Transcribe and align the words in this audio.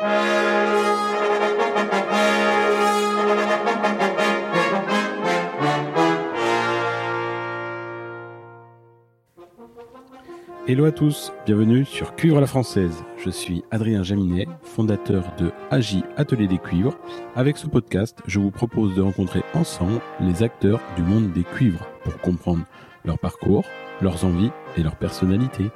Hello 0.00 0.06
à 10.84 10.92
tous, 10.92 11.32
bienvenue 11.46 11.84
sur 11.84 12.14
Cuivre 12.14 12.40
la 12.40 12.46
Française. 12.46 13.02
Je 13.16 13.30
suis 13.30 13.64
Adrien 13.72 14.04
Jaminet, 14.04 14.46
fondateur 14.62 15.34
de 15.36 15.50
AJ 15.72 16.04
Atelier 16.16 16.46
des 16.46 16.58
Cuivres. 16.58 16.96
Avec 17.34 17.56
ce 17.56 17.66
podcast, 17.66 18.20
je 18.28 18.38
vous 18.38 18.52
propose 18.52 18.94
de 18.94 19.02
rencontrer 19.02 19.42
ensemble 19.54 20.00
les 20.20 20.44
acteurs 20.44 20.80
du 20.94 21.02
monde 21.02 21.32
des 21.32 21.42
cuivres 21.42 21.88
pour 22.04 22.16
comprendre 22.18 22.64
leur 23.04 23.18
parcours, 23.18 23.64
leurs 24.00 24.24
envies 24.24 24.52
et 24.76 24.84
leur 24.84 24.94
personnalité. 24.94 25.72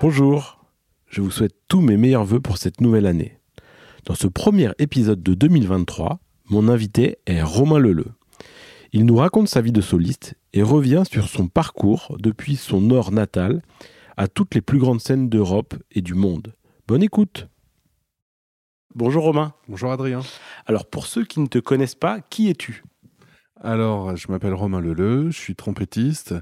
Bonjour, 0.00 0.64
je 1.08 1.20
vous 1.20 1.30
souhaite 1.30 1.54
tous 1.68 1.82
mes 1.82 1.98
meilleurs 1.98 2.24
voeux 2.24 2.40
pour 2.40 2.56
cette 2.56 2.80
nouvelle 2.80 3.04
année. 3.04 3.38
Dans 4.06 4.14
ce 4.14 4.28
premier 4.28 4.70
épisode 4.78 5.22
de 5.22 5.34
2023, 5.34 6.20
mon 6.48 6.68
invité 6.70 7.18
est 7.26 7.42
Romain 7.42 7.78
Leleu. 7.78 8.06
Il 8.94 9.04
nous 9.04 9.16
raconte 9.16 9.48
sa 9.48 9.60
vie 9.60 9.72
de 9.72 9.82
soliste 9.82 10.36
et 10.54 10.62
revient 10.62 11.02
sur 11.06 11.28
son 11.28 11.48
parcours 11.48 12.16
depuis 12.18 12.56
son 12.56 12.80
nord 12.80 13.12
natal 13.12 13.60
à 14.16 14.26
toutes 14.26 14.54
les 14.54 14.62
plus 14.62 14.78
grandes 14.78 15.02
scènes 15.02 15.28
d'Europe 15.28 15.74
et 15.90 16.00
du 16.00 16.14
monde. 16.14 16.54
Bonne 16.88 17.02
écoute 17.02 17.48
Bonjour 18.94 19.24
Romain. 19.24 19.52
Bonjour 19.68 19.92
Adrien. 19.92 20.20
Alors 20.64 20.86
pour 20.86 21.04
ceux 21.04 21.26
qui 21.26 21.40
ne 21.40 21.46
te 21.46 21.58
connaissent 21.58 21.94
pas, 21.94 22.22
qui 22.22 22.48
es-tu? 22.48 22.84
Alors 23.60 24.16
je 24.16 24.32
m'appelle 24.32 24.54
Romain 24.54 24.80
Leleu, 24.80 25.30
je 25.30 25.38
suis 25.38 25.56
trompettiste. 25.56 26.34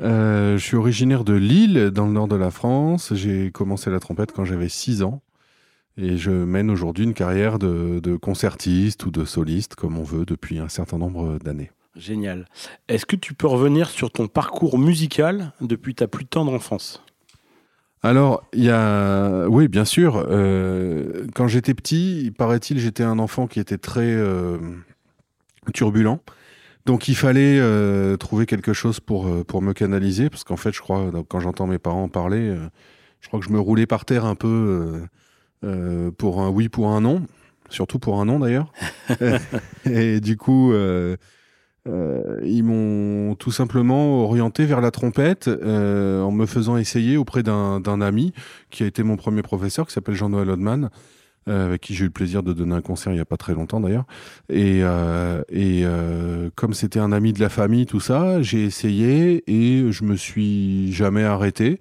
Euh, 0.00 0.56
je 0.56 0.64
suis 0.64 0.76
originaire 0.76 1.24
de 1.24 1.34
Lille, 1.34 1.90
dans 1.90 2.06
le 2.06 2.12
nord 2.12 2.28
de 2.28 2.36
la 2.36 2.50
France. 2.50 3.12
J'ai 3.14 3.50
commencé 3.50 3.90
la 3.90 4.00
trompette 4.00 4.32
quand 4.32 4.44
j'avais 4.44 4.68
6 4.68 5.02
ans. 5.02 5.22
Et 5.98 6.16
je 6.16 6.30
mène 6.30 6.70
aujourd'hui 6.70 7.04
une 7.04 7.14
carrière 7.14 7.58
de, 7.58 8.16
concertiste 8.16 9.04
ou 9.04 9.10
de 9.10 9.24
soliste, 9.24 9.74
comme 9.74 9.98
on 9.98 10.02
veut, 10.02 10.24
depuis 10.24 10.58
un 10.58 10.68
certain 10.68 10.98
nombre 10.98 11.38
d'années. 11.38 11.70
Génial. 11.94 12.46
Est-ce 12.88 13.04
que 13.04 13.16
tu 13.16 13.34
peux 13.34 13.46
revenir 13.46 13.90
sur 13.90 14.10
ton 14.10 14.26
parcours 14.26 14.78
musical 14.78 15.52
depuis 15.60 15.94
ta 15.94 16.08
plus 16.08 16.24
tendre 16.24 16.54
enfance? 16.54 17.02
Alors, 18.02 18.42
il 18.54 18.64
y 18.64 18.70
a, 18.70 19.46
oui, 19.48 19.68
bien 19.68 19.84
sûr. 19.84 20.24
Euh, 20.28 21.26
quand 21.34 21.46
j'étais 21.46 21.74
petit, 21.74 22.32
paraît-il, 22.36 22.78
j'étais 22.78 23.04
un 23.04 23.18
enfant 23.18 23.46
qui 23.46 23.60
était 23.60 23.78
très 23.78 24.10
euh, 24.10 24.58
turbulent. 25.74 26.20
Donc, 26.86 27.08
il 27.08 27.14
fallait 27.14 27.58
euh, 27.60 28.16
trouver 28.16 28.46
quelque 28.46 28.72
chose 28.72 29.00
pour 29.00 29.44
pour 29.46 29.62
me 29.62 29.72
canaliser, 29.72 30.30
parce 30.30 30.44
qu'en 30.44 30.56
fait, 30.56 30.72
je 30.72 30.80
crois, 30.80 31.10
quand 31.28 31.40
j'entends 31.40 31.66
mes 31.66 31.78
parents 31.78 32.08
parler, 32.08 32.56
je 33.20 33.28
crois 33.28 33.38
que 33.40 33.46
je 33.46 33.52
me 33.52 33.60
roulais 33.60 33.86
par 33.86 34.04
terre 34.04 34.24
un 34.24 34.34
peu 34.34 35.00
euh, 35.64 36.10
pour 36.10 36.40
un 36.40 36.48
oui, 36.48 36.68
pour 36.68 36.88
un 36.88 37.00
non, 37.00 37.22
surtout 37.68 37.98
pour 37.98 38.20
un 38.20 38.24
non 38.24 38.40
d'ailleurs. 38.40 38.72
et 39.84 40.20
du 40.20 40.36
coup, 40.36 40.72
euh, 40.72 41.16
euh, 41.88 42.40
ils 42.44 42.64
m'ont 42.64 43.34
tout 43.36 43.52
simplement 43.52 44.24
orienté 44.24 44.64
vers 44.64 44.80
la 44.80 44.90
trompette 44.90 45.48
en 45.48 46.32
me 46.32 46.46
faisant 46.46 46.76
essayer 46.76 47.16
auprès 47.16 47.42
d'un 47.42 48.00
ami 48.00 48.32
qui 48.70 48.82
a 48.82 48.86
été 48.86 49.02
mon 49.02 49.16
premier 49.16 49.42
professeur, 49.42 49.86
qui 49.86 49.92
s'appelle 49.92 50.14
Jean-Noël 50.14 50.50
Odman. 51.46 51.60
avec 51.60 51.80
qui 51.80 51.94
j'ai 51.94 52.02
eu 52.02 52.08
le 52.08 52.12
plaisir 52.12 52.42
de 52.42 52.52
donner 52.52 52.74
un 52.74 52.80
concert 52.80 53.12
il 53.12 53.16
n'y 53.16 53.20
a 53.20 53.24
pas 53.24 53.36
très 53.36 53.54
longtemps 53.54 53.80
d'ailleurs. 53.80 54.04
Et, 54.48 54.82
et 55.50 55.84
comme 56.54 56.74
c'était 56.74 57.00
un 57.00 57.12
ami 57.12 57.32
de 57.32 57.40
la 57.40 57.48
famille, 57.48 57.86
tout 57.86 58.00
ça, 58.00 58.42
j'ai 58.42 58.64
essayé 58.64 59.42
et 59.46 59.90
je 59.90 60.04
me 60.04 60.16
suis 60.16 60.92
jamais 60.92 61.24
arrêté. 61.24 61.80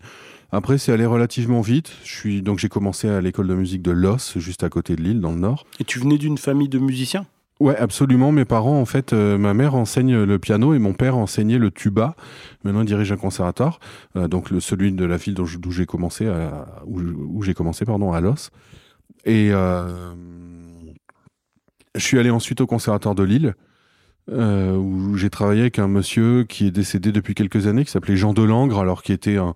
Après, 0.52 0.78
c'est 0.78 0.92
allé 0.92 1.06
relativement 1.06 1.62
vite. 1.62 1.92
Je 2.04 2.14
suis 2.14 2.42
donc 2.42 2.60
j'ai 2.60 2.70
commencé 2.70 3.08
à 3.08 3.22
l'école 3.22 3.48
de 3.48 3.56
musique 3.56 3.82
de 3.82 3.92
Los, 3.92 4.38
juste 4.38 4.64
à 4.64 4.70
côté 4.70 4.96
de 4.96 5.02
Lille, 5.02 5.22
dans 5.22 5.32
le 5.32 5.40
Nord. 5.40 5.66
Et 5.80 5.86
tu 5.86 6.00
venais 6.00 6.18
d'une 6.18 6.38
famille 6.38 6.68
de 6.68 6.78
musiciens? 6.80 7.26
Ouais, 7.62 7.78
absolument. 7.78 8.32
Mes 8.32 8.44
parents, 8.44 8.82
en 8.82 8.86
fait, 8.86 9.14
euh, 9.14 9.38
ma 9.38 9.54
mère 9.54 9.76
enseigne 9.76 10.24
le 10.24 10.40
piano 10.40 10.74
et 10.74 10.80
mon 10.80 10.94
père 10.94 11.16
enseignait 11.16 11.60
le 11.60 11.70
tuba. 11.70 12.16
Maintenant, 12.64 12.82
il 12.82 12.88
dirige 12.88 13.12
un 13.12 13.18
conservatoire, 13.18 13.80
euh, 14.16 14.28
donc 14.28 14.50
le, 14.50 14.60
celui 14.60 14.92
de 14.92 15.06
la 15.06 15.16
ville 15.16 15.36
d'où 15.36 15.72
j'ai 15.72 15.86
commencé, 15.86 16.26
à, 16.28 16.66
où, 16.86 17.44
j'ai 17.44 17.54
commencé, 17.54 17.86
pardon, 17.86 18.14
à 18.14 18.20
Los. 18.20 18.50
Et 19.26 19.50
euh, 19.52 20.14
je 21.96 22.02
suis 22.02 22.20
allé 22.20 22.30
ensuite 22.30 22.62
au 22.62 22.68
conservatoire 22.68 23.16
de 23.16 23.24
Lille. 23.24 23.56
où 24.30 25.18
j'ai 25.18 25.30
travaillé 25.30 25.62
avec 25.62 25.80
un 25.80 25.88
monsieur 25.88 26.44
qui 26.44 26.68
est 26.68 26.72
décédé 26.72 27.12
depuis 27.12 27.36
quelques 27.36 27.68
années, 27.68 27.86
qui 27.86 27.92
s'appelait 27.92 28.16
Jean 28.16 28.34
Delangre, 28.34 28.80
alors 28.80 29.04
qui 29.04 29.14
était 29.14 29.38
un, 29.38 29.54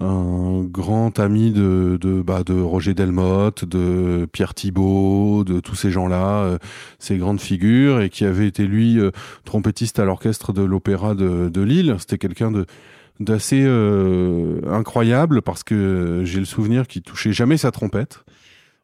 grand 0.00 1.18
ami 1.18 1.50
de, 1.50 1.98
bah, 2.24 2.42
de 2.44 2.54
Roger 2.54 2.94
Delmotte, 2.94 3.64
de 3.64 4.28
Pierre 4.32 4.54
Thibault, 4.54 5.44
de 5.44 5.60
tous 5.60 5.74
ces 5.74 5.90
gens-là, 5.90 6.42
euh, 6.42 6.58
ces 6.98 7.16
grandes 7.16 7.40
figures, 7.40 8.00
et 8.00 8.10
qui 8.10 8.24
avait 8.24 8.46
été 8.46 8.66
lui 8.66 9.00
euh, 9.00 9.10
trompettiste 9.44 9.98
à 9.98 10.04
l'orchestre 10.04 10.52
de 10.52 10.62
l'Opéra 10.62 11.14
de, 11.14 11.60
Lille. 11.60 11.96
C'était 11.98 12.18
quelqu'un 12.18 12.52
d'assez 13.18 13.62
euh, 13.64 14.60
incroyable 14.70 15.42
parce 15.42 15.64
que 15.64 16.22
j'ai 16.24 16.38
le 16.38 16.44
souvenir 16.44 16.86
qu'il 16.86 17.02
touchait 17.02 17.32
jamais 17.32 17.56
sa 17.56 17.72
trompette. 17.72 18.24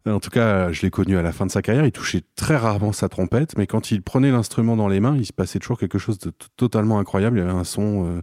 En 0.06 0.20
tout 0.20 0.30
cas, 0.30 0.70
je 0.70 0.82
l'ai 0.82 0.90
connu 0.90 1.16
à 1.16 1.22
la 1.22 1.32
fin 1.32 1.46
de 1.46 1.50
sa 1.50 1.62
carrière. 1.62 1.86
Il 1.86 1.92
touchait 1.92 2.22
très 2.36 2.56
rarement 2.56 2.92
sa 2.92 3.08
trompette, 3.08 3.56
mais 3.56 3.66
quand 3.66 3.90
il 3.90 4.02
prenait 4.02 4.30
l'instrument 4.30 4.76
dans 4.76 4.88
les 4.88 5.00
mains, 5.00 5.16
il 5.16 5.24
se 5.24 5.32
passait 5.32 5.58
toujours 5.58 5.78
quelque 5.78 5.98
chose 5.98 6.18
de 6.18 6.30
totalement 6.56 6.98
incroyable. 6.98 7.38
Il 7.38 7.40
y 7.40 7.44
avait 7.44 7.58
un 7.58 7.64
son 7.64 8.20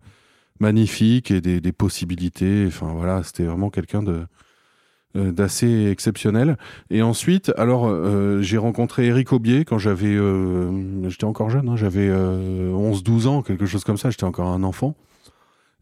magnifique 0.62 1.32
et 1.32 1.42
des, 1.42 1.72
possibilités. 1.72 2.66
Enfin 2.68 2.94
voilà, 2.94 3.24
c'était 3.24 3.44
vraiment 3.44 3.70
quelqu'un 3.70 4.04
euh, 5.18 5.32
d'assez 5.34 5.90
exceptionnel. 5.92 6.58
Et 6.90 7.02
ensuite, 7.02 7.52
alors 7.58 7.88
euh, 7.88 8.42
j'ai 8.42 8.58
rencontré 8.58 9.08
Eric 9.08 9.34
Aubier 9.34 9.66
quand 9.66 9.78
j'avais, 9.78 10.16
euh, 10.16 11.10
j'étais 11.10 11.26
encore 11.26 11.50
jeune, 11.50 11.68
hein, 11.68 11.76
j'avais 11.76 12.10
11-12 12.10 13.28
ans, 13.28 13.42
quelque 13.42 13.66
chose 13.66 13.84
comme 13.84 13.98
ça, 13.98 14.10
j'étais 14.10 14.24
encore 14.24 14.48
un 14.48 14.64
enfant. 14.64 14.96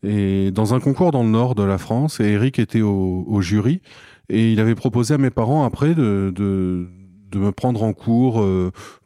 Et 0.01 0.51
dans 0.51 0.73
un 0.73 0.79
concours 0.79 1.11
dans 1.11 1.23
le 1.23 1.29
nord 1.29 1.55
de 1.55 1.63
la 1.63 1.77
France, 1.77 2.21
et 2.21 2.25
Eric 2.25 2.57
était 2.57 2.81
au, 2.81 3.41
jury, 3.41 3.81
et 4.29 4.51
il 4.51 4.59
avait 4.59 4.75
proposé 4.75 5.13
à 5.13 5.17
mes 5.17 5.29
parents 5.29 5.63
après 5.65 5.95
de, 5.95 6.31
de, 6.35 6.87
me 7.39 7.51
prendre 7.51 7.83
en 7.83 7.93
cours, 7.93 8.45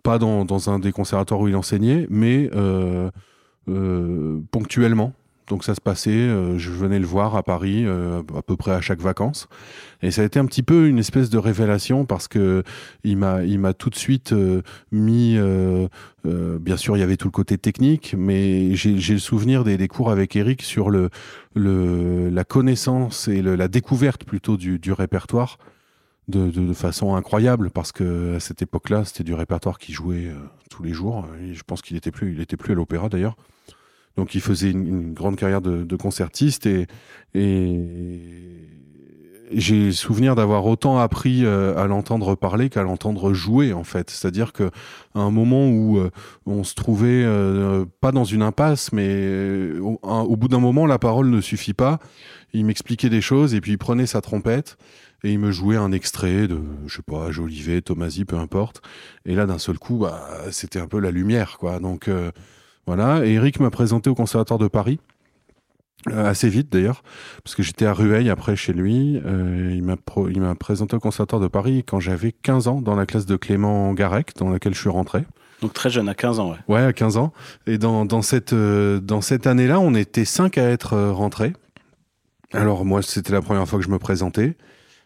pas 0.03 0.17
dans, 0.17 0.45
dans, 0.45 0.69
un 0.69 0.79
des 0.79 0.91
conservatoires 0.91 1.39
où 1.39 1.47
il 1.47 1.56
enseignait, 1.56 2.07
mais 2.09 2.50
ponctuellement 4.51 5.13
donc 5.47 5.63
ça 5.63 5.75
se 5.75 5.81
passait, 5.81 6.11
euh, 6.11 6.57
je 6.57 6.71
venais 6.71 6.99
le 6.99 7.05
voir 7.05 7.35
à 7.35 7.43
Paris 7.43 7.83
euh, 7.85 8.21
à 8.35 8.41
peu 8.41 8.55
près 8.55 8.71
à 8.71 8.81
chaque 8.81 9.01
vacances. 9.01 9.47
Et 10.01 10.11
ça 10.11 10.21
a 10.21 10.25
été 10.25 10.39
un 10.39 10.45
petit 10.45 10.63
peu 10.63 10.87
une 10.87 10.99
espèce 10.99 11.29
de 11.29 11.37
révélation 11.37 12.05
parce 12.05 12.27
que 12.27 12.63
il 13.03 13.17
m'a, 13.17 13.43
il 13.43 13.59
m'a 13.59 13.73
tout 13.73 13.89
de 13.89 13.95
suite 13.95 14.33
euh, 14.33 14.61
mis, 14.91 15.37
bien 16.23 16.77
sûr 16.77 16.95
il 16.95 17.01
y 17.01 17.03
avait 17.03 17.17
tout 17.17 17.27
le 17.27 17.31
côté 17.31 17.57
technique, 17.57 18.15
mais 18.17 18.75
j'ai, 18.75 18.93
le 18.95 19.19
souvenir 19.19 19.63
des, 19.63 19.87
cours 19.87 20.11
avec 20.11 20.35
Eric 20.35 20.61
sur 20.61 20.89
le, 20.89 21.09
le 21.55 22.29
la 22.29 22.43
connaissance 22.43 23.27
et 23.27 23.41
la 23.41 23.67
découverte 23.67 24.23
plutôt 24.23 24.57
du, 24.57 24.79
du 24.79 24.91
répertoire. 24.91 25.57
De, 26.29 26.73
façon 26.73 27.15
incroyable 27.15 27.69
parce 27.69 27.91
que 27.91 28.37
à 28.37 28.39
cette 28.39 28.61
époque-là 28.61 29.03
c'était 29.03 29.25
du 29.25 29.33
répertoire 29.33 29.77
qui 29.77 29.91
jouait 29.91 30.31
tous 30.69 30.81
les 30.81 30.93
jours 30.93 31.27
je 31.51 31.61
pense 31.63 31.81
qu'il 31.81 31.97
était 31.97 32.11
plus 32.11 32.31
il 32.31 32.39
était 32.39 32.55
plus 32.55 32.71
à 32.71 32.75
l'opéra 32.75 33.09
d'ailleurs 33.09 33.35
donc 34.18 34.35
il 34.35 34.41
faisait 34.41 34.72
une, 34.72 35.13
grande 35.13 35.35
carrière 35.35 35.62
de, 35.62 35.96
concertiste 35.96 36.66
et, 36.66 36.88
et 37.34 37.79
j'ai 39.56 39.91
souvenir 39.91 40.35
d'avoir 40.35 40.66
autant 40.66 41.00
appris 41.00 41.46
euh, 41.46 41.78
à 41.78 41.88
l'entendre 41.88 42.35
parler 42.35 42.69
qu'à 42.69 42.84
l'entendre 42.84 43.34
jouer 43.34 43.73
en 43.73 43.84
fait. 43.84 44.09
C'est-à-dire 44.09 44.53
que 44.53 44.69
à 45.16 45.19
un 45.19 45.31
moment 45.31 45.68
où 45.68 45.97
euh, 45.97 46.09
on 46.46 46.63
se 46.63 46.75
trouvait 46.75 47.23
euh, 47.23 47.85
pas 48.02 48.12
dans 48.12 48.23
une 48.23 48.41
impasse, 48.41 48.91
mais 48.91 49.72
au, 49.79 50.35
bout 50.35 50.47
d'un 50.47 50.59
moment 50.59 50.85
la 50.85 50.99
parole 50.99 51.29
ne 51.29 51.41
suffit 51.41 51.73
pas. 51.73 51.99
Il 52.53 52.66
m'expliquait 52.66 53.09
des 53.09 53.22
choses 53.22 53.53
et 53.53 53.61
puis 53.61 53.72
il 53.73 53.78
prenait 53.78 54.05
sa 54.05 54.22
trompette 54.22 54.78
et 55.23 55.32
il 55.32 55.40
me 55.40 55.52
jouait 55.52 55.78
un 55.78 55.91
extrait 55.91 56.47
de 56.47 56.59
je 56.85 56.97
sais 56.97 57.03
pas 57.03 57.32
Jolivet, 57.32 57.82
Tomasi, 57.82 58.26
peu 58.26 58.37
importe. 58.37 58.82
Et 59.26 59.35
là 59.35 59.46
d'un 59.46 59.59
seul 59.59 59.79
coup, 59.79 59.97
bah 59.97 60.28
c'était 60.52 60.79
un 60.79 60.87
peu 60.87 60.99
la 60.99 61.11
lumière 61.11 61.58
quoi. 61.58 61.79
Donc 61.79 62.09
voilà, 62.85 63.26
et 63.26 63.34
Eric 63.34 63.59
m'a 63.59 63.70
présenté 63.70 64.09
au 64.09 64.16
Conservatoire 64.16 64.59
de 64.59 64.68
Paris. 64.68 65.00
Euh, 66.12 66.30
assez 66.30 66.50
vite 66.50 66.70
d'ailleurs, 66.70 67.02
parce 67.46 67.56
que 67.56 67.64
j'étais 67.64 67.85
à 67.85 67.94
Rueil 67.94 68.30
après 68.30 68.58
chez 68.58 68.74
lui. 68.74 69.22
Euh, 69.26 69.72
il 69.74 69.84
m'a 70.41 70.56
présenté 70.56 70.97
au 70.97 71.00
Conservatoire 71.00 71.41
de 71.41 71.47
Paris 71.47 71.84
quand 71.88 72.02
j'avais 72.02 72.34
15 72.34 72.68
ans, 72.68 72.82
dans 72.82 72.96
la 72.96 73.06
classe 73.06 73.26
de 73.26 73.38
Clément 73.38 73.94
Garec, 73.94 74.35
dans 74.35 74.50
laquelle 74.50 74.74
je 74.74 74.82
suis 74.82 74.90
rentré. 74.90 75.24
Donc 75.62 75.72
très 75.72 75.90
jeune, 75.90 76.09
à 76.09 76.14
15 76.14 76.40
ans, 76.40 76.52
ouais. 76.52 76.58
Ouais, 76.68 76.82
à 76.82 76.91
15 76.91 77.16
ans. 77.16 77.32
Et 77.68 77.78
dans, 77.78 78.06
dans 78.06 78.22
cette, 78.22 78.52
euh, 78.52 79.00
dans 79.00 79.22
cette 79.22 79.47
année-là, 79.47 79.80
on 79.80 79.96
était 79.96 80.26
5 80.26 80.58
à 80.58 80.70
être 80.70 80.97
rentrés. 80.97 81.53
Alors 82.52 82.84
moi, 82.84 83.02
c'était 83.02 83.32
la 83.32 83.41
première 83.41 83.68
fois 83.68 83.80
que 83.80 83.85
je 83.85 83.90
me 83.90 84.00
présentais. 84.00 84.58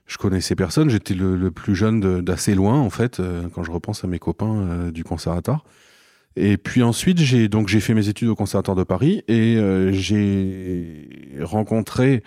Je 0.07 0.17
connaissais 0.17 0.55
personne, 0.55 0.89
j'étais 0.89 1.13
le, 1.13 1.35
le, 1.35 1.51
plus 1.51 1.75
jeune 1.75 2.21
d'assez 2.21 2.55
loin, 2.55 2.79
en 2.79 2.89
fait, 2.89 3.21
quand 3.53 3.63
je 3.63 3.71
repense 3.71 4.05
à 4.05 4.07
mes 4.07 4.19
copains 4.19 4.89
du 4.89 5.03
conservatoire. 5.03 5.65
Et 6.39 6.57
puis 6.57 6.83
ensuite, 6.83 7.17
j'ai 7.17 7.47
donc 7.49 7.67
j'ai 7.67 7.79
fait 7.79 7.95
mes 7.95 8.09
études 8.09 8.27
au 8.27 8.35
Conservatoire 8.35 8.77
de 8.77 8.83
Paris 8.83 9.23
et 9.27 9.57
euh, 9.57 9.91
j'ai 9.91 11.09
rencontré 11.41 12.21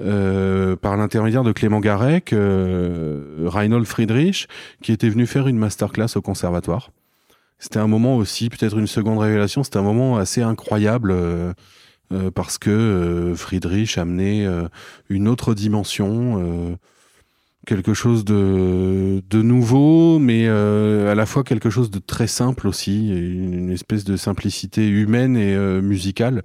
euh, 0.00 0.74
par 0.74 0.96
l'intermédiaire 0.96 1.44
de 1.44 1.52
Clément 1.52 1.78
Garec, 1.78 2.32
euh, 2.32 3.44
Reinhold 3.46 3.86
Friedrich, 3.86 4.48
qui 4.82 4.90
était 4.90 5.08
venu 5.08 5.26
faire 5.26 5.46
une 5.46 5.58
masterclass 5.58 6.16
au 6.16 6.20
Conservatoire. 6.20 6.90
C'était 7.60 7.78
un 7.78 7.86
moment 7.86 8.16
aussi, 8.16 8.48
peut-être 8.48 8.76
une 8.76 8.88
seconde 8.88 9.18
révélation, 9.20 9.62
c'était 9.62 9.76
un 9.76 9.82
moment 9.82 10.16
assez 10.16 10.42
incroyable 10.42 11.14
parce 12.34 12.58
que 12.58 13.32
Friedrich 13.36 13.96
amenait 13.96 14.44
une 15.08 15.28
autre 15.28 15.54
dimension, 15.54 16.76
quelque 17.66 17.94
chose 17.94 18.24
de, 18.24 19.22
de 19.30 19.42
nouveau, 19.42 20.18
mais 20.18 20.46
euh, 20.48 21.12
à 21.12 21.14
la 21.14 21.26
fois 21.26 21.44
quelque 21.44 21.70
chose 21.70 21.90
de 21.90 21.98
très 22.00 22.26
simple 22.26 22.66
aussi, 22.66 23.08
une 23.10 23.70
espèce 23.70 24.04
de 24.04 24.16
simplicité 24.16 24.88
humaine 24.88 25.36
et 25.36 25.54
euh, 25.54 25.80
musicale. 25.80 26.42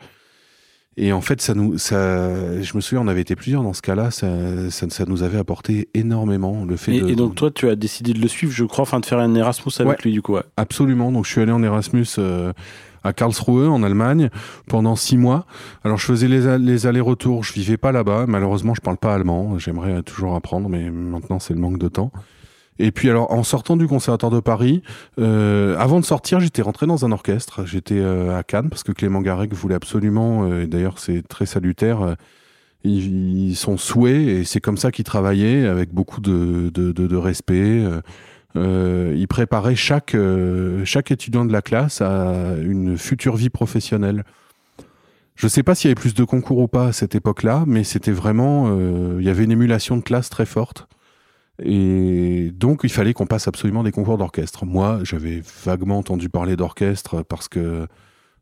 Et 0.99 1.13
en 1.13 1.21
fait, 1.21 1.41
ça 1.41 1.53
nous, 1.53 1.77
ça, 1.77 2.59
je 2.59 2.75
me 2.75 2.81
souviens, 2.81 3.03
on 3.03 3.07
avait 3.07 3.21
été 3.21 3.35
plusieurs 3.35 3.61
dans 3.61 3.73
ce 3.73 3.83
cas-là, 3.83 4.09
ça, 4.09 4.27
ça, 4.71 4.89
ça 4.89 5.05
nous 5.07 5.21
avait 5.21 5.37
apporté 5.37 5.89
énormément 5.93 6.65
le 6.65 6.75
fait 6.75 6.95
Et, 6.95 7.01
de. 7.01 7.09
et 7.09 7.15
donc 7.15 7.35
toi, 7.35 7.51
tu 7.51 7.69
as 7.69 7.75
décidé 7.75 8.13
de 8.13 8.19
le 8.19 8.27
suivre, 8.27 8.51
je 8.51 8.63
crois, 8.63 8.81
enfin 8.81 8.99
de 8.99 9.05
faire 9.05 9.19
un 9.19 9.35
Erasmus 9.35 9.71
avec 9.79 9.89
Ouais. 9.91 9.97
lui 10.05 10.11
du 10.11 10.23
coup. 10.23 10.33
Ouais. 10.33 10.41
Absolument. 10.57 11.11
Donc, 11.11 11.25
je 11.25 11.31
suis 11.31 11.41
allé 11.41 11.51
en 11.51 11.61
Erasmus 11.61 12.07
euh, 12.17 12.51
à 13.07 13.13
Karlsruhe, 13.13 13.69
en 13.69 13.83
Allemagne, 13.83 14.29
pendant 14.67 14.95
six 14.95 15.17
mois. 15.17 15.45
Alors, 15.83 15.97
je 15.97 16.05
faisais 16.05 16.27
les, 16.27 16.85
allers-retours. 16.87 17.43
Je 17.43 17.53
vivais 17.53 17.77
pas 17.77 17.91
là-bas. 17.91 18.25
Malheureusement, 18.27 18.73
je 18.73 18.81
parle 18.81 18.97
pas 18.97 19.13
allemand. 19.13 19.57
J'aimerais 19.57 20.03
toujours 20.03 20.35
apprendre, 20.35 20.69
mais 20.69 20.89
maintenant, 20.89 21.39
c'est 21.39 21.53
le 21.53 21.59
manque 21.59 21.79
de 21.79 21.87
temps. 21.87 22.11
Et 22.79 22.91
puis, 22.91 23.09
alors, 23.09 23.31
en 23.31 23.43
sortant 23.43 23.75
du 23.75 23.87
Conservatoire 23.87 24.31
de 24.31 24.39
Paris, 24.39 24.83
euh, 25.19 25.75
avant 25.79 25.99
de 25.99 26.05
sortir, 26.05 26.39
j'étais 26.39 26.61
rentré 26.61 26.85
dans 26.85 27.05
un 27.05 27.11
orchestre. 27.11 27.65
J'étais 27.65 27.99
euh, 27.99 28.37
à 28.37 28.43
Cannes 28.43 28.69
parce 28.69 28.83
que 28.83 28.91
Clément 28.91 29.21
Garec 29.21 29.53
voulait 29.53 29.75
absolument, 29.75 30.43
euh, 30.43 30.63
et 30.63 30.67
d'ailleurs, 30.67 30.99
c'est 30.99 31.27
très 31.27 31.45
salutaire. 31.45 32.15
ils, 32.83 33.55
sont 33.55 33.77
souhaits 33.77 34.27
et 34.27 34.43
c'est 34.43 34.61
comme 34.61 34.77
ça 34.77 34.91
qu'ils 34.91 35.05
travaillaient 35.05 35.65
avec 35.65 35.91
beaucoup 35.91 36.21
de 36.21 37.15
respect. 37.15 37.83
Euh, 38.57 39.13
il 39.15 39.27
préparait 39.27 39.75
chaque, 39.75 40.15
euh, 40.15 40.83
chaque 40.85 41.11
étudiant 41.11 41.45
de 41.45 41.53
la 41.53 41.61
classe 41.61 42.01
à 42.01 42.55
une 42.61 42.97
future 42.97 43.35
vie 43.35 43.49
professionnelle. 43.49 44.23
Je 45.35 45.45
ne 45.45 45.49
sais 45.49 45.63
pas 45.63 45.75
s'il 45.75 45.89
y 45.89 45.91
avait 45.91 46.01
plus 46.01 46.15
de 46.15 46.23
concours 46.23 46.57
ou 46.57 46.67
pas 46.67 46.87
à 46.87 46.91
cette 46.91 47.13
époque-là, 47.13 47.63
mais 47.67 47.83
c'était 47.83 48.11
vraiment, 48.11 48.65
euh, 48.69 49.17
il 49.19 49.25
y 49.25 49.29
avait 49.29 49.43
une 49.43 49.51
émulation 49.51 49.97
de 49.97 50.01
classe 50.01 50.29
très 50.29 50.47
forte. 50.47 50.87
Et 51.63 52.51
donc, 52.55 52.81
il 52.83 52.91
fallait 52.91 53.13
qu'on 53.13 53.27
passe 53.27 53.47
absolument 53.47 53.83
des 53.83 53.91
concours 53.91 54.17
d'orchestre. 54.17 54.65
Moi, 54.65 54.99
j'avais 55.03 55.41
vaguement 55.65 55.97
entendu 55.97 56.29
parler 56.29 56.55
d'orchestre 56.55 57.23
parce 57.23 57.47
que 57.47 57.87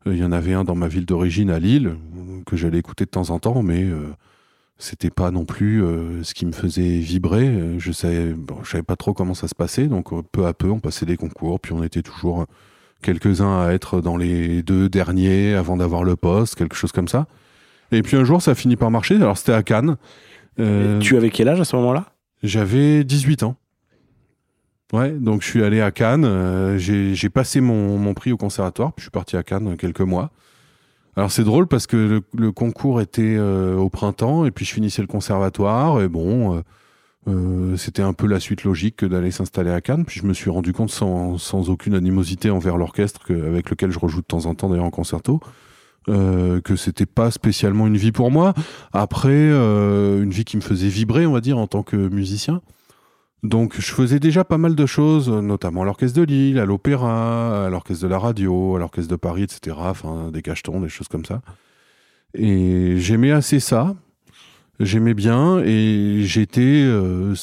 il 0.06 0.18
y 0.18 0.24
en 0.24 0.32
avait 0.32 0.54
un 0.54 0.64
dans 0.64 0.76
ma 0.76 0.88
ville 0.88 1.06
d'origine, 1.06 1.50
à 1.50 1.58
Lille, 1.58 1.96
que 2.46 2.56
j'allais 2.56 2.78
écouter 2.78 3.06
de 3.06 3.10
temps 3.10 3.32
en 3.32 3.40
temps, 3.40 3.64
mais 3.64 3.88
c'était 4.78 5.10
pas 5.10 5.32
non 5.32 5.46
plus 5.46 5.84
euh, 5.84 6.24
ce 6.24 6.34
qui 6.34 6.46
me 6.46 6.52
faisait 6.52 7.00
vibrer. 7.00 7.48
Euh, 7.48 7.80
Je 7.80 7.92
savais, 7.92 8.34
bon, 8.34 8.58
je 8.64 8.72
savais 8.72 8.84
pas 8.84 8.96
trop 8.96 9.14
comment 9.14 9.34
ça 9.34 9.48
se 9.48 9.56
passait, 9.56 9.88
donc 9.88 10.12
euh, 10.12 10.22
peu 10.32 10.46
à 10.46 10.54
peu, 10.54 10.70
on 10.70 10.80
passait 10.80 11.06
des 11.06 11.18
concours, 11.18 11.60
puis 11.60 11.74
on 11.74 11.84
était 11.84 12.02
toujours 12.02 12.46
quelques-uns 13.02 13.62
à 13.62 13.72
être 13.74 14.02
dans 14.02 14.18
les 14.18 14.64
deux 14.64 14.90
derniers 14.90 15.54
avant 15.54 15.78
d'avoir 15.78 16.04
le 16.04 16.16
poste, 16.16 16.56
quelque 16.56 16.76
chose 16.76 16.92
comme 16.92 17.08
ça. 17.08 17.28
Et 17.92 18.02
puis 18.02 18.18
un 18.18 18.24
jour, 18.24 18.42
ça 18.42 18.52
a 18.52 18.56
fini 18.56 18.76
par 18.76 18.92
marcher. 18.92 19.16
Alors 19.16 19.38
c'était 19.38 19.54
à 19.54 19.64
Cannes. 19.64 19.98
Euh, 20.60 21.00
tu 21.00 21.16
avais 21.18 21.30
quel 21.30 21.48
âge 21.48 21.60
à 21.60 21.66
ce 21.66 21.76
moment-là? 21.76 22.06
J'avais 22.44 23.04
18 23.04 23.44
ans. 23.44 23.56
Ouais, 24.94 25.12
donc 25.12 25.42
je 25.42 25.48
suis 25.48 25.64
allé 25.64 25.82
à 25.82 25.92
Cannes, 25.92 26.26
euh, 26.26 26.78
j'ai 26.78 27.16
j'ai 27.16 27.30
passé 27.30 27.60
mon, 27.60 27.98
mon 27.98 28.14
prix 28.14 28.32
au 28.32 28.38
conservatoire, 28.38 28.94
puis 28.94 29.02
je 29.02 29.06
suis 29.06 29.12
parti 29.12 29.36
à 29.36 29.44
Cannes 29.44 29.76
quelques 29.78 30.02
mois. 30.02 30.32
Alors 31.18 31.32
c'est 31.32 31.44
drôle 31.44 31.68
parce 31.68 31.88
que 31.88 32.22
le, 32.34 32.52
concours 32.52 33.00
était 33.00 33.36
euh, 33.38 33.78
au 33.78 33.90
printemps 33.90 34.46
et 34.46 34.52
puis 34.52 34.66
je 34.66 34.74
finissais 34.74 35.02
le 35.02 35.08
conservatoire 35.08 36.02
et 36.02 36.10
bon, 36.10 36.58
euh, 36.58 36.62
euh, 37.30 37.78
c'était 37.78 38.02
un 38.02 38.12
peu 38.12 38.28
la 38.28 38.42
suite 38.42 38.66
logique 38.66 38.98
que 38.98 39.06
d'aller 39.06 39.32
s'installer 39.32 39.72
à 39.72 39.80
Cannes. 39.80 40.04
Puis 40.04 40.20
je 40.20 40.26
me 40.26 40.34
suis 40.34 40.50
rendu 40.50 40.74
compte 40.74 40.92
sans, 40.92 41.38
sans 41.38 41.70
aucune 41.70 41.96
animosité 41.96 42.50
envers 42.50 42.78
l'orchestre 42.78 43.22
avec 43.32 43.70
lequel 43.70 43.92
je 43.92 44.00
rejoue 44.00 44.22
de 44.22 44.26
temps 44.26 44.46
en 44.46 44.56
temps 44.56 44.70
d'ailleurs 44.70 44.86
en 44.86 44.92
concerto. 44.92 45.40
que 46.08 46.76
c'était 46.76 47.08
pas 47.08 47.32
spécialement 47.32 47.88
une 47.88 47.98
vie 47.98 48.12
pour 48.12 48.30
moi. 48.30 48.54
Après, 48.92 49.50
une 49.50 50.30
vie 50.30 50.44
qui 50.44 50.58
me 50.58 50.62
faisait 50.62 50.90
vibrer, 50.90 51.26
on 51.26 51.32
va 51.32 51.42
dire, 51.42 51.58
en 51.58 51.66
tant 51.66 51.82
que 51.82 51.96
musicien. 51.96 52.62
Donc, 53.46 53.76
je 53.80 53.92
faisais 53.94 54.20
déjà 54.20 54.44
pas 54.44 54.58
mal 54.58 54.76
de 54.76 54.86
choses, 54.88 55.30
notamment 55.30 55.84
à 55.84 55.86
l'orchestre 55.86 56.20
de 56.20 56.26
Lille, 56.26 56.58
à 56.58 56.66
l'opéra, 56.66 57.68
à 57.68 57.70
l'orchestre 57.70 58.04
de 58.04 58.10
la 58.10 58.18
radio, 58.18 58.76
à 58.76 58.80
l'orchestre 58.80 59.12
de 59.12 59.16
Paris, 59.16 59.44
etc. 59.44 59.78
Enfin, 59.80 60.32
des 60.32 60.42
cachetons, 60.42 60.82
des 60.82 60.90
choses 60.90 61.08
comme 61.08 61.26
ça. 61.26 61.42
Et 62.34 62.98
j'aimais 62.98 63.32
assez 63.32 63.60
ça. 63.60 63.96
J'aimais 64.80 65.14
bien 65.14 65.60
et 65.60 66.24
j'étais, 66.24 66.84
euh, 66.86 67.34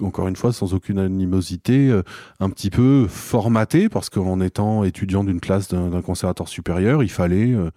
encore 0.00 0.26
une 0.26 0.34
fois, 0.34 0.52
sans 0.52 0.74
aucune 0.74 0.98
animosité, 0.98 1.88
euh, 1.88 2.02
un 2.40 2.50
petit 2.50 2.70
peu 2.70 3.06
formaté 3.06 3.88
parce 3.88 4.10
qu'en 4.10 4.40
étant 4.40 4.82
étudiant 4.82 5.22
d'une 5.22 5.38
classe 5.38 5.68
d'un 5.68 5.88
d'un 5.90 6.02
conservatoire 6.02 6.48
supérieur, 6.48 7.04
il 7.04 7.10
fallait 7.10 7.52
euh, 7.52 7.70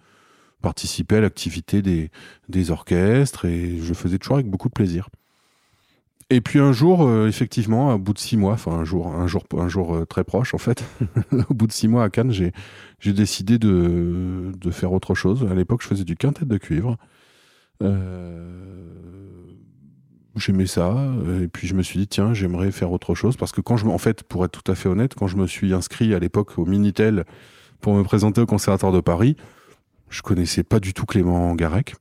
participer 0.62 1.18
à 1.18 1.20
l'activité 1.20 1.80
des, 1.80 2.10
des 2.48 2.72
orchestres 2.72 3.44
et 3.44 3.78
je 3.80 3.88
le 3.88 3.94
faisais 3.94 4.18
toujours 4.18 4.36
avec 4.36 4.48
beaucoup 4.48 4.68
de 4.68 4.74
plaisir. 4.74 5.08
Et 6.30 6.40
puis 6.40 6.58
un 6.58 6.72
jour, 6.72 7.06
euh, 7.06 7.28
effectivement, 7.28 7.94
au 7.94 7.98
bout 7.98 8.14
de 8.14 8.18
six 8.18 8.36
mois, 8.36 8.54
enfin 8.54 8.72
un 8.72 8.84
jour, 8.84 9.08
un 9.08 9.26
jour, 9.26 9.44
un 9.58 9.68
jour 9.68 9.94
euh, 9.94 10.06
très 10.06 10.24
proche 10.24 10.54
en 10.54 10.58
fait, 10.58 10.84
au 11.50 11.54
bout 11.54 11.66
de 11.66 11.72
six 11.72 11.86
mois 11.88 12.04
à 12.04 12.10
Cannes, 12.10 12.32
j'ai, 12.32 12.52
décidé 13.12 13.58
de, 13.58 14.52
de 14.58 14.70
faire 14.70 14.92
autre 14.92 15.14
chose. 15.14 15.46
À 15.50 15.54
l'époque, 15.54 15.82
je 15.82 15.88
faisais 15.88 16.04
du 16.04 16.16
quintet 16.16 16.46
de 16.46 16.56
cuivre. 16.56 16.96
Euh, 17.82 18.94
J'aimais 20.36 20.66
ça, 20.66 20.96
et 21.40 21.46
puis 21.46 21.68
je 21.68 21.74
me 21.74 21.82
suis 21.82 22.00
dit, 22.00 22.08
tiens, 22.08 22.34
j'aimerais 22.34 22.72
faire 22.72 22.90
autre 22.90 23.14
chose, 23.14 23.36
parce 23.36 23.52
que 23.52 23.60
quand 23.60 23.76
je, 23.76 23.86
en 23.86 23.98
fait, 23.98 24.24
pour 24.24 24.44
être 24.44 24.60
tout 24.60 24.72
à 24.72 24.74
fait 24.74 24.88
honnête, 24.88 25.14
quand 25.14 25.28
je 25.28 25.36
me 25.36 25.46
suis 25.46 25.72
inscrit 25.72 26.12
à 26.12 26.18
l'époque 26.18 26.58
au 26.58 26.66
Minitel 26.66 27.24
pour 27.80 27.94
me 27.94 28.02
présenter 28.02 28.40
au 28.40 28.46
Conservatoire 28.46 28.90
de 28.90 29.00
Paris, 29.00 29.36
je 30.08 30.22
connaissais 30.22 30.64
pas 30.64 30.80
du 30.80 30.92
tout 30.92 31.06
Clément 31.06 31.54
Garec. 31.54 31.94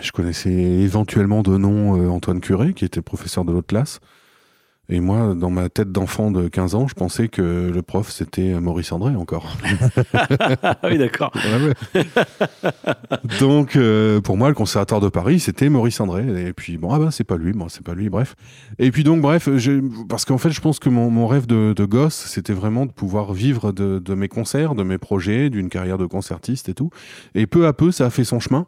Je 0.00 0.12
connaissais 0.12 0.52
éventuellement 0.52 1.42
de 1.42 1.56
nom 1.56 2.00
euh, 2.00 2.08
Antoine 2.08 2.40
Curé, 2.40 2.72
qui 2.72 2.84
était 2.84 3.02
professeur 3.02 3.44
de 3.44 3.52
l'autre 3.52 3.66
classe. 3.66 4.00
Et 4.90 5.00
moi, 5.00 5.34
dans 5.34 5.48
ma 5.48 5.70
tête 5.70 5.92
d'enfant 5.92 6.30
de 6.30 6.48
15 6.48 6.74
ans, 6.74 6.86
je 6.88 6.94
pensais 6.94 7.28
que 7.28 7.70
le 7.74 7.82
prof, 7.82 8.10
c'était 8.10 8.52
Maurice 8.60 8.92
André 8.92 9.16
encore. 9.16 9.56
Ah 10.62 10.76
oui, 10.84 10.98
d'accord. 10.98 11.32
Donc, 13.40 13.76
euh, 13.76 14.20
pour 14.20 14.36
moi, 14.36 14.48
le 14.48 14.54
conservatoire 14.54 15.00
de 15.00 15.08
Paris, 15.08 15.40
c'était 15.40 15.68
Maurice 15.68 16.00
André. 16.00 16.48
Et 16.48 16.52
puis, 16.52 16.76
bon, 16.76 16.90
ah 16.92 16.98
ben, 16.98 17.10
c'est 17.10 17.24
pas 17.24 17.36
lui, 17.36 17.52
moi, 17.52 17.68
c'est 17.70 17.82
pas 17.82 17.94
lui, 17.94 18.10
bref. 18.10 18.34
Et 18.78 18.90
puis, 18.90 19.04
donc, 19.04 19.22
bref, 19.22 19.48
parce 20.08 20.24
qu'en 20.24 20.38
fait, 20.38 20.50
je 20.50 20.60
pense 20.60 20.78
que 20.78 20.88
mon, 20.88 21.10
mon 21.10 21.26
rêve 21.26 21.46
de, 21.46 21.72
de 21.74 21.84
gosse, 21.84 22.26
c'était 22.28 22.52
vraiment 22.52 22.86
de 22.86 22.92
pouvoir 22.92 23.32
vivre 23.32 23.72
de, 23.72 23.98
de 23.98 24.14
mes 24.14 24.28
concerts, 24.28 24.74
de 24.74 24.82
mes 24.82 24.98
projets, 24.98 25.48
d'une 25.48 25.68
carrière 25.68 25.98
de 25.98 26.06
concertiste 26.06 26.68
et 26.68 26.74
tout. 26.74 26.90
Et 27.34 27.46
peu 27.46 27.66
à 27.66 27.72
peu, 27.72 27.90
ça 27.90 28.06
a 28.06 28.10
fait 28.10 28.24
son 28.24 28.40
chemin. 28.40 28.66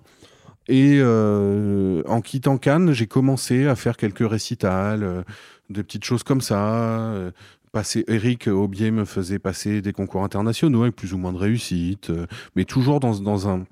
Et 0.69 0.99
euh, 1.01 2.03
en 2.07 2.21
quittant 2.21 2.59
Cannes, 2.59 2.93
j'ai 2.93 3.07
commencé 3.07 3.67
à 3.67 3.77
faire 3.77 3.97
quelques 3.97 4.29
récitals, 4.29 5.03
euh, 5.03 5.23
des 5.71 5.83
petites 5.83 6.05
choses 6.05 6.23
comme 6.23 6.41
ça. 6.41 7.13
euh, 7.13 7.31
passer, 7.73 8.05
Eric 8.09 8.49
Aubier 8.49 8.91
me 8.91 9.05
faisait 9.05 9.39
passer 9.39 9.83
des 9.83 9.93
concours 9.93 10.25
internationaux 10.25 10.83
avec 10.83 10.97
plus 10.97 11.13
ou 11.13 11.19
moins 11.19 11.33
de 11.33 11.39
réussite, 11.39 12.11
mais 12.57 12.65
toujours 12.65 13.01
dans, 13.01 13.19
dans 13.21 13.49
un 13.49 13.65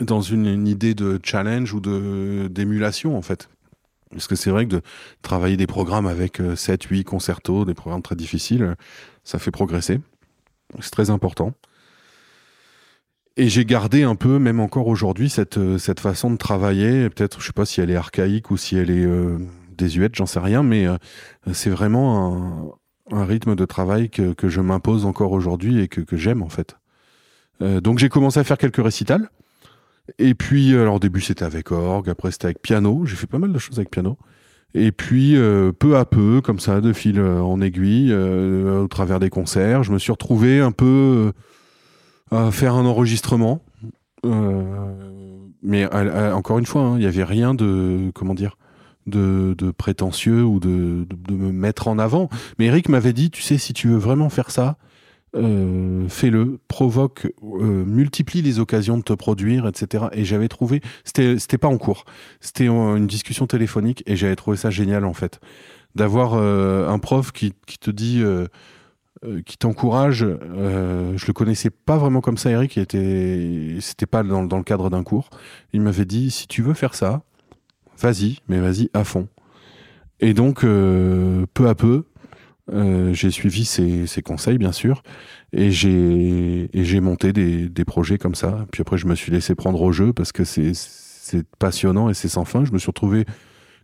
dans 0.00 0.20
une, 0.20 0.46
une 0.46 0.66
idée 0.66 0.94
de 0.94 1.18
challenge 1.22 1.72
ou 1.72 1.80
d'émulation 2.48 3.16
en 3.16 3.22
fait. 3.22 3.48
Parce 4.10 4.26
que 4.26 4.36
c'est 4.36 4.50
vrai 4.50 4.66
que 4.66 4.76
de 4.76 4.82
travailler 5.22 5.56
des 5.56 5.66
programmes 5.66 6.06
avec 6.06 6.40
7, 6.54 6.84
8 6.84 7.04
concertos, 7.04 7.64
des 7.64 7.74
programmes 7.74 8.02
très 8.02 8.16
difficiles, 8.16 8.76
ça 9.24 9.38
fait 9.38 9.50
progresser. 9.50 10.00
C'est 10.80 10.90
très 10.90 11.10
important. 11.10 11.52
Et 13.38 13.48
j'ai 13.48 13.66
gardé 13.66 14.02
un 14.02 14.14
peu, 14.14 14.38
même 14.38 14.60
encore 14.60 14.86
aujourd'hui, 14.86 15.28
cette, 15.28 15.58
euh, 15.58 15.76
cette 15.76 16.00
façon 16.00 16.30
de 16.30 16.36
travailler. 16.36 17.10
Peut-être, 17.10 17.40
je 17.40 17.46
sais 17.46 17.52
pas 17.52 17.66
si 17.66 17.80
elle 17.82 17.90
est 17.90 17.96
archaïque 17.96 18.50
ou 18.50 18.56
si 18.56 18.76
elle 18.76 18.90
est 18.90 19.04
euh, 19.04 19.38
désuète, 19.76 20.14
j'en 20.14 20.24
sais 20.24 20.40
rien, 20.40 20.62
mais 20.62 20.86
euh, 20.86 20.96
c'est 21.52 21.68
vraiment 21.68 22.78
un, 23.10 23.16
un 23.18 23.24
rythme 23.26 23.54
de 23.54 23.64
travail 23.66 24.08
que, 24.08 24.32
que 24.32 24.48
je 24.48 24.62
m'impose 24.62 25.04
encore 25.04 25.32
aujourd'hui 25.32 25.80
et 25.80 25.88
que, 25.88 26.00
que 26.00 26.16
j'aime 26.16 26.42
en 26.42 26.48
fait. 26.48 26.76
Euh, 27.60 27.82
donc 27.82 27.98
j'ai 27.98 28.08
commencé 28.08 28.40
à 28.40 28.44
faire 28.44 28.56
quelques 28.56 28.82
récitals. 28.82 29.28
Et 30.18 30.34
puis, 30.34 30.74
alors 30.74 30.94
au 30.94 30.98
début 30.98 31.20
c'était 31.20 31.44
avec 31.44 31.72
orgue, 31.72 32.08
après 32.08 32.30
c'était 32.30 32.46
avec 32.46 32.62
piano. 32.62 33.04
J'ai 33.04 33.16
fait 33.16 33.26
pas 33.26 33.38
mal 33.38 33.52
de 33.52 33.58
choses 33.58 33.78
avec 33.78 33.90
piano. 33.90 34.16
Et 34.72 34.92
puis, 34.92 35.36
peu 35.78 35.96
à 35.96 36.04
peu, 36.04 36.42
comme 36.42 36.58
ça, 36.58 36.82
de 36.82 36.92
fil 36.92 37.18
en 37.18 37.62
aiguille, 37.62 38.12
au 38.12 38.86
travers 38.88 39.20
des 39.20 39.30
concerts, 39.30 39.84
je 39.84 39.92
me 39.92 39.98
suis 39.98 40.12
retrouvé 40.12 40.60
un 40.60 40.70
peu 40.70 41.32
à 42.30 42.50
faire 42.50 42.74
un 42.74 42.84
enregistrement. 42.84 43.62
Euh, 44.24 44.62
mais 45.62 45.86
encore 46.32 46.58
une 46.58 46.66
fois, 46.66 46.82
hein, 46.82 46.94
il 46.96 47.00
n'y 47.00 47.06
avait 47.06 47.24
rien 47.24 47.54
de, 47.54 48.10
comment 48.14 48.34
dire, 48.34 48.56
de, 49.06 49.54
de 49.56 49.70
prétentieux 49.70 50.44
ou 50.44 50.60
de, 50.60 51.06
de, 51.08 51.34
me 51.34 51.52
mettre 51.52 51.88
en 51.88 51.98
avant. 51.98 52.28
Mais 52.58 52.66
Eric 52.66 52.88
m'avait 52.88 53.12
dit, 53.12 53.30
tu 53.30 53.42
sais, 53.42 53.58
si 53.58 53.72
tu 53.72 53.88
veux 53.88 53.96
vraiment 53.96 54.28
faire 54.28 54.50
ça, 54.50 54.76
euh, 55.34 56.08
fais-le, 56.08 56.58
provoque, 56.68 57.28
euh, 57.42 57.84
multiplie 57.84 58.42
les 58.42 58.58
occasions 58.58 58.96
de 58.96 59.02
te 59.02 59.12
produire, 59.12 59.66
etc. 59.66 60.06
Et 60.12 60.24
j'avais 60.24 60.48
trouvé, 60.48 60.80
c'était, 61.04 61.58
pas 61.58 61.68
en 61.68 61.78
cours, 61.78 62.04
c'était 62.40 62.68
une 62.68 63.06
discussion 63.06 63.46
téléphonique 63.46 64.02
et 64.06 64.16
j'avais 64.16 64.36
trouvé 64.36 64.56
ça 64.56 64.70
génial 64.70 65.04
en 65.04 65.14
fait, 65.14 65.40
d'avoir 65.94 66.34
un 66.34 66.98
prof 66.98 67.32
qui, 67.32 67.52
qui 67.66 67.78
te 67.78 67.90
dit, 67.90 68.22
qui 69.44 69.56
t'encourage. 69.58 70.20
je 70.20 71.26
le 71.26 71.32
connaissais 71.32 71.70
pas 71.70 71.96
vraiment 71.96 72.20
comme 72.20 72.36
ça, 72.36 72.50
Eric. 72.50 72.72
C'était 72.74 74.06
pas 74.06 74.22
dans, 74.22 74.42
le 74.42 74.62
cadre 74.62 74.90
d'un 74.90 75.02
cours. 75.02 75.30
Il 75.72 75.80
m'avait 75.80 76.04
dit, 76.04 76.30
si 76.30 76.46
tu 76.46 76.62
veux 76.62 76.74
faire 76.74 76.94
ça, 76.94 77.22
vas-y, 77.98 78.38
mais 78.48 78.60
vas-y 78.60 78.90
à 78.94 79.04
fond. 79.04 79.28
Et 80.20 80.34
donc, 80.34 80.60
peu 80.60 81.68
à 81.68 81.74
peu, 81.74 82.04
euh, 82.72 83.12
j'ai 83.12 83.30
suivi 83.30 83.64
ses, 83.64 84.22
conseils, 84.22 84.58
bien 84.58 84.72
sûr, 84.72 85.02
et 85.52 85.70
j'ai 85.70 87.00
monté 87.00 87.32
des, 87.32 87.68
des, 87.68 87.84
projets 87.84 88.18
comme 88.18 88.34
ça. 88.34 88.66
Puis 88.72 88.80
après, 88.80 88.98
je 88.98 89.06
me 89.06 89.14
suis 89.14 89.30
laissé 89.30 89.54
prendre 89.54 89.80
au 89.80 89.92
jeu 89.92 90.12
parce 90.12 90.32
que 90.32 90.44
c'est 90.44 90.72
passionnant 91.58 92.08
et 92.08 92.14
c'est 92.14 92.28
sans 92.28 92.44
fin. 92.44 92.64
Je 92.64 92.72
me 92.72 92.78
suis 92.78 92.88
retrouvé 92.88 93.24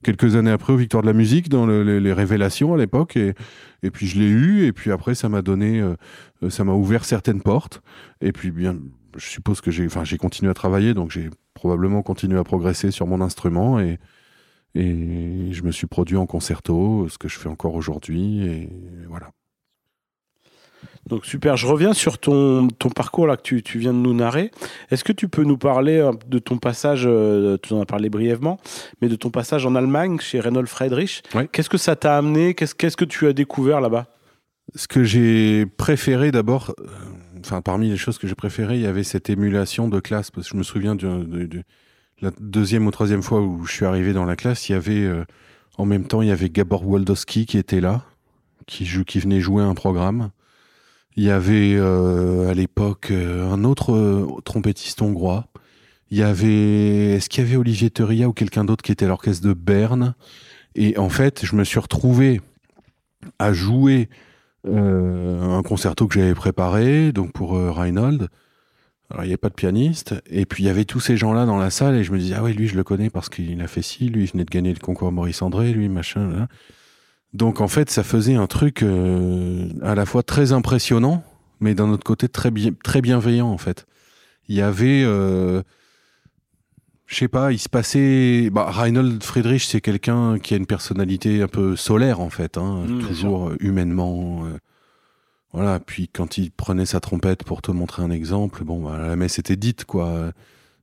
quelques 0.02 0.36
années 0.36 0.50
après 0.50 0.72
au 0.72 0.76
Victoire 0.76 1.02
de 1.02 1.08
la 1.08 1.12
musique 1.12 1.48
dans 1.48 1.66
les, 1.66 2.12
révélations 2.12 2.74
à 2.74 2.76
l'époque 2.76 3.16
et, 3.16 3.34
et 3.82 3.90
puis 3.90 4.06
je 4.06 4.18
l'ai 4.18 4.28
eu 4.28 4.66
et 4.66 4.72
puis 4.72 4.90
après 4.90 5.14
ça 5.14 5.28
m'a 5.28 5.42
donné 5.42 5.80
euh, 5.80 6.50
ça 6.50 6.64
m'a 6.64 6.72
ouvert 6.72 7.04
certaines 7.04 7.40
portes 7.40 7.82
et 8.20 8.32
puis 8.32 8.50
bien 8.50 8.78
je 9.16 9.26
suppose 9.26 9.60
que 9.60 9.70
j'ai 9.70 9.86
enfin 9.86 10.04
j'ai 10.04 10.18
continué 10.18 10.50
à 10.50 10.54
travailler 10.54 10.94
donc 10.94 11.10
j'ai 11.10 11.30
probablement 11.54 12.02
continué 12.02 12.38
à 12.38 12.44
progresser 12.44 12.90
sur 12.90 13.06
mon 13.06 13.20
instrument 13.20 13.80
et 13.80 13.98
et 14.74 15.52
je 15.52 15.62
me 15.62 15.70
suis 15.70 15.86
produit 15.86 16.16
en 16.16 16.26
concerto, 16.26 17.08
ce 17.08 17.18
que 17.18 17.28
je 17.28 17.38
fais 17.38 17.48
encore 17.48 17.74
aujourd'hui. 17.74 18.46
Et 18.46 18.68
voilà. 19.08 19.30
Donc 21.06 21.26
super, 21.26 21.56
je 21.56 21.66
reviens 21.66 21.92
sur 21.94 22.18
ton, 22.18 22.68
ton 22.68 22.88
parcours 22.88 23.26
là 23.26 23.36
que 23.36 23.42
tu, 23.42 23.62
tu 23.62 23.78
viens 23.78 23.92
de 23.92 23.98
nous 23.98 24.14
narrer. 24.14 24.50
Est-ce 24.90 25.04
que 25.04 25.12
tu 25.12 25.28
peux 25.28 25.44
nous 25.44 25.58
parler 25.58 25.98
euh, 25.98 26.12
de 26.28 26.38
ton 26.38 26.58
passage, 26.58 27.04
euh, 27.06 27.56
tu 27.62 27.72
en 27.72 27.80
as 27.80 27.86
parlé 27.86 28.08
brièvement, 28.08 28.58
mais 29.00 29.08
de 29.08 29.16
ton 29.16 29.30
passage 29.30 29.66
en 29.66 29.74
Allemagne 29.74 30.18
chez 30.20 30.40
Reynold 30.40 30.68
Friedrich? 30.68 31.22
Qu'est-ce 31.52 31.70
que 31.70 31.78
ça 31.78 31.96
t'a 31.96 32.16
amené? 32.16 32.54
Qu'est-ce 32.54 32.74
qu'est-ce 32.74 32.96
que 32.96 33.04
tu 33.04 33.26
as 33.26 33.32
découvert 33.32 33.80
là-bas? 33.80 34.06
Ce 34.74 34.86
que 34.86 35.02
j'ai 35.02 35.66
préféré 35.66 36.30
d'abord, 36.30 36.74
euh, 36.78 36.84
enfin 37.40 37.60
parmi 37.60 37.90
les 37.90 37.96
choses 37.96 38.18
que 38.18 38.28
j'ai 38.28 38.34
préférées, 38.34 38.76
il 38.76 38.82
y 38.82 38.86
avait 38.86 39.04
cette 39.04 39.28
émulation 39.28 39.88
de 39.88 39.98
classe, 40.00 40.30
parce 40.30 40.46
que 40.46 40.52
je 40.52 40.58
me 40.58 40.62
souviens 40.62 40.94
du 40.94 41.64
la 42.22 42.30
deuxième 42.40 42.86
ou 42.86 42.90
troisième 42.90 43.22
fois 43.22 43.40
où 43.40 43.64
je 43.64 43.72
suis 43.72 43.84
arrivé 43.84 44.12
dans 44.12 44.24
la 44.24 44.36
classe, 44.36 44.68
il 44.68 44.72
y 44.72 44.74
avait 44.76 45.02
euh, 45.02 45.24
en 45.76 45.84
même 45.84 46.04
temps 46.06 46.22
il 46.22 46.28
y 46.28 46.30
avait 46.30 46.48
Gabor 46.48 46.86
Waldowski 46.86 47.46
qui 47.46 47.58
était 47.58 47.80
là, 47.80 48.04
qui, 48.66 48.88
qui 49.04 49.18
venait 49.18 49.40
jouer 49.40 49.62
un 49.62 49.74
programme. 49.74 50.30
Il 51.16 51.24
y 51.24 51.30
avait 51.30 51.74
euh, 51.74 52.48
à 52.48 52.54
l'époque 52.54 53.10
euh, 53.10 53.50
un 53.50 53.64
autre 53.64 54.40
trompettiste 54.44 55.02
hongrois. 55.02 55.46
Il 56.10 56.18
y 56.18 56.22
avait 56.22 57.14
est-ce 57.14 57.28
qu'il 57.28 57.44
y 57.44 57.46
avait 57.46 57.56
Olivier 57.56 57.90
Teria 57.90 58.28
ou 58.28 58.32
quelqu'un 58.32 58.64
d'autre 58.64 58.82
qui 58.82 58.92
était 58.92 59.06
l'orchestre 59.06 59.46
de 59.46 59.52
Berne? 59.52 60.14
Et 60.74 60.96
en 60.98 61.08
fait, 61.08 61.44
je 61.44 61.56
me 61.56 61.64
suis 61.64 61.80
retrouvé 61.80 62.40
à 63.38 63.52
jouer 63.52 64.08
un 64.64 65.62
concerto 65.64 66.06
que 66.06 66.14
j'avais 66.14 66.34
préparé 66.34 67.12
donc 67.12 67.32
pour 67.32 67.52
Reinhold 67.52 68.28
alors, 69.12 69.24
il 69.24 69.26
n'y 69.26 69.32
avait 69.32 69.38
pas 69.38 69.50
de 69.50 69.54
pianiste. 69.54 70.14
Et 70.30 70.46
puis, 70.46 70.62
il 70.62 70.66
y 70.66 70.70
avait 70.70 70.86
tous 70.86 71.00
ces 71.00 71.18
gens-là 71.18 71.44
dans 71.44 71.58
la 71.58 71.68
salle. 71.68 71.96
Et 71.96 72.04
je 72.04 72.12
me 72.12 72.18
disais, 72.18 72.34
ah 72.34 72.42
oui, 72.42 72.54
lui, 72.54 72.66
je 72.66 72.76
le 72.76 72.82
connais 72.82 73.10
parce 73.10 73.28
qu'il 73.28 73.60
a 73.60 73.68
fait 73.68 73.82
ci. 73.82 74.08
Lui, 74.08 74.24
il 74.24 74.30
venait 74.30 74.46
de 74.46 74.50
gagner 74.50 74.72
le 74.72 74.78
concours 74.78 75.12
Maurice 75.12 75.42
André. 75.42 75.72
Lui, 75.72 75.90
machin. 75.90 76.48
Donc, 77.32 77.60
en 77.60 77.68
fait, 77.68 77.90
ça 77.90 78.02
faisait 78.02 78.34
un 78.34 78.46
truc 78.46 78.82
euh, 78.82 79.68
à 79.82 79.94
la 79.94 80.04
fois 80.04 80.22
très 80.22 80.52
impressionnant, 80.52 81.24
mais 81.60 81.74
d'un 81.74 81.88
autre 81.88 82.04
côté, 82.04 82.28
très, 82.28 82.50
bien, 82.50 82.72
très 82.84 83.00
bienveillant, 83.00 83.48
en 83.48 83.58
fait. 83.58 83.86
Il 84.48 84.56
y 84.56 84.60
avait. 84.60 85.02
Euh, 85.04 85.62
je 87.06 87.16
sais 87.16 87.28
pas, 87.28 87.52
il 87.52 87.58
se 87.58 87.68
passait. 87.68 88.50
Bah, 88.50 88.66
Reinhold 88.70 89.22
Friedrich, 89.22 89.64
c'est 89.64 89.80
quelqu'un 89.80 90.38
qui 90.38 90.54
a 90.54 90.56
une 90.56 90.66
personnalité 90.66 91.42
un 91.42 91.48
peu 91.48 91.76
solaire, 91.76 92.20
en 92.20 92.30
fait. 92.30 92.58
Hein, 92.58 92.84
mmh, 92.86 93.02
toujours 93.06 93.52
humainement. 93.60 94.44
Euh, 94.44 94.58
voilà, 95.52 95.80
puis 95.80 96.08
quand 96.08 96.38
il 96.38 96.50
prenait 96.50 96.86
sa 96.86 97.00
trompette 97.00 97.44
pour 97.44 97.62
te 97.62 97.70
montrer 97.70 98.02
un 98.02 98.10
exemple, 98.10 98.64
bon, 98.64 98.82
bah, 98.82 98.98
la 98.98 99.16
messe 99.16 99.38
était 99.38 99.56
dite, 99.56 99.84
quoi. 99.84 100.32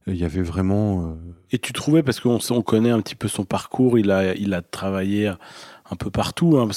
Il 0.08 0.16
y 0.16 0.26
avait 0.26 0.42
vraiment. 0.42 1.06
Euh, 1.06 1.16
Et 1.52 1.60
tu 1.60 1.74
trouvais, 1.74 2.04
parce 2.04 2.20
qu'on 2.20 2.40
on 2.50 2.62
connaît 2.62 2.90
un 2.90 3.02
petit 3.02 3.16
peu 3.16 3.28
son 3.28 3.46
parcours, 3.46 4.00
il 4.00 4.12
a, 4.12 4.34
il 4.36 4.54
a 4.54 4.62
travaillé 4.62 5.32
un 5.92 5.96
peu 5.96 6.10
partout, 6.10 6.58
hein. 6.58 6.68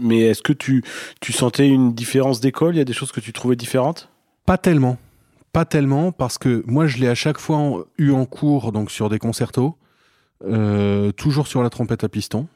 Mais, 0.00 0.20
est-ce 0.20 0.42
que 0.42 0.52
tu, 0.52 0.82
sentais 1.30 1.68
une 1.68 1.92
différence 1.92 2.40
d'école? 2.40 2.74
Il 2.74 2.78
y 2.78 2.82
a 2.82 2.84
des 2.84 2.92
choses 2.92 3.12
que 3.12 3.20
tu 3.20 3.32
trouvais 3.32 3.56
différentes? 3.56 4.08
Pas 4.46 4.58
tellement. 4.58 4.98
Pas 5.52 5.64
tellement, 5.64 6.12
parce 6.12 6.38
que 6.38 6.62
moi, 6.66 6.86
je 6.86 6.98
l'ai 6.98 7.08
à 7.08 7.14
chaque 7.14 7.38
fois 7.38 7.84
eu 7.98 8.12
en 8.12 8.24
cours, 8.24 8.72
donc 8.72 8.90
sur 8.90 9.08
des 9.08 9.18
concertos, 9.18 9.76
euh, 10.44 11.12
toujours 11.12 11.46
sur 11.46 11.62
la 11.62 11.70
trompette 11.70 12.02
à 12.02 12.08
piston 12.08 12.48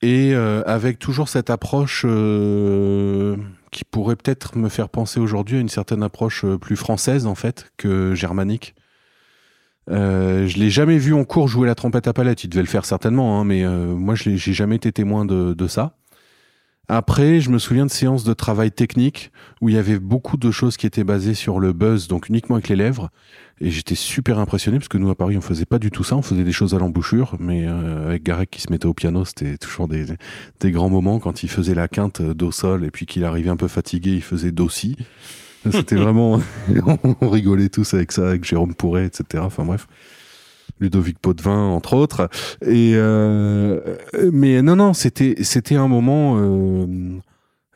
et 0.00 0.34
euh, 0.34 0.62
avec 0.66 0.98
toujours 0.98 1.28
cette 1.28 1.50
approche 1.50 2.04
euh, 2.06 3.36
qui 3.70 3.84
pourrait 3.84 4.16
peut-être 4.16 4.56
me 4.56 4.70
faire 4.70 4.88
penser 4.88 5.20
aujourd'hui 5.20 5.58
à 5.58 5.60
une 5.60 5.68
certaine 5.68 6.02
approche 6.02 6.46
plus 6.56 6.76
française 6.76 7.26
en 7.26 7.34
fait 7.34 7.70
que 7.76 8.14
germanique. 8.14 8.74
Euh, 9.88 10.46
je 10.46 10.58
l'ai 10.58 10.70
jamais 10.70 10.98
vu 10.98 11.14
en 11.14 11.24
cours 11.24 11.48
jouer 11.48 11.66
la 11.66 11.74
trompette 11.74 12.08
à 12.08 12.12
palette. 12.12 12.44
Il 12.44 12.48
devait 12.48 12.62
le 12.62 12.68
faire 12.68 12.84
certainement, 12.84 13.40
hein, 13.40 13.44
mais 13.44 13.64
moi 13.66 14.14
je 14.14 14.36
j'ai 14.36 14.52
jamais 14.52 14.76
été 14.76 14.92
témoin 14.92 15.24
de, 15.24 15.54
de 15.54 15.66
ça. 15.66 15.96
Après, 16.88 17.40
je 17.40 17.50
me 17.50 17.58
souviens 17.58 17.84
de 17.84 17.90
séances 17.90 18.22
de 18.22 18.32
travail 18.32 18.70
technique 18.70 19.32
où 19.60 19.68
il 19.68 19.74
y 19.74 19.78
avait 19.78 19.98
beaucoup 19.98 20.36
de 20.36 20.52
choses 20.52 20.76
qui 20.76 20.86
étaient 20.86 21.02
basées 21.02 21.34
sur 21.34 21.58
le 21.58 21.72
buzz, 21.72 22.06
donc 22.06 22.28
uniquement 22.28 22.54
avec 22.56 22.68
les 22.68 22.76
lèvres. 22.76 23.10
Et 23.60 23.70
j'étais 23.70 23.96
super 23.96 24.38
impressionné 24.38 24.78
parce 24.78 24.86
que 24.86 24.98
nous 24.98 25.10
à 25.10 25.16
Paris 25.16 25.36
on 25.36 25.40
faisait 25.40 25.64
pas 25.64 25.80
du 25.80 25.90
tout 25.90 26.04
ça, 26.04 26.14
on 26.14 26.22
faisait 26.22 26.44
des 26.44 26.52
choses 26.52 26.74
à 26.74 26.78
l'embouchure, 26.78 27.34
mais 27.40 27.66
euh, 27.66 28.06
avec 28.06 28.22
Garek 28.22 28.50
qui 28.50 28.60
se 28.60 28.70
mettait 28.70 28.86
au 28.86 28.94
piano, 28.94 29.24
c'était 29.24 29.58
toujours 29.58 29.88
des, 29.88 30.06
des, 30.60 30.70
grands 30.70 30.90
moments 30.90 31.18
quand 31.18 31.42
il 31.42 31.48
faisait 31.48 31.74
la 31.74 31.88
quinte 31.88 32.22
do 32.22 32.52
sol 32.52 32.84
et 32.84 32.92
puis 32.92 33.04
qu'il 33.04 33.24
arrivait 33.24 33.50
un 33.50 33.56
peu 33.56 33.68
fatigué, 33.68 34.12
il 34.12 34.22
faisait 34.22 34.52
do 34.52 34.68
si. 34.68 34.96
C'était 35.72 35.96
vraiment, 35.96 36.40
on 37.20 37.28
rigolait 37.28 37.68
tous 37.68 37.94
avec 37.94 38.12
ça, 38.12 38.28
avec 38.28 38.44
Jérôme 38.44 38.74
Pourret, 38.74 39.06
etc. 39.06 39.42
Enfin 39.44 39.64
bref. 39.64 39.86
Ludovic 40.80 41.18
Potvin 41.18 41.68
entre 41.68 41.94
autres. 41.94 42.28
Et 42.62 42.92
euh, 42.94 43.80
mais 44.32 44.62
non, 44.62 44.76
non, 44.76 44.94
c'était 44.94 45.36
c'était 45.42 45.76
un 45.76 45.88
moment 45.88 46.36
euh, 46.38 46.86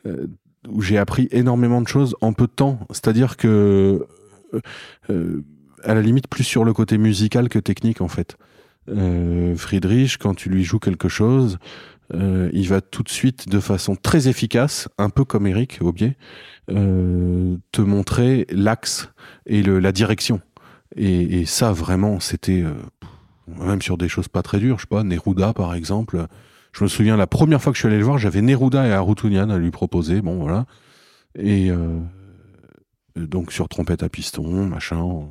euh, 0.05 0.27
où 0.67 0.81
j'ai 0.81 0.97
appris 0.97 1.27
énormément 1.31 1.81
de 1.81 1.87
choses 1.87 2.15
en 2.21 2.33
peu 2.33 2.45
de 2.45 2.51
temps. 2.51 2.79
C'est-à-dire 2.91 3.37
que 3.37 4.05
à 5.83 5.93
la 5.95 6.01
limite 6.01 6.27
plus 6.27 6.43
sur 6.43 6.65
le 6.65 6.73
côté 6.73 6.97
musical 6.97 7.49
que 7.49 7.59
technique 7.59 8.01
en 8.01 8.07
fait. 8.07 8.37
Friedrich, 9.55 10.17
quand 10.17 10.33
tu 10.33 10.49
lui 10.49 10.63
joues 10.63 10.79
quelque 10.79 11.07
chose, 11.07 11.57
il 12.13 12.67
va 12.67 12.81
tout 12.81 13.03
de 13.03 13.09
suite, 13.09 13.47
de 13.49 13.59
façon 13.59 13.95
très 13.95 14.27
efficace, 14.27 14.89
un 14.97 15.09
peu 15.09 15.23
comme 15.25 15.47
Eric 15.47 15.79
Aubier, 15.81 16.17
te 16.67 17.81
montrer 17.81 18.47
l'axe 18.49 19.09
et 19.45 19.63
la 19.63 19.91
direction. 19.91 20.41
Et, 20.95 21.45
ça, 21.45 21.71
vraiment, 21.71 22.19
c'était 22.19 22.63
euh, 22.63 22.73
même 23.47 23.81
sur 23.81 23.97
des 23.97 24.09
choses 24.09 24.27
pas 24.27 24.41
très 24.41 24.59
dures. 24.59 24.77
Je 24.77 24.83
sais 24.83 24.87
pas, 24.87 25.03
Neruda, 25.03 25.53
par 25.53 25.73
exemple. 25.73 26.25
Je 26.73 26.83
me 26.83 26.89
souviens, 26.89 27.17
la 27.17 27.27
première 27.27 27.61
fois 27.61 27.71
que 27.71 27.77
je 27.77 27.81
suis 27.81 27.87
allé 27.87 27.97
le 27.97 28.03
voir, 28.03 28.17
j'avais 28.17 28.41
Neruda 28.41 28.87
et 28.87 28.91
Arutunian 28.91 29.49
à 29.49 29.57
lui 29.57 29.71
proposer. 29.71 30.21
Bon, 30.21 30.41
voilà. 30.41 30.65
Et 31.35 31.71
euh, 31.71 31.99
donc, 33.15 33.51
sur 33.51 33.69
trompette 33.69 34.03
à 34.03 34.09
piston, 34.09 34.65
machin, 34.65 35.27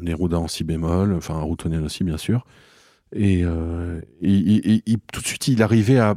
Neruda 0.00 0.38
en 0.38 0.48
si 0.48 0.64
bémol, 0.64 1.14
enfin, 1.14 1.38
Arutunian 1.38 1.82
aussi, 1.82 2.04
bien 2.04 2.18
sûr. 2.18 2.44
Et, 3.12 3.42
euh, 3.44 4.00
tout 5.12 5.20
de 5.20 5.26
suite, 5.26 5.48
il 5.48 5.62
arrivait 5.62 5.98
à, 5.98 6.16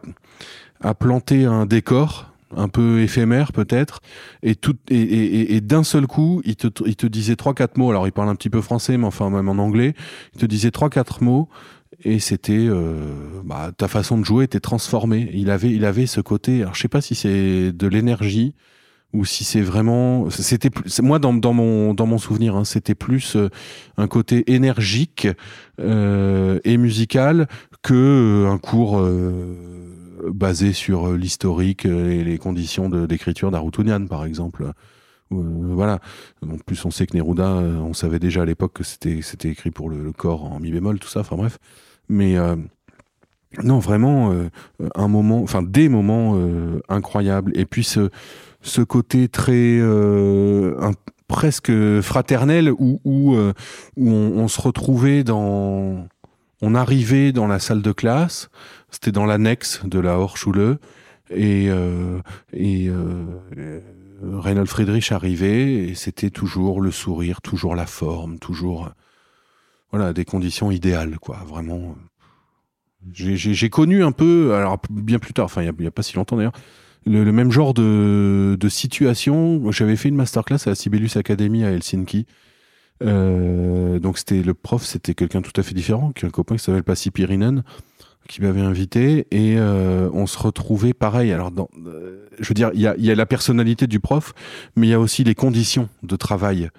à 0.81 0.93
planter 0.93 1.45
un 1.45 1.65
décor 1.65 2.33
un 2.55 2.67
peu 2.67 3.01
éphémère 3.01 3.51
peut-être, 3.51 3.99
et, 4.43 4.55
tout, 4.55 4.75
et, 4.89 5.61
d'un 5.61 5.83
seul 5.83 6.07
coup, 6.07 6.41
il 6.45 6.55
te, 6.55 6.67
il 6.85 6.95
te 6.95 7.07
disait 7.07 7.35
trois 7.35 7.53
quatre 7.53 7.77
mots. 7.77 7.89
Alors 7.89 8.07
il 8.07 8.11
parle 8.11 8.29
un 8.29 8.35
petit 8.35 8.49
peu 8.49 8.61
français, 8.61 8.97
mais 8.97 9.05
enfin 9.05 9.29
même 9.29 9.49
en 9.49 9.61
anglais. 9.61 9.93
Il 10.35 10.41
te 10.41 10.45
disait 10.45 10.71
trois 10.71 10.89
quatre 10.89 11.23
mots, 11.23 11.49
et 12.03 12.19
c'était 12.19 12.53
euh, 12.53 13.41
bah, 13.43 13.71
ta 13.75 13.87
façon 13.87 14.17
de 14.17 14.23
jouer 14.23 14.45
était 14.45 14.59
transformée. 14.59 15.29
Il 15.33 15.49
avait, 15.49 15.71
il 15.71 15.85
avait 15.85 16.05
ce 16.05 16.21
côté. 16.21 16.61
Alors 16.61 16.75
je 16.75 16.81
sais 16.81 16.87
pas 16.87 17.01
si 17.01 17.15
c'est 17.15 17.71
de 17.71 17.87
l'énergie 17.87 18.53
ou 19.13 19.25
si 19.25 19.43
c'est 19.43 19.61
vraiment. 19.61 20.29
C'était 20.29 20.69
moi 21.01 21.19
dans, 21.19 21.33
dans 21.33 21.53
mon 21.53 21.93
dans 21.93 22.07
mon 22.07 22.17
souvenir, 22.17 22.55
hein, 22.55 22.65
c'était 22.65 22.95
plus 22.95 23.35
euh, 23.35 23.49
un 23.97 24.07
côté 24.07 24.51
énergique 24.51 25.27
euh, 25.79 26.59
et 26.63 26.77
musical 26.77 27.47
que 27.81 28.47
un 28.49 28.57
cours 28.57 28.99
basé 30.31 30.73
sur 30.73 31.07
euh, 31.07 31.17
l'historique 31.17 31.85
euh, 31.85 32.11
et 32.11 32.23
les 32.23 32.37
conditions 32.37 32.89
d'écriture 32.89 33.51
d'Arutunian, 33.51 34.05
par 34.07 34.25
exemple. 34.25 34.63
Euh, 34.63 34.71
voilà. 35.31 35.99
En 36.47 36.57
plus, 36.57 36.83
on 36.85 36.91
sait 36.91 37.05
que 37.07 37.17
Neruda, 37.17 37.49
on 37.49 37.93
savait 37.93 38.19
déjà 38.19 38.43
à 38.43 38.45
l'époque 38.45 38.73
que 38.73 38.83
c'était 38.83 39.21
c'était 39.21 39.49
écrit 39.49 39.71
pour 39.71 39.89
le, 39.89 40.11
corps 40.11 40.45
en 40.45 40.59
mi 40.59 40.71
bémol, 40.71 40.99
tout 40.99 41.07
ça. 41.07 41.21
Enfin 41.21 41.35
bref. 41.35 41.57
Mais 42.09 42.35
non, 43.63 43.79
vraiment 43.79 44.33
un 44.93 45.07
moment, 45.07 45.41
enfin 45.41 45.63
des 45.63 45.89
moments 45.89 46.37
incroyables. 46.89 47.57
Et 47.57 47.65
puis 47.65 47.83
ce 47.83 48.09
ce 48.63 48.81
côté 48.81 49.27
très 49.27 49.79
presque 51.27 51.71
fraternel 52.01 52.71
où, 52.71 52.99
où, 53.03 53.35
où 53.35 54.09
on, 54.09 54.47
se 54.47 54.61
retrouvait 54.61 55.23
dans 55.23 56.07
on 56.61 56.75
arrivait 56.75 57.31
dans 57.31 57.47
la 57.47 57.59
salle 57.59 57.81
de 57.81 57.91
classe 57.91 58.49
c'était 58.89 59.11
dans 59.11 59.25
l'annexe 59.25 59.81
de 59.85 59.99
la 59.99 60.17
Horschule 60.17 60.77
et, 61.29 61.69
et 62.53 62.91
Reinhold 64.21 64.67
Friedrich 64.67 65.11
arrivait 65.11 65.73
et 65.73 65.95
c'était 65.95 66.29
toujours 66.29 66.81
le 66.81 66.91
sourire, 66.91 67.41
toujours 67.41 67.75
la 67.75 67.85
forme, 67.85 68.39
toujours 68.39 68.89
voilà 69.91 70.13
des 70.13 70.25
conditions 70.25 70.71
idéales 70.71 71.19
quoi, 71.19 71.37
vraiment. 71.47 71.95
J'ai 73.11 73.69
connu 73.69 74.03
un 74.03 74.13
peu, 74.13 74.53
alors 74.55 74.81
bien 74.89 75.19
plus 75.19 75.33
tard, 75.33 75.45
enfin 75.45 75.61
il 75.61 75.71
n'y 75.77 75.87
a, 75.87 75.91
pas 75.91 76.03
si 76.03 76.15
longtemps 76.15 76.37
d'ailleurs, 76.37 76.53
le, 77.05 77.31
même 77.31 77.51
genre 77.51 77.73
de, 77.73 78.57
de 78.59 78.69
situation. 78.69 79.71
J'avais 79.71 79.95
fait 79.95 80.09
une 80.09 80.15
masterclass 80.15 80.59
à 80.65 80.69
la 80.69 80.75
Sibelius 80.75 81.17
Academy 81.17 81.63
à 81.63 81.71
Helsinki. 81.71 82.25
Euh, 83.03 83.99
donc 83.99 84.17
c'était 84.17 84.41
le 84.41 84.53
prof, 84.53 84.83
c'était 84.83 85.13
quelqu'un 85.13 85.41
tout 85.41 85.59
à 85.59 85.63
fait 85.63 85.73
différent, 85.73 86.11
un 86.21 86.29
copain 86.29 86.55
qui 86.55 86.63
s'appelle 86.63 86.83
Passi 86.83 87.11
Pirinen, 87.11 87.63
qui 88.29 88.41
m'avait 88.41 88.61
invité 88.61 89.27
et 89.31 89.57
euh, 89.57 90.09
on 90.13 90.27
se 90.27 90.37
retrouvait 90.37 90.93
pareil. 90.93 91.31
Alors, 91.31 91.51
dans, 91.51 91.69
euh, 91.85 92.25
je 92.39 92.47
veux 92.47 92.53
dire, 92.53 92.71
il 92.73 92.81
y 92.81 92.87
a, 92.87 92.95
y 92.97 93.11
a, 93.11 93.15
la 93.15 93.25
personnalité 93.25 93.87
du 93.87 93.99
prof, 93.99 94.33
mais 94.75 94.87
il 94.87 94.89
y 94.89 94.93
a 94.93 94.99
aussi 94.99 95.23
les 95.23 95.35
conditions 95.35 95.89
de 96.03 96.15
travail 96.15 96.69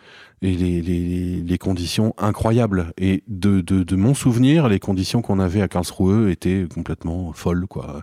et 0.40 0.54
les, 0.54 0.80
les, 0.80 1.42
les 1.42 1.58
conditions 1.58 2.14
incroyables. 2.16 2.92
Et 2.96 3.22
de, 3.28 3.60
de, 3.60 3.82
de, 3.82 3.96
mon 3.96 4.14
souvenir, 4.14 4.68
les 4.68 4.78
conditions 4.78 5.22
qu'on 5.22 5.38
avait 5.38 5.62
à 5.62 5.68
Karlsruhe 5.68 6.30
étaient 6.30 6.66
complètement 6.72 7.32
folles, 7.32 7.66
quoi. 7.66 8.02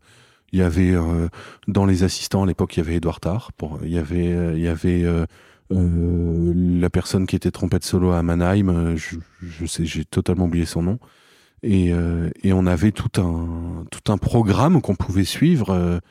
Il 0.52 0.60
y 0.60 0.64
avait 0.64 0.92
euh, 0.92 1.30
dans 1.68 1.86
les 1.86 2.04
assistants 2.04 2.44
à 2.44 2.46
l'époque, 2.46 2.76
il 2.76 2.80
y 2.80 2.84
avait 2.84 2.96
Edouard 2.96 3.20
Tarr. 3.20 3.52
Il 3.84 3.90
y 3.90 3.98
avait, 3.98 4.56
il 4.56 4.62
y 4.62 4.68
avait 4.68 5.06
la 5.70 6.90
personne 6.90 7.26
qui 7.26 7.36
était 7.36 7.52
trompette 7.52 7.86
solo 7.86 8.12
à 8.12 8.22
Mannheim. 8.24 8.96
Je, 8.96 9.18
je 9.42 9.66
sais, 9.66 9.86
j'ai 9.86 10.04
totalement 10.06 10.46
oublié 10.46 10.66
son 10.66 10.84
nom. 10.84 11.00
Et, 11.64 11.94
euh, 11.94 12.30
et, 12.42 12.54
on 12.54 12.66
avait 12.66 12.92
tout 12.92 13.22
un, 13.22 13.86
tout 13.92 14.12
un 14.12 14.18
programme 14.18 14.82
qu'on 14.82 14.96
pouvait 14.96 15.26
suivre. 15.26 16.02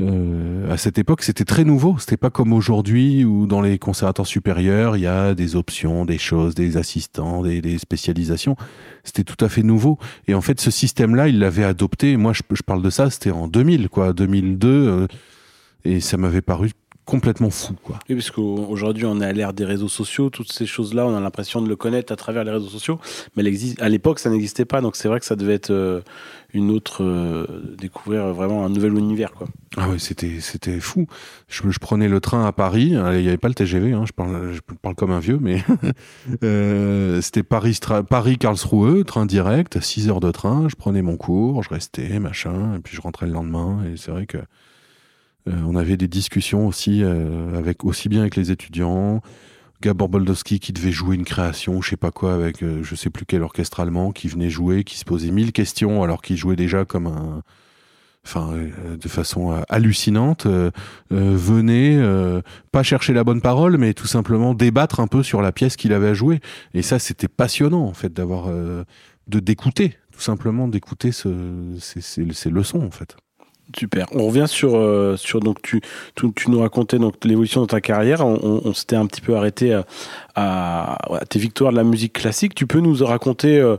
Euh, 0.00 0.70
à 0.70 0.76
cette 0.76 0.98
époque, 0.98 1.22
c'était 1.22 1.44
très 1.44 1.64
nouveau. 1.64 1.96
C'était 1.98 2.16
pas 2.16 2.30
comme 2.30 2.52
aujourd'hui 2.52 3.24
où 3.24 3.46
dans 3.46 3.60
les 3.60 3.78
conservatoires 3.78 4.26
supérieurs, 4.26 4.96
il 4.96 5.02
y 5.02 5.06
a 5.06 5.34
des 5.34 5.56
options, 5.56 6.04
des 6.04 6.18
choses, 6.18 6.54
des 6.54 6.76
assistants, 6.76 7.42
des, 7.42 7.60
des 7.62 7.78
spécialisations. 7.78 8.56
C'était 9.04 9.24
tout 9.24 9.42
à 9.44 9.48
fait 9.48 9.62
nouveau. 9.62 9.98
Et 10.28 10.34
en 10.34 10.40
fait, 10.40 10.60
ce 10.60 10.70
système-là, 10.70 11.28
il 11.28 11.38
l'avait 11.38 11.64
adopté. 11.64 12.16
Moi, 12.16 12.32
je, 12.32 12.42
je, 12.50 12.62
parle 12.62 12.82
de 12.82 12.90
ça, 12.90 13.10
c'était 13.10 13.30
en 13.30 13.48
2000, 13.48 13.88
quoi, 13.88 14.12
2002. 14.12 14.68
Euh, 14.68 15.06
et 15.84 16.00
ça 16.00 16.16
m'avait 16.16 16.42
paru 16.42 16.72
complètement 17.06 17.50
fou. 17.50 17.74
Quoi. 17.84 17.98
Oui, 18.08 18.16
parce 18.16 18.32
qu'aujourd'hui, 18.32 19.06
on 19.06 19.20
est 19.20 19.24
à 19.24 19.32
l'ère 19.32 19.52
des 19.52 19.64
réseaux 19.64 19.88
sociaux, 19.88 20.28
toutes 20.28 20.52
ces 20.52 20.66
choses-là, 20.66 21.06
on 21.06 21.16
a 21.16 21.20
l'impression 21.20 21.62
de 21.62 21.68
le 21.68 21.76
connaître 21.76 22.12
à 22.12 22.16
travers 22.16 22.42
les 22.42 22.50
réseaux 22.50 22.68
sociaux, 22.68 22.98
mais 23.36 23.44
à 23.78 23.88
l'époque, 23.88 24.18
ça 24.18 24.28
n'existait 24.28 24.64
pas, 24.64 24.80
donc 24.80 24.96
c'est 24.96 25.06
vrai 25.06 25.20
que 25.20 25.24
ça 25.24 25.36
devait 25.36 25.54
être 25.54 25.70
euh, 25.70 26.00
une 26.52 26.70
autre. 26.70 27.04
Euh, 27.04 27.46
découvrir 27.78 28.34
vraiment 28.34 28.64
un 28.64 28.68
nouvel 28.68 28.98
univers. 28.98 29.32
Quoi. 29.32 29.46
Ah 29.76 29.88
oui, 29.88 30.00
c'était, 30.00 30.40
c'était 30.40 30.80
fou. 30.80 31.06
Je, 31.48 31.70
je, 31.70 31.78
prenais 31.78 32.08
le 32.08 32.20
train 32.20 32.44
à 32.44 32.52
Paris, 32.52 32.94
il 32.94 33.20
n'y 33.20 33.28
avait 33.28 33.36
pas 33.36 33.48
le 33.48 33.54
TGV, 33.54 33.92
hein, 33.92 34.04
je, 34.04 34.12
parle, 34.12 34.52
je 34.52 34.60
parle 34.82 34.96
comme 34.96 35.12
un 35.12 35.20
vieux, 35.20 35.38
mais 35.40 35.62
euh, 36.42 37.20
c'était 37.20 37.44
Paris-Karlsruhe, 37.44 39.04
train 39.04 39.26
direct, 39.26 39.80
6 39.80 40.08
heures 40.08 40.20
de 40.20 40.32
train, 40.32 40.68
je 40.68 40.74
prenais 40.74 41.02
mon 41.02 41.16
cours, 41.16 41.62
je 41.62 41.68
restais, 41.68 42.18
machin, 42.18 42.74
et 42.76 42.78
puis 42.80 42.96
je 42.96 43.00
rentrais 43.00 43.26
le 43.26 43.32
lendemain, 43.32 43.84
et 43.84 43.96
c'est 43.96 44.10
vrai 44.10 44.26
que 44.26 44.38
on 45.46 45.76
avait 45.76 45.96
des 45.96 46.08
discussions 46.08 46.66
aussi 46.66 47.02
euh, 47.02 47.56
avec 47.56 47.84
aussi 47.84 48.08
bien 48.08 48.22
avec 48.22 48.36
les 48.36 48.50
étudiants. 48.50 49.22
Gabor 49.82 50.08
Boldowski 50.08 50.58
qui 50.58 50.72
devait 50.72 50.90
jouer 50.90 51.16
une 51.16 51.24
création, 51.24 51.82
je 51.82 51.90
sais 51.90 51.96
pas 51.98 52.10
quoi, 52.10 52.32
avec 52.32 52.62
euh, 52.62 52.82
je 52.82 52.94
sais 52.94 53.10
plus 53.10 53.26
quel 53.26 53.42
orchestre 53.42 53.80
allemand 53.80 54.10
qui 54.10 54.26
venait 54.26 54.48
jouer, 54.48 54.84
qui 54.84 54.98
se 54.98 55.04
posait 55.04 55.30
mille 55.30 55.52
questions 55.52 56.02
alors 56.02 56.22
qu'il 56.22 56.36
jouait 56.36 56.56
déjà 56.56 56.86
comme 56.86 57.06
un, 57.06 57.42
enfin 58.24 58.54
de 58.98 59.08
façon 59.08 59.62
hallucinante, 59.68 60.48
venait 61.10 62.02
pas 62.72 62.82
chercher 62.82 63.12
la 63.12 63.22
bonne 63.22 63.40
parole, 63.40 63.76
mais 63.76 63.94
tout 63.94 64.08
simplement 64.08 64.54
débattre 64.54 64.98
un 64.98 65.06
peu 65.06 65.22
sur 65.22 65.42
la 65.42 65.52
pièce 65.52 65.76
qu'il 65.76 65.92
avait 65.92 66.08
à 66.08 66.14
jouer. 66.14 66.40
Et 66.74 66.82
ça, 66.82 66.98
c'était 66.98 67.28
passionnant 67.28 67.84
en 67.84 67.92
fait 67.92 68.12
d'avoir 68.12 68.48
de 68.48 68.84
d'écouter, 69.40 69.96
tout 70.10 70.20
simplement 70.20 70.66
d'écouter 70.66 71.12
ce, 71.12 71.76
ces, 71.78 72.00
ces 72.00 72.50
leçons 72.50 72.82
en 72.82 72.90
fait. 72.90 73.16
Super. 73.74 74.06
On 74.12 74.28
revient 74.28 74.46
sur, 74.46 74.76
euh, 74.76 75.16
sur 75.16 75.40
donc 75.40 75.60
tu, 75.60 75.80
tu, 76.14 76.32
tu, 76.34 76.50
nous 76.50 76.60
racontais 76.60 76.98
donc 76.98 77.24
l'évolution 77.24 77.62
de 77.62 77.66
ta 77.66 77.80
carrière. 77.80 78.24
On, 78.24 78.60
on, 78.64 78.72
s'était 78.72 78.94
un 78.94 79.06
petit 79.06 79.20
peu 79.20 79.36
arrêté 79.36 79.74
à, 79.74 79.84
à, 80.36 81.24
tes 81.28 81.40
victoires 81.40 81.72
de 81.72 81.76
la 81.76 81.82
musique 81.82 82.12
classique. 82.12 82.54
Tu 82.54 82.66
peux 82.66 82.78
nous 82.78 83.04
raconter, 83.04 83.58
euh, 83.58 83.76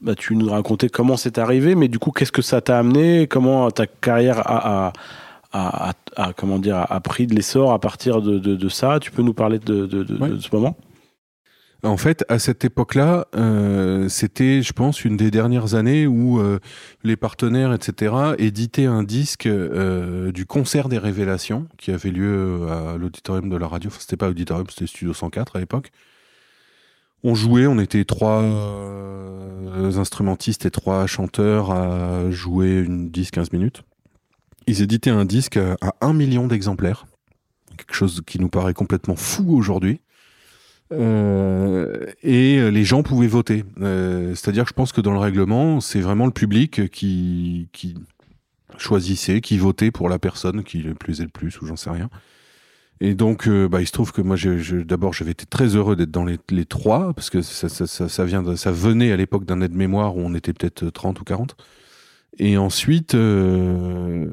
bah, 0.00 0.14
tu 0.14 0.36
nous 0.36 0.48
raconter 0.48 0.88
comment 0.88 1.18
c'est 1.18 1.36
arrivé, 1.36 1.74
mais 1.74 1.88
du 1.88 1.98
coup 1.98 2.12
qu'est-ce 2.12 2.32
que 2.32 2.42
ça 2.42 2.62
t'a 2.62 2.78
amené, 2.78 3.26
comment 3.26 3.70
ta 3.70 3.86
carrière 3.86 4.40
a, 4.46 4.92
a, 5.52 5.92
a, 6.16 6.32
comment 6.32 6.58
dire 6.58 6.86
a, 6.88 7.00
pris 7.00 7.26
de 7.26 7.34
l'essor 7.34 7.72
à 7.72 7.78
partir 7.78 8.22
de, 8.22 8.38
de, 8.38 8.56
de, 8.56 8.68
ça? 8.70 8.98
Tu 9.00 9.10
peux 9.10 9.22
nous 9.22 9.34
parler 9.34 9.58
de, 9.58 9.84
de 9.86 10.38
ce 10.40 10.48
moment? 10.52 10.76
En 11.86 11.96
fait, 11.96 12.24
à 12.28 12.38
cette 12.38 12.64
époque-là, 12.64 13.28
euh, 13.34 14.08
c'était, 14.08 14.62
je 14.62 14.72
pense, 14.72 15.04
une 15.04 15.16
des 15.16 15.30
dernières 15.30 15.74
années 15.74 16.06
où 16.06 16.40
euh, 16.40 16.58
les 17.04 17.16
partenaires, 17.16 17.72
etc., 17.72 18.14
éditaient 18.38 18.86
un 18.86 19.02
disque 19.02 19.46
euh, 19.46 20.32
du 20.32 20.46
concert 20.46 20.88
des 20.88 20.98
révélations 20.98 21.66
qui 21.78 21.92
avait 21.92 22.10
lieu 22.10 22.68
à 22.68 22.96
l'auditorium 22.96 23.48
de 23.48 23.56
la 23.56 23.68
radio. 23.68 23.88
Enfin, 23.88 24.00
c'était 24.00 24.16
pas 24.16 24.28
auditorium, 24.28 24.66
c'était 24.68 24.86
Studio 24.86 25.14
104 25.14 25.56
à 25.56 25.60
l'époque. 25.60 25.90
On 27.22 27.34
jouait, 27.34 27.66
on 27.66 27.78
était 27.78 28.04
trois 28.04 28.42
instrumentistes 29.96 30.66
et 30.66 30.70
trois 30.70 31.06
chanteurs 31.06 31.70
à 31.70 32.30
jouer 32.30 32.78
une 32.78 33.08
10-15 33.10 33.48
minutes. 33.52 33.82
Ils 34.66 34.82
éditaient 34.82 35.10
un 35.10 35.24
disque 35.24 35.56
à 35.56 35.94
un 36.00 36.12
million 36.12 36.46
d'exemplaires. 36.46 37.06
Quelque 37.76 37.94
chose 37.94 38.22
qui 38.26 38.38
nous 38.38 38.48
paraît 38.48 38.74
complètement 38.74 39.16
fou 39.16 39.56
aujourd'hui. 39.56 40.00
Euh, 40.92 42.06
et 42.22 42.70
les 42.70 42.84
gens 42.84 43.02
pouvaient 43.02 43.26
voter. 43.26 43.64
Euh, 43.80 44.34
c'est-à-dire 44.34 44.64
que 44.64 44.70
je 44.70 44.74
pense 44.74 44.92
que 44.92 45.00
dans 45.00 45.12
le 45.12 45.18
règlement, 45.18 45.80
c'est 45.80 46.00
vraiment 46.00 46.26
le 46.26 46.32
public 46.32 46.90
qui, 46.90 47.68
choisissait, 48.78 49.40
qui 49.40 49.58
votait 49.58 49.90
pour 49.90 50.08
la 50.08 50.18
personne 50.18 50.62
qui 50.62 50.78
le 50.78 50.94
plaisait 50.94 51.24
le 51.24 51.30
plus, 51.30 51.60
ou 51.60 51.66
j'en 51.66 51.76
sais 51.76 51.90
rien. 51.90 52.10
Et 53.00 53.14
donc, 53.14 53.46
euh, 53.46 53.68
bah, 53.68 53.82
il 53.82 53.86
se 53.86 53.92
trouve 53.92 54.12
que 54.12 54.22
moi, 54.22 54.36
d'abord, 54.84 55.12
j'avais 55.12 55.32
été 55.32 55.44
très 55.44 55.76
heureux 55.76 55.96
d'être 55.96 56.10
dans 56.10 56.24
les, 56.24 56.64
trois, 56.64 57.12
parce 57.12 57.28
que 57.28 57.42
ça, 57.42 58.24
venait 58.24 59.12
à 59.12 59.16
l'époque 59.16 59.44
d'un 59.44 59.60
aide-mémoire 59.60 60.16
où 60.16 60.20
on 60.20 60.34
était 60.34 60.52
peut-être 60.52 60.88
30 60.88 61.20
ou 61.20 61.24
40. 61.24 61.56
Et 62.38 62.56
ensuite, 62.56 63.14
euh, 63.14 64.26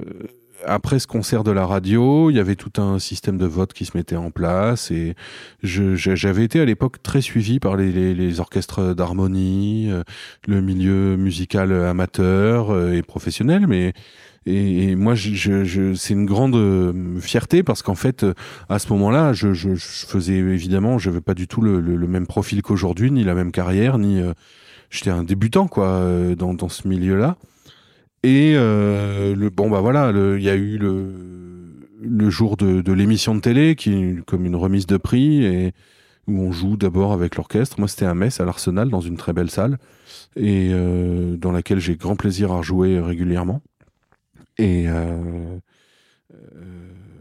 après 0.65 0.99
ce 0.99 1.07
concert 1.07 1.43
de 1.43 1.51
la 1.51 1.65
radio, 1.65 2.29
il 2.29 2.35
y 2.35 2.39
avait 2.39 2.55
tout 2.55 2.81
un 2.81 2.99
système 2.99 3.37
de 3.37 3.45
vote 3.45 3.73
qui 3.73 3.85
se 3.85 3.97
mettait 3.97 4.15
en 4.15 4.31
place 4.31 4.91
et 4.91 5.15
j'avais 5.63 6.43
été 6.43 6.59
à 6.59 6.65
l'époque 6.65 7.01
très 7.03 7.21
suivi 7.21 7.59
par 7.59 7.75
les, 7.75 8.39
orchestres 8.39 8.95
d'harmonie, 8.95 9.91
euh, 9.91 10.03
le 10.47 10.61
milieu 10.61 11.17
musical 11.17 11.71
amateur 11.71 12.71
euh, 12.71 12.93
et 12.93 13.01
professionnel, 13.01 13.67
mais 13.67 13.93
et, 14.45 14.95
moi, 14.97 15.15
je, 15.15 15.63
je, 15.63 15.93
c'est 15.93 16.13
une 16.13 16.25
grande 16.25 16.55
euh, 16.55 17.19
fierté 17.21 17.63
parce 17.63 17.81
qu'en 17.81 17.95
fait, 17.95 18.25
à 18.67 18.77
ce 18.77 18.89
moment-là, 18.89 19.31
je, 19.31 19.53
je, 19.53 19.75
faisais 19.75 20.35
évidemment, 20.35 20.97
je 20.97 21.09
n'avais 21.09 21.21
pas 21.21 21.33
du 21.33 21.47
tout 21.47 21.61
le, 21.61 21.79
le, 21.79 22.07
même 22.07 22.27
profil 22.27 22.61
qu'aujourd'hui, 22.61 23.09
ni 23.09 23.23
la 23.23 23.35
même 23.35 23.53
carrière, 23.53 23.97
ni 23.97 24.21
j'étais 24.89 25.11
un 25.11 25.23
débutant 25.23 25.67
quoi 25.67 26.01
dans, 26.37 26.53
dans 26.53 26.67
ce 26.67 26.89
milieu-là. 26.89 27.37
Et 28.23 28.53
euh, 28.55 29.35
le, 29.35 29.49
bon, 29.49 29.69
bah 29.69 29.81
voilà, 29.81 30.11
il 30.11 30.41
y 30.41 30.49
a 30.49 30.55
eu 30.55 30.77
le, 30.77 31.13
le 32.01 32.29
jour 32.29 32.55
de, 32.55 32.91
l'émission 32.91 33.35
de 33.35 33.41
télé, 33.41 33.75
qui 33.75 33.93
est 33.93 34.25
comme 34.25 34.45
une 34.45 34.55
remise 34.55 34.87
de 34.87 34.95
prix, 34.95 35.43
et 35.43 35.73
où 36.27 36.39
on 36.39 36.53
joue 36.53 36.77
d'abord 36.77 37.11
avec 37.11 37.35
l'orchestre. 37.35 37.79
Moi, 37.79 37.89
c'était 37.89 38.05
à 38.05 38.13
Metz, 38.13 38.39
à 38.39 38.45
l'Arsenal, 38.45 38.89
dans 38.89 39.01
une 39.01 39.17
très 39.17 39.33
belle 39.33 39.49
salle, 39.49 39.77
et 40.37 40.69
euh, 40.71 41.35
dans 41.35 41.51
laquelle 41.51 41.79
j'ai 41.79 41.97
grand 41.97 42.15
plaisir 42.15 42.53
à 42.53 42.61
jouer 42.61 43.01
régulièrement. 43.01 43.61
Et 44.57 44.85
euh, 44.87 45.57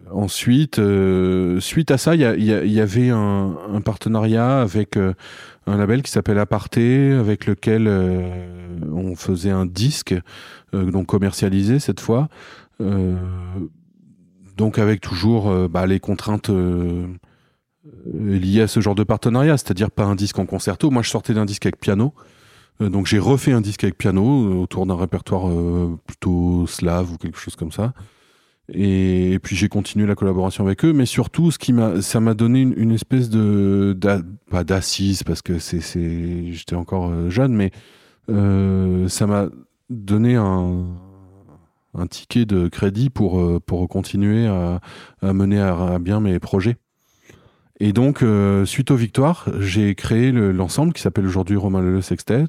ensuite, 0.09 0.81
suite 1.59 1.91
à 1.91 1.99
ça, 1.99 2.15
il 2.15 2.45
y, 2.45 2.81
avait 2.81 3.09
un 3.09 3.81
partenariat 3.85 4.61
avec 4.61 4.97
un 5.67 5.77
label 5.77 6.03
qui 6.03 6.11
s'appelle 6.11 6.39
Aparté, 6.39 7.13
avec 7.13 7.47
lequel 7.47 7.87
euh, 7.87 8.79
on 8.93 9.15
faisait 9.17 9.51
un 9.51 9.67
disque, 9.67 10.15
euh, 10.75 10.91
donc 10.91 11.07
commercialisé 11.07 11.79
cette 11.79 12.01
fois, 12.01 12.29
euh, 12.81 13.17
donc 14.57 14.79
avec 14.79 15.01
toujours 15.01 15.69
bah, 15.69 15.87
les 15.87 15.99
contraintes 15.99 16.51
liées 18.13 18.61
à 18.61 18.69
ce 18.69 18.81
genre 18.81 18.95
de 18.95 19.05
partenariat, 19.05 19.57
c'est-à-dire 19.57 19.91
pas 19.91 20.05
un 20.05 20.15
disque 20.15 20.39
en 20.39 20.47
concerto. 20.47 20.91
Moi, 20.91 21.03
je 21.03 21.09
sortais 21.09 21.35
d'un 21.35 21.47
disque 21.47 21.67
avec 21.67 21.81
piano. 21.81 22.13
Donc 22.81 23.07
j'ai 23.07 23.19
refait 23.19 23.53
un 23.53 23.61
disque 23.61 23.85
avec 23.85 23.97
piano 23.97 24.61
autour 24.61 24.87
d'un 24.87 24.97
répertoire 24.97 25.51
plutôt 26.07 26.67
slave 26.67 27.13
ou 27.13 27.17
quelque 27.17 27.39
chose 27.39 27.57
comme 27.57 27.73
ça. 27.73 27.95
Et, 28.69 29.39
puis 29.43 29.57
j'ai 29.57 29.69
continué 29.69 30.07
la 30.07 30.15
collaboration 30.15 30.65
avec 30.65 30.85
eux, 30.85 30.93
mais 30.93 31.07
surtout, 31.07 31.51
ce 31.51 31.59
qui 31.59 31.73
m'a, 31.73 32.01
ça 32.01 32.21
m'a 32.21 32.35
donné 32.35 32.61
une, 32.61 32.93
espèce 32.93 33.29
de, 33.29 33.97
pas 34.51 34.65
d'assise 34.65 35.23
parce 35.25 35.43
que 35.43 35.59
c'est, 35.59 36.53
j'étais 36.53 36.77
encore 36.77 37.11
euh, 37.11 37.29
jeune, 37.29 37.55
mais 37.55 37.73
euh, 38.31 39.09
ça 39.09 39.27
m'a 39.27 39.49
donné 39.91 40.37
un, 40.37 40.87
un 41.95 42.07
ticket 42.07 42.45
de 42.45 42.69
crédit 42.69 43.11
pour, 43.11 43.41
euh, 43.41 43.61
pour 43.61 43.89
continuer 43.89 44.47
à, 44.47 44.81
à 45.23 45.33
mener 45.33 45.61
à, 45.61 45.99
bien 45.99 46.21
mes 46.21 46.39
projets. 46.39 46.77
Et 47.81 47.93
donc, 47.93 48.25
suite 48.65 48.93
aux 48.93 48.97
victoires, 48.97 49.49
j'ai 49.59 49.97
créé 49.97 50.31
l'ensemble 50.31 50.93
qui 50.93 51.03
s'appelle 51.03 51.27
aujourd'hui 51.27 51.57
Romain 51.57 51.81
Le 51.81 52.01
Sextet. 52.01 52.45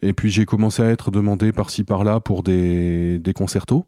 Et 0.00 0.12
puis, 0.12 0.28
j'ai 0.28 0.44
commencé 0.44 0.82
à 0.82 0.86
être 0.86 1.12
demandé 1.12 1.52
par-ci 1.52 1.84
par-là 1.84 2.18
pour 2.18 2.42
des, 2.42 3.20
des 3.20 3.32
concertos. 3.32 3.86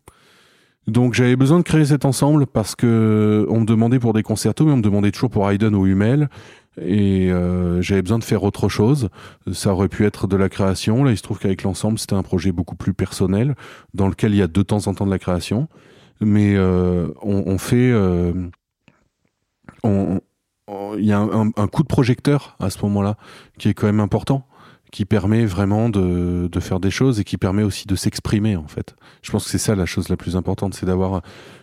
Donc 0.87 1.15
j'avais 1.15 1.37
besoin 1.37 1.59
de 1.59 1.63
créer 1.63 1.87
cet 1.87 2.05
ensemble 2.05 2.47
parce 2.47 2.75
que 2.75 3.47
on 3.49 3.61
me 3.61 3.67
demandait 3.67 3.99
pour 3.99 4.13
des 4.13 4.23
concertos, 4.23 4.67
mais 4.67 4.73
on 4.73 4.77
me 4.77 4.83
demandait 4.83 5.11
toujours 5.11 5.31
pour 5.31 5.51
Haydn 5.51 5.75
ou 5.75 5.87
Hummel. 5.87 6.29
Et 6.81 7.31
euh, 7.31 7.81
j'avais 7.83 8.03
besoin 8.03 8.19
de 8.19 8.25
faire 8.25 8.43
autre 8.43 8.69
chose. 8.69 9.09
Ça 9.53 9.73
aurait 9.73 9.89
pu 9.89 10.05
être 10.05 10.27
de 10.27 10.37
la 10.37 10.49
création. 10.49 11.05
Là, 11.05 11.13
il 11.13 11.17
se 11.17 11.23
trouve 11.23 11.39
qu'avec 11.39 11.63
l'ensemble, 11.63 11.99
c'était 11.99 12.15
un 12.15 12.23
projet 12.23 12.53
beaucoup 12.53 12.75
plus 12.75 12.95
personnel, 12.95 13.55
dans 13.95 14.09
lequel 14.09 14.33
il 14.33 14.39
y 14.39 14.43
a 14.43 14.49
de 14.49 14.63
temps 14.63 14.87
en 14.89 14.95
temps 14.95 15.07
de 15.07 15.11
la 15.11 15.19
création. 15.19 15.69
Mais 16.21 16.55
euh, 16.57 17.09
on, 17.23 17.59
fait... 17.59 17.91
Euh, 17.93 18.33
il 19.85 21.05
y 21.05 21.13
a 21.13 21.21
un, 21.21 21.67
coup 21.69 21.83
de 21.83 21.89
projecteur 21.89 22.57
à 22.59 22.71
ce 22.71 22.79
moment-là 22.83 23.17
qui 23.59 23.69
est 23.69 23.75
quand 23.75 23.87
même 23.87 24.01
important 24.01 24.47
qui 24.95 25.05
permet 25.05 25.45
vraiment 25.45 25.89
de, 25.89 26.47
de, 26.47 26.61
faire 26.61 26.79
des 26.79 26.93
choses 26.93 27.19
et 27.19 27.25
qui 27.25 27.37
permet 27.37 27.65
aussi 27.65 27.89
de 27.89 27.97
s'exprimer 27.97 28.55
en 28.55 28.69
fait. 28.69 28.95
Je 29.23 29.33
pense 29.33 29.43
que 29.43 29.51
c'est 29.51 29.59
ça 29.59 29.75
la 29.75 29.87
chose 29.87 30.09
la 30.09 30.17
plus 30.17 30.37
importante, 30.37 30.75
c'est 30.75 30.87
d'avoir 30.87 31.21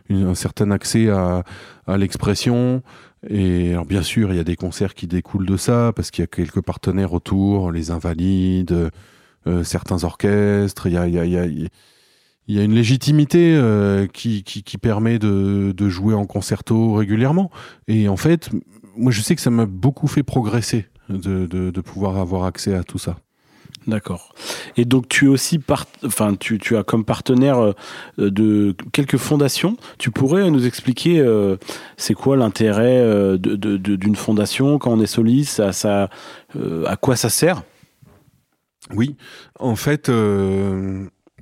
un 0.10 0.36
certain 0.36 0.70
accès 0.70 1.08
à, 1.08 1.46
à 1.88 1.98
l'expression. 1.98 2.84
Et 3.30 3.70
alors 3.72 3.86
bien 3.86 4.02
sûr, 4.02 4.34
il 4.34 4.36
y 4.36 4.40
a 4.42 4.44
des 4.44 4.58
concerts 4.58 4.96
qui 4.96 5.08
découlent 5.08 5.46
de 5.46 5.56
ça 5.56 5.94
parce 5.96 6.12
qu'il 6.12 6.24
y 6.24 6.26
a 6.26 6.28
quelques 6.28 6.60
partenaires 6.60 7.14
autour, 7.14 7.72
les 7.72 7.90
Invalides, 7.90 8.92
euh, 9.48 9.64
certains 9.64 10.04
orchestres. 10.04 10.88
Il 10.88 10.94
y 10.94 10.98
a, 10.98 11.08
il 11.08 11.14
y 11.14 11.20
a, 11.20 11.24
il 11.24 11.32
y 11.32 11.38
a 11.38 11.70
il 12.48 12.58
y 12.58 12.60
a 12.60 12.64
une 12.64 12.74
légitimité 12.74 13.56
euh, 13.56 14.08
qui, 14.08 14.44
qui, 14.44 14.62
qui, 14.62 14.78
permet 14.78 15.20
de, 15.20 15.72
de, 15.72 15.90
jouer 15.90 16.16
en 16.16 16.26
concerto 16.26 16.96
régulièrement. 16.96 17.50
Et 17.88 18.10
en 18.10 18.18
fait, 18.18 18.50
moi, 18.98 19.14
je 19.14 19.22
sais 19.22 19.36
que 19.36 19.42
ça 19.42 19.52
m'a 19.52 19.68
beaucoup 19.68 20.08
fait 20.08 20.24
progresser 20.24 20.88
de, 21.12 21.46
de, 21.46 21.82
pouvoir 21.82 22.18
avoir 22.18 22.46
accès 22.46 22.74
à 22.74 22.84
tout 22.84 22.98
ça. 22.98 23.18
D'accord. 23.88 24.34
Et 24.78 24.86
donc 24.86 25.10
tu 25.10 25.26
es 25.26 25.28
aussi 25.28 25.60
enfin 26.06 26.36
tu, 26.36 26.60
tu, 26.60 26.78
as 26.78 26.84
comme 26.84 27.04
partenaire 27.04 27.60
euh, 27.60 27.74
de 28.18 28.76
quelques 28.92 29.18
fondations. 29.18 29.76
Tu 29.98 30.12
pourrais 30.12 30.50
nous 30.52 30.68
expliquer 30.68 31.20
euh, 31.20 31.58
c'est 31.98 32.14
quoi 32.14 32.38
l'intérêt 32.38 33.00
euh, 33.00 33.38
d'une 33.38 34.16
fondation 34.16 34.78
quand 34.78 34.92
on 34.92 35.02
est 35.02 35.08
ça, 35.72 36.10
à 36.86 36.96
quoi 36.98 37.16
ça 37.16 37.30
sert? 37.30 37.64
Oui, 38.94 39.16
en 39.60 39.76
fait 39.76 40.12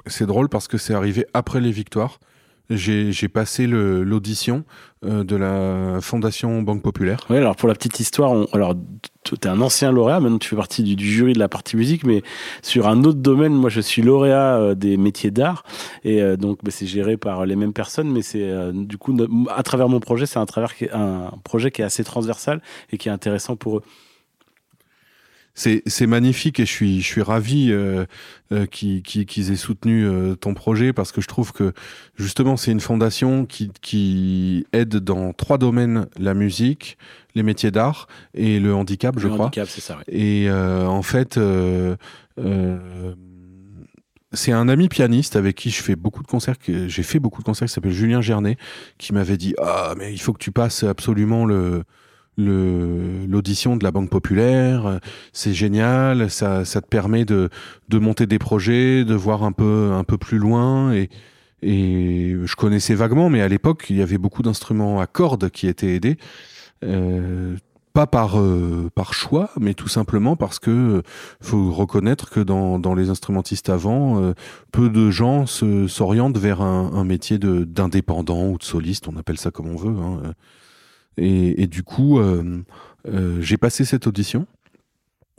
c'est 0.05 0.25
drôle 0.25 0.49
parce 0.49 0.67
que 0.67 0.77
c'est 0.77 0.93
arrivé 0.93 1.25
après 1.33 1.59
les 1.59 1.71
victoires 1.71 2.19
j'ai 2.69 3.27
passé 3.27 3.67
l'audition 3.67 4.63
euh, 5.05 5.23
de 5.23 5.35
la 5.35 6.01
Fondation 6.01 6.61
Banque 6.61 6.83
Populaire. 6.83 7.25
Oui, 7.29 7.37
alors 7.37 7.55
pour 7.55 7.67
la 7.67 7.73
petite 7.73 7.99
histoire, 7.99 8.31
on, 8.31 8.45
alors 8.53 8.75
tu 9.23 9.35
es 9.35 9.47
un 9.47 9.61
ancien 9.61 9.91
lauréat, 9.91 10.19
maintenant 10.19 10.37
tu 10.37 10.49
fais 10.49 10.55
partie 10.55 10.83
du, 10.83 11.05
jury 11.05 11.33
de 11.33 11.39
la 11.39 11.49
partie 11.49 11.77
musique, 11.77 12.03
mais 12.03 12.21
sur 12.61 12.87
un 12.87 13.03
autre 13.03 13.19
domaine, 13.19 13.53
moi 13.53 13.69
je 13.69 13.81
suis 13.81 14.01
lauréat 14.01 14.57
euh, 14.57 14.75
des 14.75 14.97
métiers 14.97 15.31
d'art, 15.31 15.63
et 16.03 16.21
euh, 16.21 16.35
donc 16.37 16.59
bah, 16.63 16.71
c'est 16.71 16.85
géré 16.85 17.17
par 17.17 17.45
les 17.45 17.55
mêmes 17.55 17.73
personnes, 17.73 18.11
mais 18.11 18.21
c'est 18.21 18.49
du 18.73 18.97
coup, 18.97 19.17
à 19.55 19.63
travers 19.63 19.89
mon 19.89 19.99
projet, 19.99 20.25
c'est 20.25 20.39
un, 20.39 20.45
un 20.93 21.31
projet 21.43 21.71
qui 21.71 21.81
est 21.81 21.85
assez 21.85 22.03
transversal 22.03 22.61
et 22.91 22.97
qui 22.97 23.09
est 23.09 23.11
intéressant 23.11 23.55
pour 23.55 23.77
eux 23.77 23.83
c'est 25.59 26.07
magnifique 26.07 26.59
et 26.59 26.65
je 26.65 26.71
suis, 26.71 27.01
je 27.01 27.05
suis 27.05 27.21
ravi 27.21 27.69
euh, 27.71 28.05
euh, 28.53 28.65
qu'ils 28.65 29.51
aient 29.51 29.57
soutenu 29.57 30.05
euh, 30.05 30.35
ton 30.35 30.53
projet 30.53 30.93
parce 30.93 31.11
que 31.11 31.19
je 31.19 31.27
trouve 31.27 31.51
que 31.51 31.73
justement 32.15 32.55
c'est 32.55 32.71
une 32.71 32.79
fondation 32.79 33.45
qui, 33.45 33.69
qui 33.81 34.65
aide 34.71 34.95
dans 34.95 35.33
trois 35.33 35.57
domaines 35.57 36.07
la 36.17 36.33
musique, 36.33 36.97
les 37.35 37.43
métiers 37.43 37.71
d'art 37.71 38.07
et 38.33 38.59
le 38.59 38.73
handicap, 38.73 39.19
je 39.19 39.27
le 39.27 39.33
crois. 39.33 39.47
Handicap, 39.47 39.67
c'est 39.67 39.81
ça. 39.81 39.97
Et 40.07 40.49
en 40.49 41.01
fait, 41.01 41.37
c'est 44.31 44.51
un 44.53 44.69
ami 44.69 44.87
pianiste 44.87 45.35
avec 45.35 45.57
qui 45.57 45.71
je 45.71 45.83
fais 45.83 45.97
beaucoup 45.97 46.23
de 46.23 46.27
concerts, 46.27 46.55
j'ai 46.65 47.03
fait 47.03 47.19
beaucoup 47.19 47.41
de 47.41 47.45
concerts, 47.45 47.67
qui 47.67 47.73
s'appelle 47.73 47.91
Julien 47.91 48.21
Gernet, 48.21 48.57
qui 48.97 49.13
m'avait 49.13 49.37
dit 49.37 49.55
ah 49.61 49.93
mais 49.97 50.13
il 50.13 50.19
faut 50.19 50.31
que 50.31 50.43
tu 50.43 50.51
passes 50.51 50.83
absolument 50.83 51.45
le 51.45 51.83
l'audition 52.39 53.75
de 53.75 53.83
la 53.83 53.91
Banque 53.91 54.09
Populaire. 54.09 54.99
C'est 55.33 55.53
génial, 55.53 56.29
ça, 56.29 56.63
te 56.63 56.87
permet 56.87 57.25
de, 57.25 57.49
de 57.89 57.99
monter 57.99 58.25
des 58.25 58.39
projets, 58.39 59.05
de 59.05 59.15
voir 59.15 59.43
un 59.43 59.51
peu, 59.51 59.91
un 59.93 60.03
peu 60.03 60.17
plus 60.17 60.37
loin. 60.37 60.93
Et, 60.93 61.09
je 61.61 62.55
connaissais 62.55 62.95
vaguement, 62.95 63.29
mais 63.29 63.41
à 63.41 63.47
l'époque, 63.47 63.87
il 63.89 63.97
y 63.97 64.01
avait 64.01 64.17
beaucoup 64.17 64.41
d'instruments 64.41 65.01
à 65.01 65.07
cordes 65.07 65.49
qui 65.49 65.67
étaient 65.67 65.93
aidés. 65.93 66.17
Euh, 66.85 67.57
pas 67.93 68.07
par, 68.07 68.39
euh, 68.39 68.89
par 68.93 69.13
choix, 69.13 69.49
mais 69.59 69.73
tout 69.73 69.87
simplement 69.87 70.35
parce 70.35 70.59
que 70.59 71.01
faut 71.41 71.71
reconnaître 71.71 72.29
que 72.29 72.39
dans, 72.39 72.93
les 72.95 73.09
instrumentistes 73.09 73.69
avant, 73.69 74.21
euh, 74.21 74.33
peu 74.71 74.89
de 74.89 75.09
gens 75.09 75.45
s'orientent 75.47 76.37
vers 76.37 76.61
un, 76.61 76.91
un 76.93 77.03
métier 77.03 77.39
d'indépendant 77.39 78.47
ou 78.47 78.57
de 78.57 78.63
soliste, 78.63 79.07
on 79.07 79.17
appelle 79.17 79.37
ça 79.37 79.51
comme 79.51 79.67
on 79.67 79.75
veut. 79.75 79.99
Hein. 80.01 80.33
Et, 81.19 81.67
du 81.67 81.83
coup, 81.83 82.19
euh, 82.19 82.63
euh, 83.07 83.41
j'ai 83.41 83.57
passé 83.57 83.85
cette 83.85 84.07
audition. 84.07 84.47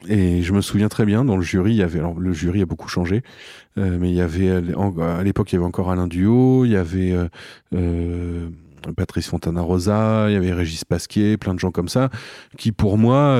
Et 0.08 0.42
je 0.42 0.52
me 0.54 0.62
souviens 0.62 0.88
très 0.88 1.04
bien, 1.04 1.24
dans 1.24 1.36
le 1.36 1.42
jury, 1.42 1.72
il 1.72 1.76
y 1.76 1.82
avait, 1.82 1.98
alors 1.98 2.18
le 2.18 2.32
jury 2.32 2.62
a 2.62 2.66
beaucoup 2.66 2.88
changé, 2.88 3.22
euh, 3.76 3.98
mais 4.00 4.08
il 4.08 4.14
y 4.14 4.22
avait, 4.22 4.48
à 4.50 5.22
l'époque, 5.22 5.52
il 5.52 5.56
y 5.56 5.58
avait 5.58 5.66
encore 5.66 5.90
Alain 5.90 6.06
Duo, 6.06 6.64
il 6.64 6.70
y 6.70 6.76
avait 6.76 7.14
Patrice 8.96 9.28
Fontana 9.28 9.60
Rosa, 9.60 10.30
il 10.30 10.32
y 10.32 10.36
avait 10.36 10.54
Régis 10.54 10.86
Pasquier, 10.86 11.36
plein 11.36 11.52
de 11.52 11.58
gens 11.58 11.70
comme 11.70 11.90
ça, 11.90 12.08
qui 12.56 12.72
pour 12.72 12.96
moi, 12.96 13.38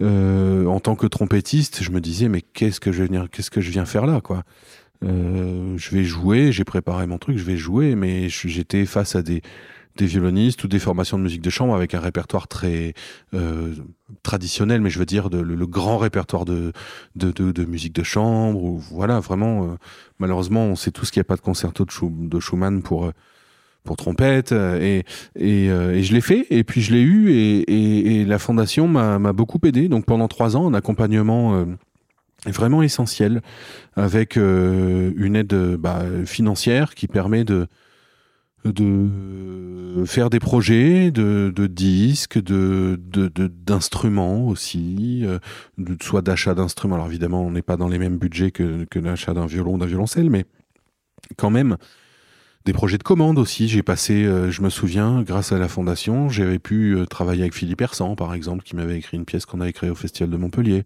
en 0.00 0.80
tant 0.80 0.96
que 0.96 1.06
trompettiste, 1.06 1.84
je 1.84 1.92
me 1.92 2.00
disais, 2.00 2.28
mais 2.28 2.40
qu'est-ce 2.40 2.80
que 2.80 2.90
je 2.90 3.04
viens, 3.04 3.28
qu'est-ce 3.28 3.52
que 3.52 3.60
je 3.60 3.70
viens 3.70 3.84
faire 3.84 4.06
là, 4.06 4.20
quoi? 4.20 4.42
Je 5.00 5.90
vais 5.90 6.02
jouer, 6.02 6.50
j'ai 6.50 6.64
préparé 6.64 7.06
mon 7.06 7.18
truc, 7.18 7.38
je 7.38 7.44
vais 7.44 7.56
jouer, 7.56 7.94
mais 7.94 8.28
j'étais 8.28 8.84
face 8.84 9.14
à 9.14 9.22
des, 9.22 9.42
des 9.96 10.06
violonistes 10.06 10.64
ou 10.64 10.68
des 10.68 10.78
formations 10.78 11.18
de 11.18 11.22
musique 11.22 11.42
de 11.42 11.50
chambre 11.50 11.74
avec 11.74 11.94
un 11.94 12.00
répertoire 12.00 12.48
très 12.48 12.94
euh, 13.32 13.74
traditionnel, 14.22 14.80
mais 14.80 14.90
je 14.90 14.98
veux 14.98 15.06
dire 15.06 15.30
de, 15.30 15.38
le, 15.38 15.66
grand 15.66 15.98
répertoire 15.98 16.44
de, 16.44 16.72
de, 17.14 17.30
de, 17.30 17.64
musique 17.64 17.94
de 17.94 18.02
chambre. 18.02 18.62
Ou, 18.62 18.78
voilà, 18.78 19.20
vraiment, 19.20 19.64
euh, 19.64 19.74
malheureusement, 20.18 20.64
on 20.64 20.76
sait 20.76 20.90
tous 20.90 21.10
qu'il 21.10 21.20
n'y 21.20 21.24
a 21.24 21.28
pas 21.28 21.36
de 21.36 21.42
concerto 21.42 21.84
de, 21.84 22.28
de 22.28 22.40
Schumann 22.40 22.82
pour, 22.82 23.06
euh, 23.06 23.12
pour 23.84 23.96
trompette. 23.96 24.50
Et, 24.52 25.04
et, 25.36 25.66
et 25.66 26.02
je 26.02 26.12
l'ai 26.12 26.20
fait, 26.20 26.46
et 26.50 26.64
puis 26.64 26.80
je 26.80 26.92
l'ai 26.92 27.02
eu, 27.02 27.30
et, 27.30 28.20
et, 28.20 28.24
la 28.24 28.38
fondation 28.38 28.88
m'a 28.88 29.32
beaucoup 29.32 29.60
aidé. 29.64 29.88
Donc 29.88 30.06
pendant 30.06 30.26
trois 30.26 30.56
ans, 30.56 30.68
un 30.68 30.74
accompagnement 30.74 31.66
vraiment 32.46 32.82
essentiel 32.82 33.42
avec 33.94 34.36
une 34.36 35.36
aide 35.36 35.54
bah, 35.76 36.02
financière 36.24 36.94
qui 36.94 37.08
permet 37.08 37.44
de 37.44 37.68
de 38.64 40.04
faire 40.06 40.30
des 40.30 40.40
projets 40.40 41.10
de, 41.10 41.66
disques, 41.66 42.42
de, 42.42 42.98
d'instruments 43.64 44.48
aussi, 44.48 45.20
euh, 45.24 45.38
de, 45.78 45.96
soit 46.02 46.22
d'achat 46.22 46.54
d'instruments. 46.54 46.96
Alors 46.96 47.08
évidemment, 47.08 47.42
on 47.42 47.50
n'est 47.50 47.62
pas 47.62 47.76
dans 47.76 47.88
les 47.88 47.98
mêmes 47.98 48.18
budgets 48.18 48.50
que, 48.50 48.84
que 48.84 48.98
l'achat 48.98 49.34
d'un 49.34 49.46
violon, 49.46 49.78
d'un 49.78 49.86
violoncelle, 49.86 50.30
mais 50.30 50.46
quand 51.36 51.50
même 51.50 51.76
des 52.64 52.72
projets 52.72 52.98
de 52.98 53.02
commande 53.02 53.38
aussi. 53.38 53.68
J'ai 53.68 53.82
passé, 53.82 54.24
euh, 54.24 54.50
je 54.50 54.62
me 54.62 54.70
souviens, 54.70 55.22
grâce 55.22 55.52
à 55.52 55.58
la 55.58 55.68
fondation, 55.68 56.30
j'avais 56.30 56.58
pu 56.58 56.96
euh, 56.96 57.04
travailler 57.04 57.42
avec 57.42 57.54
Philippe 57.54 57.82
Hersan, 57.82 58.16
par 58.16 58.34
exemple, 58.34 58.64
qui 58.64 58.74
m'avait 58.76 58.96
écrit 58.96 59.16
une 59.16 59.26
pièce 59.26 59.44
qu'on 59.44 59.60
avait 59.60 59.74
créée 59.74 59.90
au 59.90 59.94
Festival 59.94 60.30
de 60.30 60.36
Montpellier, 60.36 60.84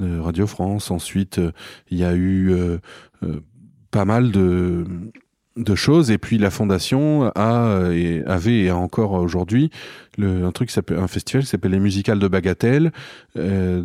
de 0.00 0.18
Radio 0.18 0.46
France. 0.48 0.90
Ensuite, 0.90 1.40
il 1.90 1.98
y 1.98 2.04
a 2.04 2.16
eu 2.16 2.52
pas 3.90 4.04
mal 4.04 4.32
de 4.32 4.84
de 5.56 5.74
choses. 5.74 6.10
Et 6.10 6.18
puis 6.18 6.38
la 6.38 6.50
fondation 6.50 7.30
a 7.34 7.90
et 7.92 8.22
avait 8.26 8.60
et 8.60 8.68
a 8.70 8.76
encore 8.76 9.12
aujourd'hui 9.12 9.70
un 10.20 10.52
truc 10.52 10.70
un 10.96 11.08
festival 11.08 11.42
qui 11.42 11.48
s'appelle 11.48 11.72
les 11.72 11.80
musicales 11.80 12.18
de 12.18 12.28
Bagatelle 12.28 12.92
euh, 13.36 13.82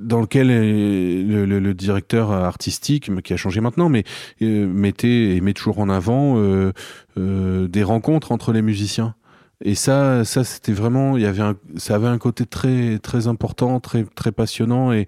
dans 0.00 0.20
lequel 0.20 0.48
le, 0.48 1.44
le, 1.44 1.74
directeur 1.74 2.32
artistique 2.32 3.10
qui 3.22 3.32
a 3.32 3.36
changé 3.36 3.60
maintenant 3.60 3.88
mais 3.88 4.04
euh, 4.42 4.66
mettait 4.66 5.36
et 5.36 5.40
met 5.40 5.52
toujours 5.52 5.78
en 5.78 5.88
avant 5.88 6.38
euh, 6.38 6.72
euh, 7.18 7.68
des 7.68 7.82
rencontres 7.82 8.32
entre 8.32 8.52
les 8.52 8.62
musiciens. 8.62 9.14
Et 9.62 9.74
ça 9.74 10.24
ça 10.24 10.42
c'était 10.42 10.72
vraiment 10.72 11.18
il 11.18 11.22
y 11.22 11.26
avait 11.26 11.42
un, 11.42 11.54
ça 11.76 11.96
avait 11.96 12.08
un 12.08 12.18
côté 12.18 12.46
très 12.46 12.98
très 12.98 13.26
important 13.26 13.78
très 13.78 14.04
très 14.04 14.32
passionnant 14.32 14.92
et 14.92 15.06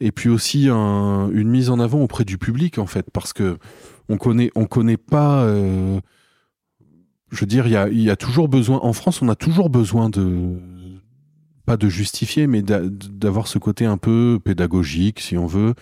et 0.00 0.10
puis 0.10 0.28
aussi 0.28 0.68
un, 0.68 1.30
une 1.32 1.48
mise 1.48 1.70
en 1.70 1.78
avant 1.78 2.00
auprès 2.00 2.24
du 2.24 2.38
public 2.38 2.78
en 2.78 2.86
fait 2.86 3.06
parce 3.12 3.32
que 3.32 3.58
on 4.08 4.16
connaît 4.16 4.50
on 4.54 4.66
connaît 4.66 4.96
pas 4.96 5.42
euh, 5.42 6.00
je 7.30 7.40
veux 7.40 7.46
dire, 7.46 7.66
il 7.66 8.00
y 8.00 8.10
a, 8.10 8.16
toujours 8.16 8.48
besoin, 8.48 8.78
en 8.82 8.92
France, 8.92 9.20
on 9.20 9.28
a 9.28 9.34
toujours 9.34 9.68
besoin 9.68 10.08
de, 10.08 10.58
pas 11.66 11.76
de 11.76 11.88
justifier, 11.88 12.46
mais 12.46 12.62
d'avoir 12.62 13.48
ce 13.48 13.58
côté 13.58 13.84
un 13.84 13.98
peu 13.98 14.38
pédagogique, 14.42 15.20
si 15.20 15.36
on 15.36 15.46
veut, 15.46 15.74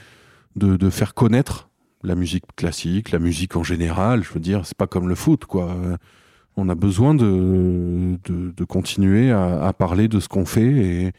de, 0.56 0.90
faire 0.90 1.14
connaître 1.14 1.68
la 2.02 2.14
musique 2.14 2.44
classique, 2.56 3.12
la 3.12 3.18
musique 3.18 3.56
en 3.56 3.62
général. 3.62 4.24
Je 4.24 4.32
veux 4.32 4.40
dire, 4.40 4.66
c'est 4.66 4.76
pas 4.76 4.86
comme 4.86 5.08
le 5.08 5.14
foot, 5.14 5.44
quoi. 5.44 5.76
On 6.56 6.68
a 6.68 6.74
besoin 6.74 7.14
de 7.14 8.64
continuer 8.68 9.30
à, 9.30 9.62
à, 9.62 9.72
parler 9.72 10.08
de 10.08 10.18
ce 10.18 10.28
qu'on 10.28 10.46
fait 10.46 10.66
et, 10.66 11.12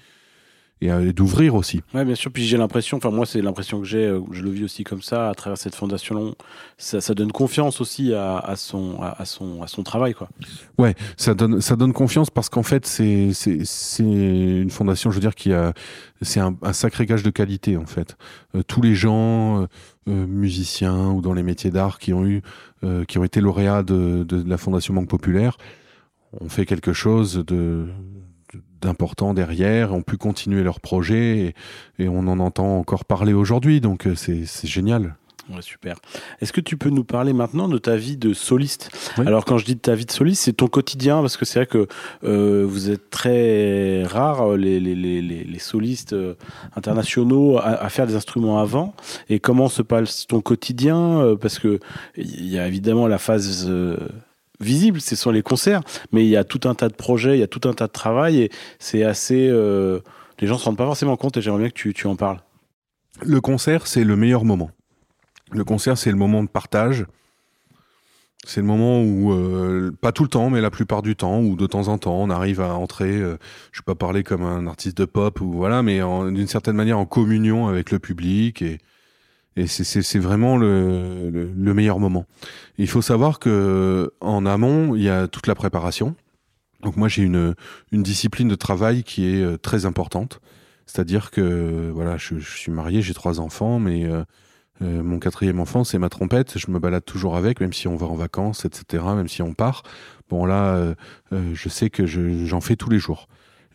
et 0.82 1.14
d'ouvrir 1.14 1.56
aussi. 1.56 1.82
Oui, 1.94 2.06
bien 2.06 2.16
sûr. 2.16 2.32
Puis 2.32 2.46
j'ai 2.46 2.58
l'impression, 2.58 2.98
enfin 2.98 3.10
moi 3.10 3.26
c'est 3.26 3.42
l'impression 3.42 3.80
que 3.80 3.86
j'ai, 3.86 4.06
euh, 4.06 4.22
je 4.32 4.44
le 4.44 4.52
vis 4.52 4.64
aussi 4.64 4.84
comme 4.84 5.02
ça 5.02 5.30
à 5.30 5.34
travers 5.34 5.58
cette 5.58 5.76
fondation. 5.76 6.36
Ça, 6.78 7.02
ça 7.02 7.14
donne 7.14 7.32
confiance 7.32 7.82
aussi 7.82 8.14
à, 8.14 8.38
à 8.38 8.56
son, 8.56 9.02
à, 9.02 9.26
son, 9.26 9.64
à 9.64 9.68
son 9.68 9.84
travail, 9.84 10.14
quoi. 10.14 10.30
Ouais, 10.78 10.94
ça 11.16 11.34
donne, 11.34 11.62
ça 11.62 11.76
donne 11.76 11.94
confiance 11.94 12.30
parce 12.30 12.50
qu'en 12.50 12.64
fait 12.64 12.86
c'est, 12.86 13.34
c'est, 13.34 13.66
c'est 13.66 14.04
une 14.04 14.70
fondation, 14.70 15.10
je 15.10 15.16
veux 15.16 15.22
dire, 15.22 15.36
qui 15.36 15.52
a, 15.54 15.74
c'est 16.22 16.40
un, 16.40 16.56
un 16.62 16.74
sacré 16.74 17.06
gage 17.06 17.24
de 17.24 17.32
qualité 17.32 17.78
en 17.78 17.86
fait. 17.86 18.16
Euh, 18.56 18.62
tous 18.62 18.82
les 18.82 18.94
gens, 18.94 19.62
euh, 19.62 19.66
euh, 20.08 20.26
musiciens 20.26 21.10
ou 21.10 21.22
dans 21.22 21.34
les 21.34 21.44
métiers 21.44 21.72
d'art 21.72 22.00
qui 22.00 22.14
ont 22.14 22.26
eu, 22.26 22.42
euh, 22.84 23.04
qui 23.04 23.18
ont 23.18 23.24
été 23.24 23.42
lauréats 23.42 23.84
de, 23.84 24.24
de, 24.24 24.42
de 24.42 24.50
la 24.50 24.58
fondation 24.58 24.94
Banque 24.94 25.10
Populaire, 25.10 25.58
ont 26.40 26.50
fait 26.50 26.66
quelque 26.66 26.94
chose 26.94 27.44
de 27.46 27.88
d'importants 28.82 29.34
derrière, 29.34 29.94
ont 29.94 30.02
pu 30.02 30.18
continuer 30.18 30.64
leur 30.64 30.80
projet 30.80 31.40
et, 31.40 31.56
et, 32.04 32.08
on 32.10 32.28
en 32.28 32.40
entend 32.40 32.78
encore 32.80 33.06
parler 33.06 33.34
aujourd'hui, 33.34 33.82
donc 33.82 34.08
euh, 34.08 34.16
c'est 34.16 34.68
génial. 34.68 35.16
Ouais, 35.50 35.62
super. 35.62 35.96
Est-ce 36.42 36.52
que 36.52 36.60
tu 36.60 36.76
peux 36.76 36.90
nous 36.90 37.06
parler 37.06 37.32
maintenant 37.32 37.70
de 37.70 37.78
ta 37.78 37.96
vie 37.96 38.18
de 38.18 38.34
soliste? 38.34 38.90
Oui. 39.18 39.26
Alors 39.26 39.46
quand 39.46 39.58
je 39.58 39.66
dis 39.66 39.76
de 39.76 39.80
ta 39.80 39.96
vie 39.96 40.06
de 40.06 40.12
soliste, 40.12 40.44
c'est 40.44 40.54
ton 40.54 40.68
quotidien, 40.68 41.22
parce 41.22 41.38
que 41.38 41.46
c'est 41.46 41.60
vrai 41.60 41.68
que 41.68 41.88
euh, 42.26 42.66
vous 42.68 42.90
êtes 42.90 43.10
très 43.10 44.04
rares, 44.04 44.58
les, 44.58 44.80
les, 44.82 44.94
les, 44.94 45.22
les 45.22 45.60
solistes 45.60 46.12
euh, 46.12 46.34
internationaux, 46.76 47.58
à, 47.60 47.62
à, 47.62 47.90
faire 47.90 48.08
des 48.08 48.16
instruments 48.16 48.60
avant. 48.60 48.94
Et 49.30 49.40
comment 49.40 49.70
se 49.70 49.82
passe 49.82 50.28
ton 50.28 50.42
quotidien? 50.42 51.22
Euh, 51.22 51.36
Parce 51.38 51.60
que 51.60 51.80
il 52.18 52.48
y 52.48 52.60
a 52.60 52.68
évidemment 52.68 53.08
la 53.08 53.18
phase 53.18 53.68
euh, 53.70 53.96
visible, 54.60 55.02
ce 55.02 55.16
sont 55.16 55.32
les 55.32 55.42
concerts, 55.42 55.82
mais 56.12 56.26
il 56.26 56.30
y 56.30 56.38
a 56.38 56.44
tout 56.44 56.62
un 56.68 56.76
tas 56.76 56.90
de 56.90 56.94
projets, 56.94 57.38
il 57.38 57.40
y 57.40 57.44
a 57.44 57.48
tout 57.48 57.68
un 57.68 57.74
tas 57.74 57.88
de 57.88 57.92
travail 57.92 58.42
et 58.42 58.52
c'est 58.80 59.04
assez. 59.04 59.48
Euh, 59.50 60.00
les 60.40 60.48
gens 60.48 60.56
ne 60.56 60.60
se 60.60 60.66
rendent 60.66 60.78
pas 60.78 60.86
forcément 60.86 61.18
compte 61.18 61.38
et 61.38 61.42
j'aimerais 61.42 61.62
bien 61.62 61.70
que 61.70 61.76
tu, 61.76 61.94
tu 61.94 62.08
en 62.08 62.16
parles. 62.16 62.40
Le 63.24 63.42
concert, 63.42 63.88
c'est 63.88 64.04
le 64.04 64.16
meilleur 64.16 64.46
moment. 64.46 64.72
Le 65.52 65.64
concert, 65.64 65.98
c'est 65.98 66.12
le 66.12 66.18
moment 66.18 66.44
de 66.44 66.50
partage. 66.50 67.06
C'est 68.46 68.62
le 68.62 68.68
moment 68.68 69.02
où, 69.02 69.34
euh, 69.34 69.92
pas 70.00 70.12
tout 70.12 70.24
le 70.24 70.30
temps, 70.30 70.50
mais 70.50 70.62
la 70.62 70.70
plupart 70.70 71.02
du 71.02 71.16
temps, 71.16 71.42
où 71.42 71.56
de 71.56 71.66
temps 71.66 71.88
en 71.88 71.98
temps, 71.98 72.18
on 72.22 72.30
arrive 72.30 72.62
à 72.62 72.76
entrer, 72.76 73.18
euh, 73.18 73.38
je 73.72 73.80
ne 73.80 73.82
vais 73.82 73.86
pas 73.86 73.96
parler 73.96 74.24
comme 74.24 74.44
un 74.44 74.68
artiste 74.68 74.98
de 74.98 75.06
pop, 75.06 75.42
ou 75.42 75.52
voilà, 75.52 75.82
mais 75.82 76.00
d'une 76.00 76.48
certaine 76.48 76.76
manière 76.76 77.00
en 77.00 77.06
communion 77.06 77.68
avec 77.68 77.92
le 77.92 78.00
public 78.00 78.62
et, 78.62 78.78
et 79.58 79.68
c'est 79.68 80.20
vraiment 80.20 80.56
le, 80.56 81.30
le, 81.30 81.52
le, 81.52 81.74
meilleur 81.74 82.00
moment. 82.00 82.26
Il 82.78 82.88
faut 82.88 83.02
savoir 83.02 83.40
que 83.40 84.14
en 84.22 84.46
amont, 84.46 84.96
il 84.96 85.02
y 85.02 85.10
a 85.10 85.28
toute 85.28 85.48
la 85.48 85.56
préparation. 85.56 86.16
Donc 86.82 86.96
moi, 86.96 87.08
j'ai 87.08 87.24
une, 87.24 87.56
discipline 87.92 88.48
de 88.48 88.56
travail 88.56 89.04
qui 89.04 89.28
est 89.28 89.42
euh, 89.42 89.58
très 89.58 89.86
importante. 89.86 90.40
C'est-à-dire 90.86 91.32
que 91.32 91.92
voilà, 91.94 92.18
je, 92.18 92.40
suis 92.40 92.72
marié, 92.72 93.02
j'ai 93.02 93.14
trois 93.14 93.40
enfants, 93.40 93.80
mais 93.80 94.06
euh, 94.06 94.24
euh, 94.82 95.04
mon 95.04 95.20
quatrième 95.20 95.60
enfant, 95.60 95.84
c'est 95.84 95.98
ma 95.98 96.10
trompette. 96.10 96.58
Je 96.58 96.72
me 96.72 96.80
balade 96.80 97.04
toujours 97.04 97.36
avec, 97.36 97.60
même 97.60 97.74
si 97.74 97.88
on 97.88 97.96
va 97.96 98.06
en 98.06 98.16
vacances, 98.16 98.64
etc., 98.64 99.04
même 99.16 99.28
si 99.28 99.42
on 99.42 99.54
part. 99.54 99.84
Bon 100.30 100.46
là, 100.46 100.94
je 101.32 101.70
sais 101.70 101.90
que 101.90 102.06
j'en 102.06 102.60
fais 102.60 102.76
tous 102.76 102.90
les 102.90 103.00
jours 103.00 103.28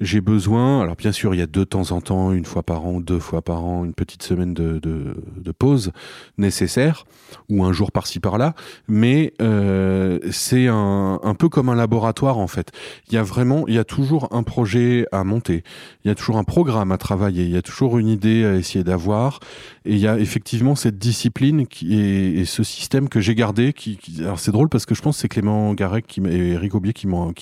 j'ai 0.02 0.20
besoin, 0.20 0.82
alors 0.82 0.96
bien 0.96 1.12
sûr, 1.12 1.34
il 1.34 1.38
y 1.38 1.42
a 1.42 1.46
de 1.46 1.64
temps 1.64 1.92
en 1.92 2.00
temps, 2.00 2.32
une 2.32 2.44
fois 2.44 2.62
par 2.62 2.84
an, 2.84 3.00
deux 3.00 3.20
fois 3.20 3.40
par 3.40 3.64
an, 3.64 3.84
une 3.84 3.94
petite 3.94 4.22
semaine 4.22 4.52
de, 4.52 4.78
de, 4.78 5.16
de 5.36 5.52
pause 5.52 5.92
nécessaire, 6.38 7.04
ou 7.48 7.64
un 7.64 7.72
jour 7.72 7.92
par-ci 7.92 8.20
par-là, 8.20 8.54
mais 8.88 9.32
euh, 9.40 10.18
c'est 10.30 10.66
un, 10.66 11.20
un 11.22 11.34
peu 11.34 11.48
comme 11.48 11.68
un 11.68 11.74
laboratoire 11.74 12.38
en 12.38 12.48
fait. 12.48 12.72
Il 13.08 13.14
y 13.14 13.16
a 13.16 13.22
vraiment, 13.22 13.66
il 13.68 13.74
y 13.74 13.78
a 13.78 13.84
toujours 13.84 14.28
un 14.32 14.42
projet 14.42 15.06
à 15.12 15.24
monter, 15.24 15.62
il 16.04 16.08
y 16.08 16.10
a 16.10 16.14
toujours 16.14 16.36
un 16.36 16.44
programme 16.44 16.92
à 16.92 16.98
travailler, 16.98 17.44
il 17.44 17.50
y 17.50 17.56
a 17.56 17.62
toujours 17.62 17.98
une 17.98 18.08
idée 18.08 18.44
à 18.44 18.56
essayer 18.56 18.84
d'avoir, 18.84 19.40
et 19.84 19.92
il 19.92 19.98
y 19.98 20.08
a 20.08 20.18
effectivement 20.18 20.74
cette 20.74 20.98
discipline 20.98 21.66
qui 21.66 21.98
est, 22.00 22.32
et 22.34 22.44
ce 22.44 22.62
système 22.62 23.08
que 23.08 23.20
j'ai 23.20 23.34
gardé. 23.34 23.72
Qui, 23.72 23.96
qui 23.96 24.22
alors 24.22 24.40
c'est 24.40 24.52
drôle 24.52 24.68
parce 24.68 24.86
que 24.86 24.94
je 24.94 25.02
pense 25.02 25.16
que 25.16 25.22
c'est 25.22 25.28
Clément 25.28 25.72
Garec 25.74 26.06
qui, 26.06 26.20
et 26.20 26.50
Eric 26.50 26.74
Aubier 26.74 26.92
qui 26.92 27.06
m'ont 27.06 27.32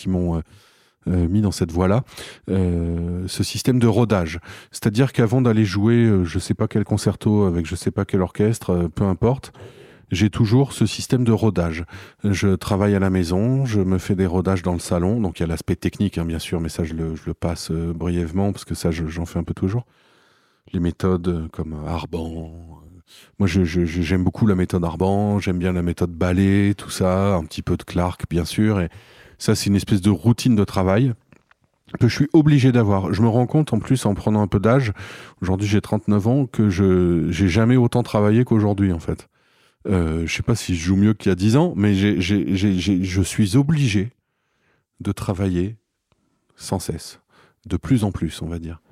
euh, 1.09 1.29
mis 1.29 1.41
dans 1.41 1.51
cette 1.51 1.73
voie-là, 1.73 2.05
euh, 2.51 3.25
ce 3.27 3.43
système 3.43 3.79
de 3.79 3.87
rodage. 3.87 4.39
C'est-à-dire 4.71 5.15
qu'avant 5.15 5.41
d'aller 5.41 5.65
jouer, 5.65 6.05
euh, 6.05 6.25
je 6.25 6.39
sais 6.39 6.53
pas 6.53 6.69
quel 6.69 6.85
concerto 6.85 7.45
avec 7.45 7.65
je 7.65 7.75
sais 7.75 7.91
pas 7.91 8.05
quel 8.05 8.21
orchestre, 8.21 8.91
peu 8.95 9.05
importe, 9.05 9.55
j'ai 10.11 10.29
toujours 10.29 10.75
ce 10.75 10.85
système 10.85 11.25
de 11.25 11.33
rodage. 11.33 11.87
Je 12.23 12.55
travaille 12.55 12.95
à 12.95 12.99
la 12.99 13.09
maison, 13.09 13.65
je 13.65 13.81
me 13.81 13.97
fais 13.97 14.15
des 14.15 14.27
rodages 14.27 14.61
dans 14.61 14.75
le 14.75 14.79
salon, 14.79 15.23
donc 15.23 15.41
il 15.41 15.43
y 15.43 15.45
a 15.45 15.47
l'aspect 15.47 15.77
technique, 15.77 16.19
hein, 16.19 16.27
bien 16.27 16.39
sûr, 16.39 16.61
mais 16.61 16.69
ça 16.69 16.85
je 16.85 16.93
le, 16.93 17.33
passe 17.33 17.71
brièvement 17.71 18.53
parce 18.53 18.67
que 18.67 18.75
ça 18.75 18.91
j'en 18.91 19.25
fais 19.25 19.39
un 19.39 19.45
peu 19.45 19.55
toujours. 19.55 19.87
Les 20.75 20.81
méthodes 20.81 21.49
comme 21.51 21.77
Arban. 21.87 22.53
Moi, 23.39 23.49
j'aime 23.49 24.23
beaucoup 24.23 24.47
la 24.47 24.55
méthode 24.55 24.85
Arban, 24.85 25.39
j'aime 25.39 25.59
bien 25.59 25.73
la 25.73 25.83
méthode 25.83 26.13
ballet, 26.13 26.75
tout 26.75 26.91
ça, 26.91 27.35
un 27.35 27.45
petit 27.45 27.63
peu 27.63 27.77
de 27.79 27.83
Clark, 27.85 28.25
bien 28.29 28.45
sûr, 28.45 28.81
et 28.81 28.91
ça, 29.40 29.55
c'est 29.55 29.66
une 29.66 29.74
espèce 29.74 30.03
de 30.03 30.11
routine 30.11 30.55
de 30.55 30.64
travail 30.64 31.14
que 31.98 32.07
je 32.07 32.14
suis 32.14 32.29
obligé 32.35 32.72
d'avoir. 32.72 33.12
Je 33.12 33.22
me 33.22 33.29
rends 33.29 33.46
compte 33.46 33.72
en 33.72 33.81
plus 33.81 34.05
en 34.07 34.14
prenant 34.14 34.42
un 34.42 34.46
peu 34.46 34.61
d'âge, 34.61 34.92
aujourd'hui 35.42 35.66
j'ai 35.66 35.81
39 35.81 36.26
ans, 36.29 36.46
que 36.46 36.68
je 36.68 37.26
j'ai 37.31 37.48
jamais 37.48 37.76
autant 37.76 38.03
travaillé 38.03 38.44
qu'aujourd'hui 38.44 38.92
en 38.92 39.00
fait. 39.00 39.29
Euh, 39.88 40.26
je 40.26 40.33
sais 40.33 40.42
pas 40.42 40.55
si 40.55 40.76
je 40.76 40.85
joue 40.85 40.96
mieux 40.96 41.14
qu'il 41.14 41.31
y 41.31 41.33
a 41.33 41.35
10 41.35 41.57
ans, 41.57 41.72
mais 41.74 41.94
j'ai, 41.94 42.20
j'ai, 42.20 42.55
je 43.03 43.22
suis 43.22 43.57
obligé 43.57 44.11
de 45.00 45.11
travailler 45.11 45.76
sans 46.55 46.79
cesse, 46.79 47.20
de 47.66 47.79
plus 47.79 48.05
en 48.05 48.12
plus, 48.12 48.42
on 48.42 48.46
va 48.46 48.59
dire. 48.59 48.83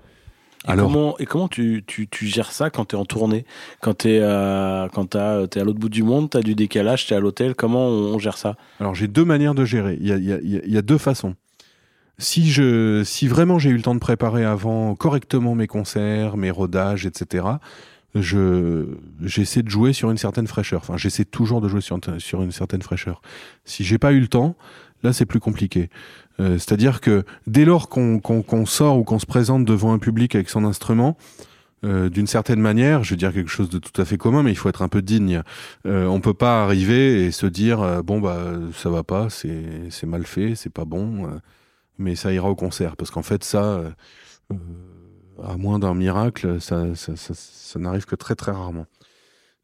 Et 0.66 0.70
Alors, 0.70 0.86
comment, 0.86 1.18
et 1.18 1.26
comment 1.26 1.48
tu, 1.48 1.84
tu, 1.86 2.08
tu 2.08 2.26
gères 2.26 2.50
ça 2.50 2.70
quand 2.70 2.86
tu 2.86 2.96
es 2.96 2.98
en 2.98 3.04
tournée? 3.04 3.44
Quand 3.80 3.98
tu 3.98 4.08
es, 4.08 4.20
euh, 4.20 4.88
quand 4.88 5.10
t'es 5.10 5.60
à 5.60 5.64
l'autre 5.64 5.78
bout 5.78 5.88
du 5.88 6.02
monde, 6.02 6.30
tu 6.30 6.36
as 6.36 6.42
du 6.42 6.54
décalage, 6.54 7.06
tu 7.06 7.14
es 7.14 7.16
à 7.16 7.20
l'hôtel, 7.20 7.54
comment 7.54 7.86
on, 7.86 8.14
on, 8.14 8.18
gère 8.18 8.36
ça? 8.36 8.56
Alors 8.80 8.94
j'ai 8.94 9.06
deux 9.06 9.24
manières 9.24 9.54
de 9.54 9.64
gérer. 9.64 9.96
Il 10.00 10.06
y 10.06 10.12
a, 10.12 10.16
y 10.16 10.32
a, 10.32 10.38
y 10.42 10.76
a 10.76 10.82
deux 10.82 10.98
façons. 10.98 11.36
Si, 12.18 12.50
je, 12.50 13.04
si 13.04 13.28
vraiment 13.28 13.60
j'ai 13.60 13.70
eu 13.70 13.76
le 13.76 13.82
temps 13.82 13.94
de 13.94 14.00
préparer 14.00 14.44
avant 14.44 14.96
correctement 14.96 15.54
mes 15.54 15.68
concerts, 15.68 16.36
mes 16.36 16.50
rodages, 16.50 17.06
etc., 17.06 17.44
je, 18.14 18.86
j'essaie 19.22 19.62
de 19.62 19.68
jouer 19.68 19.92
sur 19.92 20.10
une 20.10 20.16
certaine 20.16 20.48
fraîcheur. 20.48 20.80
Enfin, 20.80 20.96
j'essaie 20.96 21.24
toujours 21.24 21.60
de 21.60 21.68
jouer 21.68 21.80
sur, 21.80 21.98
sur 22.18 22.42
une 22.42 22.50
certaine 22.50 22.82
fraîcheur. 22.82 23.22
Si 23.64 23.84
j'ai 23.84 23.98
pas 23.98 24.12
eu 24.12 24.20
le 24.20 24.26
temps, 24.26 24.56
là 25.04 25.12
c'est 25.12 25.26
plus 25.26 25.38
compliqué. 25.38 25.90
Euh, 26.40 26.54
C'est-à-dire 26.54 27.00
que 27.00 27.24
dès 27.46 27.64
lors 27.64 27.88
qu'on 27.88 28.20
qu 28.20 28.42
qu 28.42 28.66
sort 28.66 28.98
ou 28.98 29.04
qu'on 29.04 29.18
se 29.18 29.26
présente 29.26 29.64
devant 29.64 29.92
un 29.92 29.98
public 29.98 30.34
avec 30.34 30.48
son 30.48 30.64
instrument, 30.64 31.16
euh, 31.84 32.08
d'une 32.08 32.26
certaine 32.26 32.60
manière, 32.60 33.04
je 33.04 33.10
veux 33.10 33.16
dire 33.16 33.32
quelque 33.32 33.50
chose 33.50 33.68
de 33.70 33.78
tout 33.78 34.00
à 34.00 34.04
fait 34.04 34.16
commun, 34.18 34.42
mais 34.42 34.50
il 34.50 34.56
faut 34.56 34.68
être 34.68 34.82
un 34.82 34.88
peu 34.88 35.00
digne. 35.02 35.42
Euh, 35.86 36.06
on 36.06 36.20
peut 36.20 36.34
pas 36.34 36.62
arriver 36.64 37.24
et 37.26 37.30
se 37.30 37.46
dire 37.46 37.80
euh, 37.80 38.02
bon 38.02 38.20
bah 38.20 38.38
ça 38.74 38.90
va 38.90 39.04
pas, 39.04 39.28
c'est 39.30 40.06
mal 40.06 40.24
fait, 40.24 40.54
c'est 40.56 40.72
pas 40.72 40.84
bon, 40.84 41.28
mais 41.98 42.16
ça 42.16 42.32
ira 42.32 42.48
au 42.50 42.56
concert 42.56 42.96
parce 42.96 43.10
qu'en 43.10 43.22
fait 43.22 43.44
ça, 43.44 43.82
à 45.42 45.56
moins 45.56 45.78
d'un 45.78 45.94
miracle, 45.94 46.60
ça 46.60 46.84
n'arrive 47.76 48.06
que 48.06 48.16
très 48.16 48.34
très 48.34 48.52
rarement. 48.52 48.86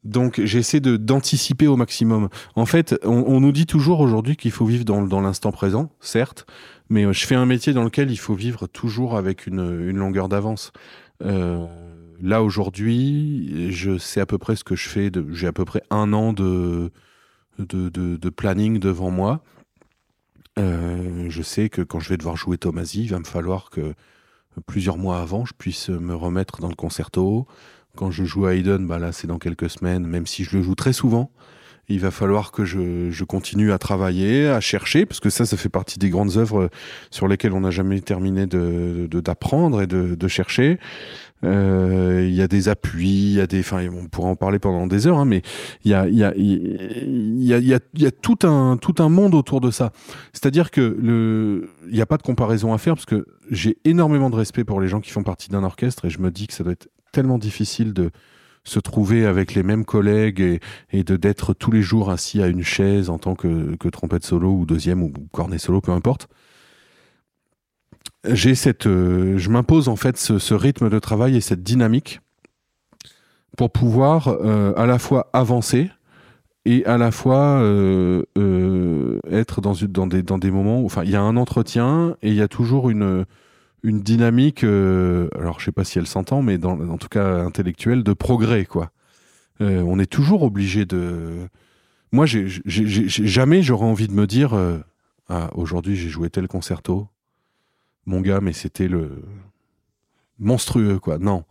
Donc 0.05 0.41
j'essaie 0.45 0.81
d'anticiper 0.81 1.67
au 1.67 1.77
maximum. 1.77 2.29
En 2.57 2.67
fait, 2.67 2.95
on, 3.05 3.41
nous 3.41 3.53
dit 3.53 3.67
toujours 3.67 4.01
aujourd'hui 4.01 4.37
qu'il 4.37 4.51
faut 4.51 4.67
vivre 4.67 4.85
dans, 4.85 5.03
dans 5.03 5.21
l'instant 5.21 5.51
présent, 5.51 5.91
certes, 6.01 6.47
mais 6.91 7.11
je 7.13 7.27
fais 7.27 7.35
un 7.35 7.47
métier 7.47 7.73
dans 7.73 7.85
lequel 7.85 8.11
il 8.11 8.19
faut 8.19 8.35
vivre 8.35 8.67
toujours 8.67 9.17
avec 9.17 9.47
une, 9.47 9.89
une 9.89 9.97
longueur 9.97 10.29
d'avance. 10.29 10.73
Euh, 11.23 11.67
là 12.21 12.43
aujourd'hui, 12.43 13.73
je 13.73 13.97
sais 13.97 14.21
à 14.21 14.27
peu 14.27 14.37
près 14.37 14.57
ce 14.57 14.65
que 14.65 14.77
je 14.77 14.89
fais. 14.89 15.11
J'ai 15.31 15.47
à 15.47 15.53
peu 15.53 15.65
près 15.65 15.83
un 15.91 16.13
an 16.13 16.35
de, 16.35 16.91
de 17.59 18.29
planning 18.29 18.79
devant 18.79 19.11
moi. 19.11 19.43
Euh, 20.59 21.27
je 21.29 21.43
sais 21.43 21.69
que 21.69 21.83
quand 21.83 22.01
je 22.01 22.09
vais 22.09 22.17
devoir 22.17 22.37
jouer 22.37 22.59
Tomasi, 22.59 23.05
il 23.05 23.11
va 23.11 23.19
me 23.19 23.25
falloir 23.25 23.71
que 23.71 23.95
plusieurs 24.67 24.99
mois 24.99 25.21
avant, 25.21 25.45
je 25.45 25.53
puisse 25.57 25.89
me 25.89 26.15
remettre 26.15 26.61
dans 26.61 26.69
le 26.69 26.77
concerto, 26.77 27.47
quand 27.95 28.11
je 28.11 28.25
joue 28.25 28.47
à 28.47 28.55
Hayden, 28.55 28.87
bah 28.87 28.99
là 28.99 29.13
c'est 29.13 29.27
dans 29.27 29.39
quelques 29.39 29.71
semaines, 29.71 30.07
même 30.07 30.27
si 30.27 30.45
je 30.45 30.57
le 30.57 30.63
joue 30.63 30.75
très 30.75 30.93
souvent. 30.93 31.31
Il 31.89 32.01
va 32.01 32.11
falloir 32.11 32.51
que 32.51 32.65
je, 32.65 33.11
je 33.11 33.25
continue 33.25 33.71
à 33.71 33.79
travailler, 33.79 34.49
à 34.49 34.59
chercher, 34.61 35.05
parce 35.05 35.21
que 35.21 35.29
ça, 35.29 35.45
ça 35.45 35.59
fait 35.59 35.69
partie 35.69 35.99
des 35.99 36.09
grandes 36.09 36.39
œuvres 36.39 36.71
sur 37.11 37.29
lesquelles 37.29 37.53
on 37.53 37.61
n'a 37.61 37.71
jamais 37.71 38.01
terminé 38.01 38.47
d'apprendre 38.47 39.81
de, 39.81 39.85
de, 39.85 40.03
et 40.05 40.09
de, 40.09 40.15
de 40.15 40.29
chercher. 40.29 40.79
il 41.43 42.33
y 42.33 42.41
a 42.41 42.49
des 42.49 42.71
appuis, 42.71 43.09
il 43.09 43.35
y 43.35 43.41
a 43.43 43.47
des, 43.47 43.61
enfin, 43.61 43.87
on 43.93 44.07
pourra 44.07 44.29
en 44.29 44.35
parler 44.35 44.59
pendant 44.59 44.87
des 44.87 45.07
heures, 45.07 45.19
hein, 45.19 45.27
mais 45.27 45.43
il 45.85 45.91
y 45.91 45.95
a, 45.95 46.09
il 46.09 46.17
y 46.17 46.25
a, 46.25 46.33
il 46.37 47.43
y 47.43 47.53
a, 47.53 47.59
y 47.59 47.79
y 47.97 48.07
a 48.07 48.11
tout 48.11 48.39
un, 48.45 48.79
tout 48.79 48.95
un 49.01 49.11
monde 49.11 49.35
autour 49.35 49.61
de 49.61 49.71
ça. 49.71 49.93
C'est-à-dire 50.33 50.71
que 50.71 50.81
le, 50.81 51.69
il 51.87 51.95
n'y 51.95 52.01
a 52.01 52.07
pas 52.07 52.17
de 52.17 52.23
comparaison 52.23 52.73
à 52.73 52.79
faire 52.79 52.95
parce 52.95 53.05
que 53.05 53.27
j'ai 53.51 53.77
énormément 53.85 54.31
de 54.31 54.37
respect 54.37 54.65
pour 54.65 54.81
les 54.81 54.89
gens 54.89 55.01
qui 55.03 55.11
font 55.11 55.23
partie 55.23 55.51
d'un 55.51 55.65
orchestre 55.65 56.07
et 56.07 56.11
je 56.11 56.19
me 56.21 56.31
dis 56.31 56.47
que 56.47 56.55
ça 56.55 56.65
doit 56.65 56.73
être 56.73 56.89
tellement 57.15 57.39
difficile 57.39 57.95
de 57.95 58.11
se 58.65 58.81
trouver 58.81 59.25
avec 59.25 59.55
les 59.55 59.63
mêmes 59.63 59.85
collègues 59.85 60.61
et, 60.91 61.05
de 61.05 61.17
d'être 61.17 61.55
tous 61.55 61.71
les 61.71 61.83
jours 61.83 62.11
assis 62.11 62.43
à 62.43 62.49
une 62.49 62.63
chaise 62.63 63.09
en 63.09 63.19
tant 63.19 63.35
que, 63.35 63.89
trompette 63.89 64.25
solo 64.25 64.51
ou 64.51 64.67
deuxième 64.67 65.03
ou 65.03 65.13
cornet 65.33 65.59
solo, 65.59 65.81
peu 65.81 65.93
importe. 65.93 66.29
J'ai 68.27 68.55
cette, 68.55 68.87
euh, 68.87 69.37
je 69.37 69.51
m'impose 69.51 69.89
en 69.89 69.97
fait 69.97 70.17
ce, 70.17 70.55
rythme 70.55 70.89
de 70.89 70.99
travail 70.99 71.37
et 71.37 71.41
cette 71.41 71.63
dynamique 71.63 72.21
pour 73.57 73.71
pouvoir 73.71 74.29
euh, 74.29 74.73
à 74.77 74.87
la 74.87 74.99
fois 74.99 75.29
avancer 75.33 75.91
et 76.65 76.85
à 76.87 76.97
la 76.97 77.11
fois 77.11 77.61
euh, 77.61 78.25
être 79.31 79.61
dans, 79.61 79.75
dans, 79.89 80.07
des, 80.07 80.23
dans 80.23 80.39
des 80.39 80.51
moments 80.51 80.81
où, 80.81 80.89
il 81.05 81.11
y 81.11 81.17
a 81.17 81.21
un 81.21 81.37
entretien 81.37 82.17
et 82.23 82.31
il 82.31 82.35
y 82.35 82.43
a 82.43 82.49
toujours 82.49 82.89
une, 82.89 83.27
une 83.85 84.01
dynamique, 84.01 84.65
euh, 84.65 85.29
alors 85.39 85.61
je 85.61 85.67
sais 85.67 85.73
pas 85.73 85.85
si 85.85 85.99
elle 85.99 86.07
s'entend, 86.07 86.43
mais 86.43 86.57
dans, 86.57 86.81
en 86.89 86.97
tout 86.97 87.09
cas 87.09 87.37
intellectuelle, 87.45 88.03
de 88.03 88.15
progrès, 88.15 88.65
quoi. 88.65 88.91
Euh, 89.61 89.83
on 89.87 89.99
est 89.99 90.11
toujours 90.11 90.43
obligé 90.43 90.87
de. 90.87 91.47
Moi, 92.11 92.27
jamais 92.27 93.63
j'aurais 93.63 93.85
envie 93.85 94.09
de 94.09 94.13
me 94.13 94.27
dire 94.27 94.55
euh, 94.55 94.79
ah, 95.29 95.51
aujourd'hui 95.55 95.97
j'ai 95.97 96.09
joué 96.09 96.31
tel 96.31 96.49
concerto, 96.49 97.09
mon 98.07 98.21
gars, 98.21 98.41
mais 98.41 98.55
c'était 98.55 98.89
le 98.89 99.23
monstrueux, 100.39 100.99
quoi. 100.99 101.19
Non. 101.19 101.45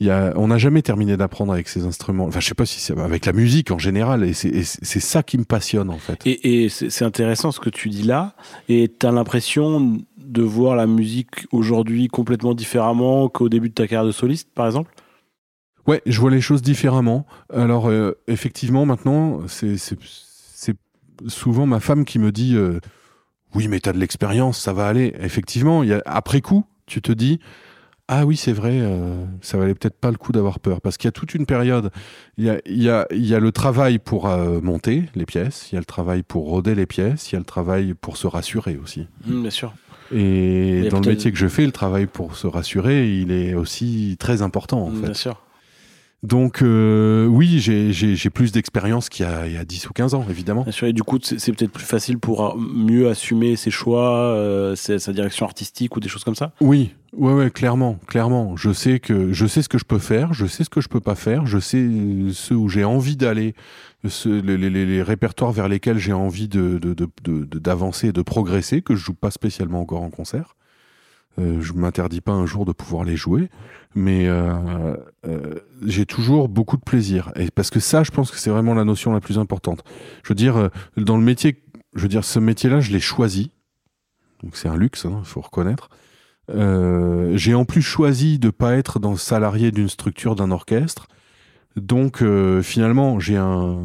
Y 0.00 0.10
a, 0.10 0.32
on 0.36 0.48
n'a 0.48 0.58
jamais 0.58 0.82
terminé 0.82 1.16
d'apprendre 1.16 1.52
avec 1.52 1.68
ces 1.68 1.84
instruments. 1.84 2.26
Enfin, 2.26 2.38
je 2.38 2.46
sais 2.46 2.54
pas 2.54 2.66
si 2.66 2.78
c'est 2.78 2.96
avec 2.98 3.26
la 3.26 3.32
musique 3.32 3.72
en 3.72 3.78
général, 3.78 4.22
et 4.22 4.32
c'est 4.32 5.00
ça 5.00 5.24
qui 5.24 5.38
me 5.38 5.44
passionne 5.44 5.90
en 5.90 5.98
fait. 5.98 6.20
Et, 6.24 6.64
et 6.64 6.68
c'est 6.68 7.04
intéressant 7.04 7.50
ce 7.50 7.58
que 7.58 7.70
tu 7.70 7.88
dis 7.88 8.04
là. 8.04 8.34
Et 8.68 8.88
tu 8.88 9.06
as 9.06 9.10
l'impression 9.10 9.98
de 10.16 10.42
voir 10.42 10.76
la 10.76 10.86
musique 10.86 11.46
aujourd'hui 11.50 12.08
complètement 12.08 12.54
différemment 12.54 13.28
qu'au 13.28 13.48
début 13.48 13.70
de 13.70 13.74
ta 13.74 13.88
carrière 13.88 14.06
de 14.06 14.12
soliste, 14.12 14.50
par 14.54 14.66
exemple? 14.66 14.94
Ouais, 15.88 16.02
je 16.04 16.20
vois 16.20 16.30
les 16.30 16.42
choses 16.42 16.60
différemment. 16.60 17.26
Alors, 17.50 17.88
euh, 17.88 18.12
effectivement, 18.28 18.84
maintenant, 18.84 19.40
c'est 19.48 19.76
souvent 21.26 21.66
ma 21.66 21.80
femme 21.80 22.04
qui 22.04 22.18
me 22.18 22.30
dit 22.30 22.54
euh, 22.54 22.78
Oui, 23.54 23.68
mais 23.68 23.80
tu 23.80 23.88
as 23.88 23.94
de 23.94 23.98
l'expérience, 23.98 24.60
ça 24.60 24.74
va 24.74 24.86
aller. 24.86 25.14
Effectivement, 25.18 25.82
y 25.82 25.94
a, 25.94 26.02
après 26.04 26.42
coup, 26.42 26.66
tu 26.86 27.00
te 27.00 27.10
dis 27.10 27.40
ah 28.08 28.24
oui, 28.26 28.36
c'est 28.36 28.52
vrai, 28.52 28.78
euh, 28.80 29.24
ça 29.42 29.58
valait 29.58 29.74
peut-être 29.74 29.98
pas 29.98 30.10
le 30.10 30.16
coup 30.16 30.32
d'avoir 30.32 30.60
peur. 30.60 30.80
Parce 30.80 30.96
qu'il 30.96 31.06
y 31.06 31.10
a 31.10 31.12
toute 31.12 31.34
une 31.34 31.46
période, 31.46 31.90
il 32.36 32.44
y 32.44 32.50
a, 32.50 32.60
y, 32.66 32.88
a, 32.88 33.06
y 33.10 33.34
a, 33.34 33.40
le 33.40 33.52
travail 33.52 33.98
pour 33.98 34.28
monter 34.62 35.04
les 35.14 35.26
pièces, 35.26 35.68
il 35.70 35.74
y 35.74 35.78
a 35.78 35.80
le 35.80 35.86
travail 35.86 36.22
pour 36.22 36.48
roder 36.48 36.74
les 36.74 36.86
pièces, 36.86 37.30
il 37.30 37.34
y 37.34 37.36
a 37.36 37.38
le 37.38 37.44
travail 37.44 37.94
pour 37.94 38.16
se 38.16 38.26
rassurer 38.26 38.78
aussi. 38.82 39.06
Mmh, 39.26 39.42
bien 39.42 39.50
sûr. 39.50 39.74
Et 40.10 40.88
dans 40.90 41.00
le 41.00 41.08
métier 41.08 41.30
que 41.30 41.38
je 41.38 41.48
fais, 41.48 41.66
le 41.66 41.72
travail 41.72 42.06
pour 42.06 42.36
se 42.36 42.46
rassurer, 42.46 43.18
il 43.18 43.30
est 43.30 43.54
aussi 43.54 44.16
très 44.18 44.42
important 44.42 44.82
en 44.82 44.90
fait. 44.90 45.02
Bien 45.02 45.14
sûr. 45.14 45.42
Donc 46.24 46.62
euh, 46.62 47.26
oui, 47.26 47.60
j'ai 47.60 48.30
plus 48.30 48.50
d'expérience 48.50 49.08
qu'il 49.08 49.24
y, 49.24 49.52
y, 49.52 49.56
a 49.56 49.64
10 49.64 49.88
ou 49.88 49.92
15 49.92 50.14
ans, 50.14 50.26
évidemment. 50.28 50.62
Bien 50.62 50.72
sûr, 50.72 50.88
et 50.88 50.92
du 50.92 51.04
coup, 51.04 51.18
c'est 51.22 51.52
peut-être 51.52 51.70
plus 51.70 51.84
facile 51.84 52.18
pour 52.18 52.44
euh, 52.44 52.54
mieux 52.58 53.08
assumer 53.08 53.54
ses 53.54 53.70
choix, 53.70 54.16
euh, 54.16 54.74
sa 54.74 55.12
direction 55.12 55.46
artistique 55.46 55.94
ou 55.96 56.00
des 56.00 56.08
choses 56.08 56.24
comme 56.24 56.34
ça? 56.34 56.52
Oui, 56.60 56.92
ouais, 57.16 57.32
ouais, 57.32 57.50
clairement, 57.50 58.00
clairement. 58.08 58.56
Je 58.56 58.72
sais, 58.72 58.98
que, 58.98 59.32
je 59.32 59.46
sais 59.46 59.62
ce 59.62 59.68
que 59.68 59.78
je 59.78 59.84
peux 59.84 60.00
faire, 60.00 60.32
je 60.32 60.46
sais 60.46 60.64
ce 60.64 60.70
que 60.70 60.80
je 60.80 60.88
peux 60.88 61.00
pas 61.00 61.14
faire, 61.14 61.46
je 61.46 61.60
sais 61.60 61.88
ce 62.32 62.52
où 62.52 62.68
j'ai 62.68 62.82
envie 62.82 63.16
d'aller, 63.16 63.54
les, 64.24 64.58
les, 64.58 64.70
les, 64.70 65.02
répertoires 65.02 65.52
vers 65.52 65.68
lesquels 65.68 65.98
j'ai 65.98 66.12
envie 66.12 66.48
d'avancer 66.48 68.08
de, 68.08 68.12
de, 68.12 68.12
de, 68.12 68.12
de, 68.12 68.22
progresser, 68.22 68.82
que 68.82 68.96
je 68.96 69.04
joue 69.04 69.14
pas 69.14 69.30
spécialement 69.30 69.80
encore 69.80 70.02
en 70.02 70.10
concert. 70.10 70.56
Euh, 71.38 71.60
je 71.60 71.72
m'interdis 71.72 72.20
pas 72.20 72.32
un 72.32 72.46
jour 72.46 72.64
de 72.64 72.72
pouvoir 72.72 73.04
les 73.04 73.16
jouer, 73.16 73.48
mais 73.94 74.26
euh, 74.26 74.96
euh, 75.26 75.54
j'ai 75.84 76.06
toujours 76.06 76.48
beaucoup 76.48 76.76
de 76.76 76.82
plaisir. 76.82 77.32
Et 77.36 77.50
parce 77.50 77.70
que 77.70 77.80
ça, 77.80 78.02
je 78.02 78.10
pense 78.10 78.30
que 78.30 78.38
c'est 78.38 78.50
vraiment 78.50 78.74
la 78.74 78.84
notion 78.84 79.12
la 79.12 79.20
plus 79.20 79.38
importante. 79.38 79.84
Je 80.22 80.30
veux 80.30 80.34
dire, 80.34 80.56
euh, 80.56 80.68
dans 80.96 81.16
le 81.16 81.24
métier, 81.24 81.62
je 81.94 82.02
veux 82.02 82.08
dire, 82.08 82.24
ce 82.24 82.38
métier-là, 82.38 82.80
je 82.80 82.92
l'ai 82.92 83.00
choisi. 83.00 83.50
Donc 84.42 84.56
c'est 84.56 84.68
un 84.68 84.76
luxe, 84.76 85.04
il 85.04 85.12
hein, 85.12 85.22
faut 85.24 85.40
reconnaître. 85.40 85.90
J'ai 86.50 87.54
en 87.54 87.66
plus 87.66 87.82
choisi 87.82 88.38
de 88.38 88.48
pas 88.48 88.76
être 88.76 88.98
dans 88.98 89.16
salarié 89.16 89.70
d'une 89.70 89.88
structure 89.90 90.34
d'un 90.34 90.50
orchestre. 90.50 91.06
Donc 91.76 92.24
finalement, 92.62 93.20
j'ai 93.20 93.36
un, 93.36 93.76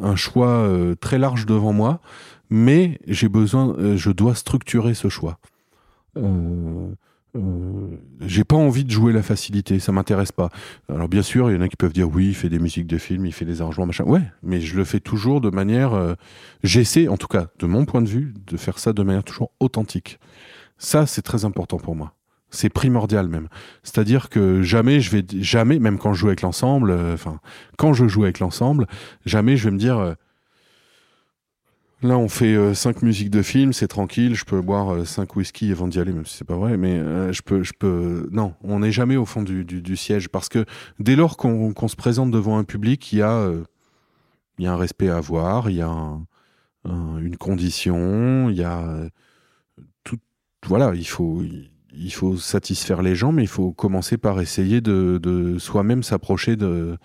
un 0.00 0.14
choix 0.14 0.70
très 1.00 1.18
large 1.18 1.44
devant 1.44 1.72
moi, 1.72 2.00
mais 2.50 3.00
j'ai 3.08 3.28
besoin, 3.28 3.74
je 3.96 4.10
dois 4.12 4.36
structurer 4.36 4.94
ce 4.94 5.08
choix. 5.08 5.40
Euh, 6.16 6.94
euh, 7.36 7.98
j'ai 8.20 8.44
pas 8.44 8.56
envie 8.56 8.84
de 8.84 8.90
jouer 8.90 9.12
la 9.12 9.22
facilité, 9.22 9.78
ça 9.78 9.92
m'intéresse 9.92 10.32
pas. 10.32 10.48
Alors 10.88 11.08
bien 11.08 11.22
sûr, 11.22 11.50
il 11.50 11.56
y 11.56 11.58
en 11.58 11.60
a 11.60 11.68
qui 11.68 11.76
peuvent 11.76 11.92
dire 11.92 12.08
oui, 12.08 12.28
il 12.28 12.34
fait 12.34 12.48
des 12.48 12.58
musiques 12.58 12.86
de 12.86 12.98
films, 12.98 13.26
il 13.26 13.32
fait 13.32 13.44
des 13.44 13.60
arrangements, 13.60 13.86
machin. 13.86 14.04
Ouais, 14.04 14.22
mais 14.42 14.60
je 14.60 14.76
le 14.76 14.84
fais 14.84 15.00
toujours 15.00 15.40
de 15.40 15.50
manière. 15.50 15.94
Euh, 15.94 16.14
j'essaie, 16.62 17.08
en 17.08 17.16
tout 17.16 17.28
cas, 17.28 17.48
de 17.58 17.66
mon 17.66 17.84
point 17.84 18.02
de 18.02 18.08
vue, 18.08 18.34
de 18.46 18.56
faire 18.56 18.78
ça 18.78 18.92
de 18.92 19.02
manière 19.02 19.24
toujours 19.24 19.50
authentique. 19.60 20.18
Ça, 20.78 21.06
c'est 21.06 21.22
très 21.22 21.44
important 21.44 21.78
pour 21.78 21.94
moi. 21.94 22.14
C'est 22.50 22.68
primordial 22.68 23.28
même. 23.28 23.48
C'est-à-dire 23.82 24.28
que 24.28 24.62
jamais 24.62 25.00
je 25.00 25.10
vais, 25.10 25.24
jamais, 25.40 25.78
même 25.78 25.98
quand 25.98 26.14
je 26.14 26.20
joue 26.20 26.26
avec 26.28 26.42
l'ensemble, 26.42 26.96
enfin, 27.12 27.40
quand 27.76 27.92
je 27.92 28.06
joue 28.06 28.22
avec 28.22 28.38
l'ensemble, 28.38 28.86
jamais 29.24 29.56
je 29.56 29.64
vais 29.64 29.72
me 29.72 29.78
dire 29.78 30.16
Là, 32.06 32.18
on 32.18 32.28
fait 32.28 32.54
euh, 32.54 32.72
cinq 32.72 33.02
musiques 33.02 33.30
de 33.30 33.42
film, 33.42 33.72
c'est 33.72 33.88
tranquille. 33.88 34.36
Je 34.36 34.44
peux 34.44 34.60
boire 34.60 34.94
euh, 34.94 35.04
cinq 35.04 35.34
whisky 35.34 35.72
avant 35.72 35.88
d'y 35.88 35.98
aller, 35.98 36.12
même 36.12 36.24
si 36.24 36.36
c'est 36.36 36.44
pas 36.44 36.56
vrai. 36.56 36.76
Mais 36.76 36.92
euh, 36.92 37.32
je 37.32 37.42
peux, 37.42 37.64
je 37.64 37.72
peux. 37.76 38.28
Non, 38.30 38.54
on 38.62 38.78
n'est 38.78 38.92
jamais 38.92 39.16
au 39.16 39.24
fond 39.24 39.42
du, 39.42 39.96
siège 39.96 40.28
parce 40.28 40.48
que 40.48 40.64
dès 41.00 41.16
lors 41.16 41.36
qu'on 41.36 41.88
se 41.88 41.96
présente 41.96 42.30
devant 42.30 42.58
un 42.58 42.64
public, 42.64 43.12
il 43.12 43.18
y 43.18 43.22
a, 43.22 43.50
il 44.58 44.64
y 44.64 44.68
a 44.68 44.72
un 44.72 44.76
respect 44.76 45.08
à 45.08 45.16
avoir, 45.16 45.68
il 45.68 45.76
y 45.76 45.82
a 45.82 45.90
une 46.84 47.36
condition, 47.36 48.50
il 48.50 48.56
y 48.56 48.62
a 48.62 49.08
tout. 50.04 50.18
Voilà, 50.66 50.92
il 50.94 51.08
faut, 51.08 51.42
il 51.92 52.12
faut 52.12 52.36
satisfaire 52.36 53.02
les 53.02 53.16
gens, 53.16 53.32
mais 53.32 53.42
il 53.42 53.48
faut 53.48 53.72
commencer 53.72 54.16
par 54.16 54.40
essayer 54.40 54.80
de, 54.80 55.18
de 55.20 55.58
soi-même 55.58 56.04
s'approcher 56.04 56.54
de 56.54 56.98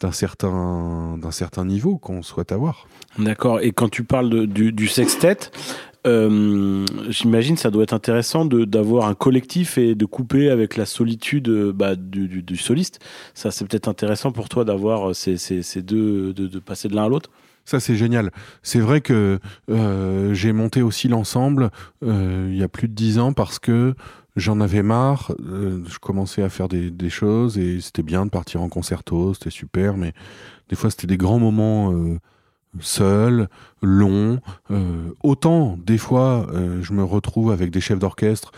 d'un 0.00 0.12
certain, 0.12 1.18
d'un 1.18 1.30
certain 1.30 1.64
niveau 1.64 1.98
qu'on 1.98 2.22
souhaite 2.22 2.52
avoir. 2.52 2.86
D'accord. 3.18 3.60
Et 3.60 3.72
quand 3.72 3.88
tu 3.88 4.04
parles 4.04 4.46
du, 4.46 4.72
du 4.72 4.88
sextet, 4.88 5.50
euh, 6.06 6.86
j'imagine 7.08 7.56
ça 7.56 7.70
doit 7.70 7.82
être 7.82 7.92
intéressant 7.92 8.44
d'avoir 8.44 9.08
un 9.08 9.14
collectif 9.14 9.78
et 9.78 9.94
de 9.94 10.04
couper 10.04 10.50
avec 10.50 10.76
la 10.76 10.86
solitude 10.86 11.50
bah, 11.74 11.96
du, 11.96 12.42
du, 12.42 12.56
soliste. 12.56 13.00
Ça, 13.34 13.50
c'est 13.50 13.66
peut-être 13.66 13.88
intéressant 13.88 14.30
pour 14.30 14.48
toi 14.48 14.64
d'avoir 14.64 15.14
ces, 15.14 15.36
ces, 15.36 15.62
ces, 15.62 15.82
deux, 15.82 16.32
de, 16.32 16.46
de 16.46 16.58
passer 16.58 16.88
de 16.88 16.94
l'un 16.94 17.04
à 17.04 17.08
l'autre. 17.08 17.30
Ça, 17.68 17.80
c'est 17.80 17.96
génial. 17.96 18.30
C'est 18.62 18.80
vrai 18.80 19.02
que 19.02 19.40
euh, 19.68 20.32
j'ai 20.32 20.54
monté 20.54 20.80
aussi 20.80 21.06
l'ensemble 21.06 21.68
euh, 22.02 22.48
il 22.50 22.56
y 22.56 22.62
a 22.62 22.68
plus 22.68 22.88
de 22.88 22.94
dix 22.94 23.18
ans 23.18 23.34
parce 23.34 23.58
que 23.58 23.94
j'en 24.38 24.60
avais 24.60 24.82
marre. 24.82 25.32
Euh, 25.40 25.82
je 25.86 25.98
commençais 25.98 26.42
à 26.42 26.48
faire 26.48 26.68
des, 26.68 27.10
choses 27.10 27.58
et 27.58 27.80
c'était 27.80 28.02
bien 28.02 28.26
de 28.26 28.30
partir 28.30 28.62
en 28.62 28.68
concerto, 28.68 29.34
c'était 29.34 29.50
super, 29.50 29.96
mais 29.96 30.12
des 30.68 30.76
fois 30.76 30.90
c'était 30.90 31.06
des 31.06 31.16
grands 31.16 31.38
moments 31.38 31.92
euh, 31.92 32.18
seuls, 32.80 33.48
longs. 33.82 34.40
Euh, 34.70 35.10
autant 35.22 35.78
des 35.84 35.98
fois 35.98 36.46
je 36.80 36.92
me 36.92 37.02
retrouve 37.02 37.50
avec 37.50 37.70
des 37.70 37.80
chefs 37.80 37.98
d'orchestre, 37.98 38.52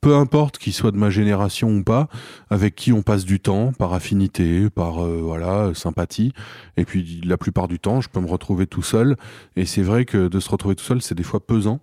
peu 0.00 0.14
importe 0.14 0.58
qu'ils 0.58 0.72
soient 0.72 0.92
de 0.92 0.98
ma 0.98 1.10
génération 1.10 1.70
ou 1.70 1.82
pas, 1.82 2.08
avec 2.48 2.76
qui 2.76 2.92
on 2.92 3.02
passe 3.02 3.24
du 3.24 3.40
temps 3.40 3.72
par 3.72 3.92
affinité, 3.92 4.70
par 4.70 5.00
voilà 5.00 5.72
sympathie. 5.74 6.32
Et 6.76 6.84
puis 6.84 7.20
la 7.24 7.36
plupart 7.36 7.66
du 7.66 7.80
temps, 7.80 8.00
je 8.00 8.08
peux 8.08 8.20
me 8.20 8.28
retrouver 8.28 8.68
tout 8.68 8.82
seul. 8.82 9.16
Et 9.56 9.66
c'est 9.66 9.82
vrai 9.82 10.04
que 10.04 10.28
de 10.28 10.38
se 10.38 10.48
retrouver 10.48 10.76
tout 10.76 10.84
seul, 10.84 11.02
c'est 11.02 11.16
des 11.16 11.24
fois 11.24 11.44
pesant. 11.44 11.80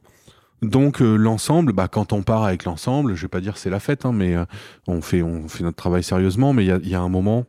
Donc 0.62 1.02
euh, 1.02 1.16
l'ensemble, 1.16 1.74
bah, 1.74 1.88
quand 1.88 2.14
on 2.14 2.24
part 2.24 2.44
avec 2.44 2.64
l'ensemble, 2.64 3.16
je 3.16 3.22
vais 3.24 3.28
pas 3.28 3.42
dire 3.42 3.58
c'est 3.58 3.70
la 3.70 3.80
fête, 3.80 4.06
hein, 4.06 4.14
mais 4.14 4.36
euh, 4.36 4.46
on 4.88 5.02
fait 5.02 5.22
on 5.22 5.48
fait 5.48 5.64
notre 5.64 5.78
travail 5.78 6.04
sérieusement, 6.04 6.54
mais 6.54 6.66
il 6.66 6.88
y 6.88 6.96
a, 6.96 7.02
un 7.02 7.10
moment 7.10 7.46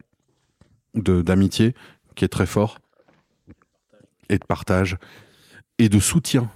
d'amitié 0.95 1.75
qui 2.17 2.25
est 2.25 2.29
très 2.29 2.47
fort 2.47 2.79
et 4.29 4.39
de 4.39 4.45
partage 4.45 4.97
et 5.79 5.89
de 5.89 5.99
soutien. 5.99 6.51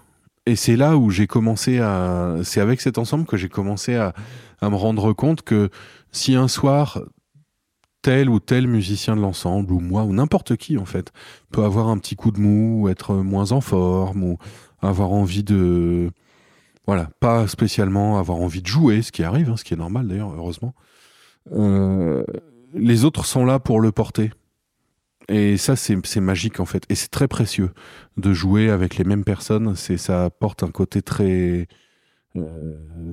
Et 0.46 0.56
c'est 0.56 0.76
là 0.76 0.96
où 0.96 1.10
j'ai 1.10 1.26
commencé 1.26 1.78
à, 1.78 2.36
c'est 2.42 2.60
avec 2.60 2.80
cet 2.80 2.98
ensemble 2.98 3.26
que 3.26 3.36
j'ai 3.36 3.48
commencé 3.48 3.96
à, 3.96 4.14
à 4.60 4.70
me 4.70 4.76
rendre 4.76 5.12
compte 5.12 5.42
que 5.42 5.70
si 6.10 6.34
un 6.34 6.48
soir 6.48 7.00
tel 8.02 8.30
ou 8.30 8.40
tel 8.40 8.66
musicien 8.66 9.16
de 9.16 9.20
l'ensemble, 9.20 9.72
ou 9.72 9.80
moi, 9.80 10.04
ou 10.04 10.12
n'importe 10.12 10.56
qui 10.56 10.78
en 10.78 10.84
fait, 10.84 11.12
peut 11.50 11.64
avoir 11.64 11.88
un 11.88 11.98
petit 11.98 12.16
coup 12.16 12.30
de 12.30 12.40
mou, 12.40 12.82
ou 12.82 12.88
être 12.88 13.14
moins 13.14 13.52
en 13.52 13.60
forme, 13.60 14.22
ou 14.24 14.38
avoir 14.80 15.12
envie 15.12 15.42
de, 15.42 16.10
voilà, 16.88 17.10
pas 17.20 17.46
spécialement 17.46 18.18
avoir 18.18 18.38
envie 18.38 18.62
de 18.62 18.66
jouer, 18.66 19.02
ce 19.02 19.12
qui 19.12 19.22
arrive, 19.22 19.50
hein, 19.50 19.58
ce 19.58 19.62
qui 19.62 19.74
est 19.74 19.76
normal 19.76 20.08
d'ailleurs, 20.08 20.32
heureusement. 20.34 20.74
les 22.74 23.04
autres 23.04 23.26
sont 23.26 23.44
là 23.44 23.58
pour 23.58 23.80
le 23.80 23.92
porter. 23.92 24.30
Et 25.28 25.58
ça, 25.58 25.76
c'est 25.76 26.20
magique 26.20 26.60
en 26.60 26.64
fait. 26.64 26.84
Et 26.88 26.94
c'est 26.94 27.10
très 27.10 27.28
précieux 27.28 27.72
de 28.16 28.32
jouer 28.32 28.70
avec 28.70 28.96
les 28.96 29.04
mêmes 29.04 29.24
personnes. 29.24 29.76
C'est 29.76 29.98
Ça 29.98 30.24
apporte 30.24 30.62
un 30.62 30.70
côté 30.70 31.02
très, 31.02 31.68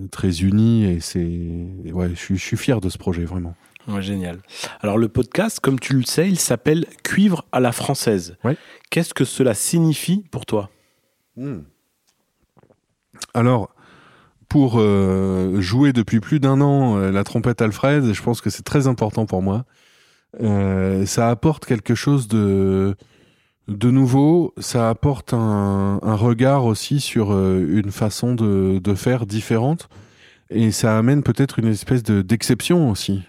très 0.09 0.39
uni. 0.41 0.85
Et 0.85 1.01
c'est. 1.01 1.91
Ouais, 1.91 2.09
je 2.11 2.15
suis, 2.15 2.37
je 2.37 2.43
suis 2.43 2.57
fier 2.57 2.79
de 2.79 2.87
ce 2.87 2.97
projet, 2.97 3.25
vraiment. 3.25 3.55
Ouais, 3.89 4.01
génial. 4.01 4.39
Alors 4.79 4.97
le 4.97 5.09
podcast, 5.09 5.59
comme 5.59 5.79
tu 5.81 5.95
le 5.95 6.03
sais, 6.03 6.29
il 6.29 6.39
s'appelle 6.39 6.85
Cuivre 7.03 7.45
à 7.51 7.59
la 7.59 7.73
française. 7.73 8.37
Qu'est-ce 8.89 9.13
que 9.13 9.25
cela 9.25 9.53
signifie 9.53 10.23
pour 10.31 10.45
toi? 10.45 10.69
Hmm. 11.35 11.63
Alors, 13.33 13.75
pour 14.49 14.75
euh, 14.77 15.59
jouer 15.61 15.93
depuis 15.93 16.19
plus 16.19 16.39
d'un 16.39 16.61
an 16.61 16.97
euh, 16.97 17.11
la 17.11 17.23
trompette 17.23 17.61
Alfred, 17.61 18.13
je 18.13 18.21
pense 18.21 18.41
que 18.41 18.49
c'est 18.49 18.63
très 18.63 18.87
important 18.87 19.25
pour 19.25 19.41
moi. 19.41 19.65
Euh, 20.41 21.05
ça 21.05 21.29
apporte 21.29 21.65
quelque 21.65 21.95
chose 21.95 22.27
de, 22.27 22.95
de 23.67 23.91
nouveau, 23.91 24.53
ça 24.57 24.89
apporte 24.89 25.33
un, 25.33 25.99
regard 26.01 26.65
aussi 26.65 26.99
sur 26.99 27.31
une 27.31 27.91
façon 27.91 28.35
de, 28.35 28.79
de 28.79 28.95
faire 28.95 29.25
différente. 29.25 29.89
Et 30.51 30.71
ça 30.71 30.95
amène 30.97 31.23
peut-être 31.23 31.57
une 31.57 31.67
espèce 31.67 32.03
de 32.03 32.21
d'exception 32.21 32.91
aussi. 32.91 33.23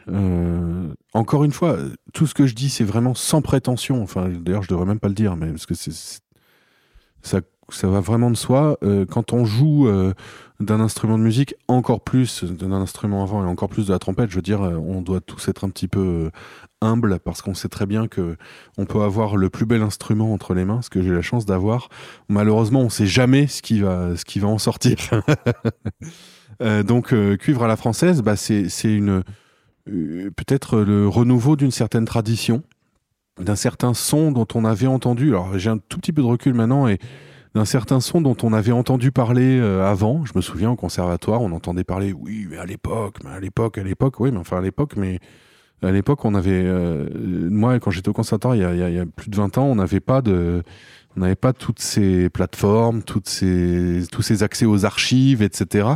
Encore 1.15 1.45
une 1.45 1.53
fois, 1.53 1.79
tout 2.13 2.27
ce 2.27 2.35
que 2.35 2.47
je 2.47 2.55
dis, 2.55 2.69
c'est 2.69 2.85
vraiment 2.85 3.15
sans 3.15 3.41
prétention. 3.41 4.03
Enfin, 4.03 4.29
d'ailleurs, 4.29 4.63
je 4.63 4.69
devrais 4.69 4.85
même 4.85 5.01
pas 5.01 5.09
le 5.09 5.15
dire, 5.15 5.35
mais 5.35 5.49
parce 5.49 5.65
que 5.65 5.75
ça, 5.75 7.41
ça 7.69 7.89
va 7.89 8.01
vraiment 8.01 8.31
de 8.31 8.37
soi. 8.37 8.79
Euh, 8.83 9.05
quand 9.07 9.33
on 9.33 9.45
joue 9.45 9.89
euh, 9.89 10.15
d'un 10.61 10.81
instrument 10.81 11.19
de 11.19 11.23
musique, 11.23 11.55
encore 11.69 12.01
plus 12.01 12.45
d'un 12.45 12.73
instrument 12.73 13.23
avant 13.23 13.45
et 13.45 13.47
encore 13.47 13.69
plus 13.69 13.87
de 13.87 13.93
la 13.93 13.99
trompette, 13.99 14.31
je 14.31 14.37
veux 14.37 14.43
dire, 14.43 14.61
on 14.61 15.03
doit 15.03 15.21
tous 15.21 15.49
être 15.49 15.65
un 15.65 15.71
petit 15.71 15.89
peu 15.89 16.31
humble 16.81 17.19
parce 17.21 17.43
qu'on 17.43 17.55
sait 17.55 17.69
très 17.69 17.87
bien 17.87 18.07
que 18.09 18.37
on 18.79 18.85
peut 18.85 19.03
avoir 19.03 19.37
le 19.37 19.51
plus 19.51 19.67
bel 19.67 19.83
instrument 19.83 20.33
entre 20.33 20.55
les 20.55 20.65
mains, 20.65 20.83
ce 20.83 20.91
que 20.91 21.03
j'ai 21.03 21.11
la 21.11 21.23
chance 21.23 21.47
d'avoir. 21.47 21.89
Malheureusement, 22.29 22.81
on 22.81 22.91
sait 22.91 23.07
jamais 23.07 23.47
ce 23.47 23.63
qui 23.63 23.81
va, 23.81 24.17
ce 24.17 24.25
qui 24.25 24.41
va 24.41 24.49
en 24.49 24.59
sortir. 24.59 24.97
Euh, 26.63 26.83
donc 26.83 27.13
euh, 27.13 27.37
cuivre 27.37 27.65
à 27.65 27.69
la 27.69 27.77
française, 27.77 28.23
bah, 28.23 28.37
c'est 28.37 28.71
une 28.85 29.23
euh, 29.89 30.31
peut-être 30.37 30.79
le 30.81 31.09
renouveau 31.09 31.57
d'une 31.57 31.71
certaine 31.71 32.05
tradition, 32.05 32.63
d'un 33.39 33.57
certain 33.57 33.95
son 33.95 34.33
dont 34.33 34.47
on 34.55 34.65
avait 34.65 34.87
entendu. 34.87 35.29
Alors 35.29 35.59
j'ai 35.59 35.71
un 35.71 35.79
tout 35.79 35.99
petit 35.99 36.13
peu 36.13 36.23
de 36.23 36.27
recul 36.27 36.55
maintenant 36.55 36.89
et 36.89 36.99
d'un 37.57 37.65
certain 37.65 38.01
son 38.01 38.21
dont 38.21 38.37
on 38.43 38.53
avait 38.53 38.73
entendu 38.73 39.11
parler 39.11 39.59
avant. 39.61 40.25
Je 40.25 40.33
me 40.37 40.41
souviens 40.41 40.71
au 40.71 40.77
conservatoire, 40.77 41.41
on 41.41 41.53
entendait 41.53 41.85
parler, 41.85 42.13
oui, 42.13 42.47
mais 42.51 42.59
à 42.59 42.67
l'époque, 42.67 43.17
mais 43.25 43.31
à 43.31 43.41
l'époque, 43.41 43.79
à 43.79 43.83
l'époque, 43.83 44.21
oui, 44.21 44.31
mais 44.31 44.39
enfin 44.39 44.59
à 44.59 44.61
l'époque, 44.61 44.93
mais 44.97 45.21
à 45.83 45.91
l'époque, 45.91 46.25
on 46.25 46.35
avait, 46.35 46.65
moi, 47.51 47.79
quand 47.81 47.91
j'étais 47.91 48.09
au 48.09 48.13
conservatoire, 48.13 48.55
il 48.55 48.61
y, 48.61 48.99
a, 48.99 49.07
plus 49.07 49.31
de 49.31 49.37
20 49.37 49.59
ans, 49.59 49.65
on 49.65 49.77
n'avait 49.77 50.01
pas 50.01 50.23
de, 50.23 50.63
on 51.17 51.21
n'avait 51.21 51.35
pas 51.35 51.53
toutes 51.53 51.81
ces 51.81 52.29
plateformes, 52.29 53.03
toutes 53.03 53.29
ces, 53.29 54.03
tous 54.13 54.23
ces 54.23 54.43
accès 54.43 54.67
aux 54.67 54.85
archives, 54.85 55.43
etc. 55.43 55.89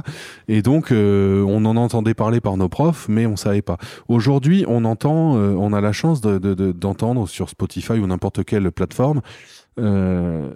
Et 0.48 0.62
donc, 0.62 0.92
euh, 0.92 1.44
on 1.46 1.64
en 1.66 1.76
entendait 1.76 2.14
parler 2.14 2.40
par 2.40 2.56
nos 2.56 2.68
profs, 2.68 3.06
mais 3.08 3.26
on 3.26 3.36
savait 3.36 3.62
pas. 3.62 3.76
Aujourd'hui, 4.08 4.64
on 4.66 4.84
entend, 4.84 5.36
euh, 5.36 5.54
on 5.58 5.72
a 5.72 5.80
la 5.80 5.92
chance 5.92 6.22
d'entendre 6.22 7.24
de, 7.24 7.28
sur 7.28 7.50
Spotify 7.50 7.92
ou 7.92 8.06
n'importe 8.06 8.44
quelle 8.44 8.70
plateforme 8.72 9.20
euh, 9.80 10.50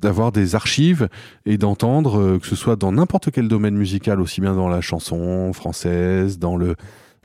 d'avoir 0.00 0.32
des 0.32 0.54
archives 0.54 1.08
et 1.44 1.58
d'entendre 1.58 2.38
que 2.38 2.46
ce 2.46 2.56
soit 2.56 2.76
dans 2.76 2.92
n'importe 2.92 3.30
quel 3.30 3.48
domaine 3.48 3.74
musical, 3.74 4.20
aussi 4.20 4.40
bien 4.40 4.54
dans 4.54 4.68
la 4.68 4.80
chanson 4.80 5.52
française, 5.52 6.38
dans 6.38 6.56
le 6.56 6.76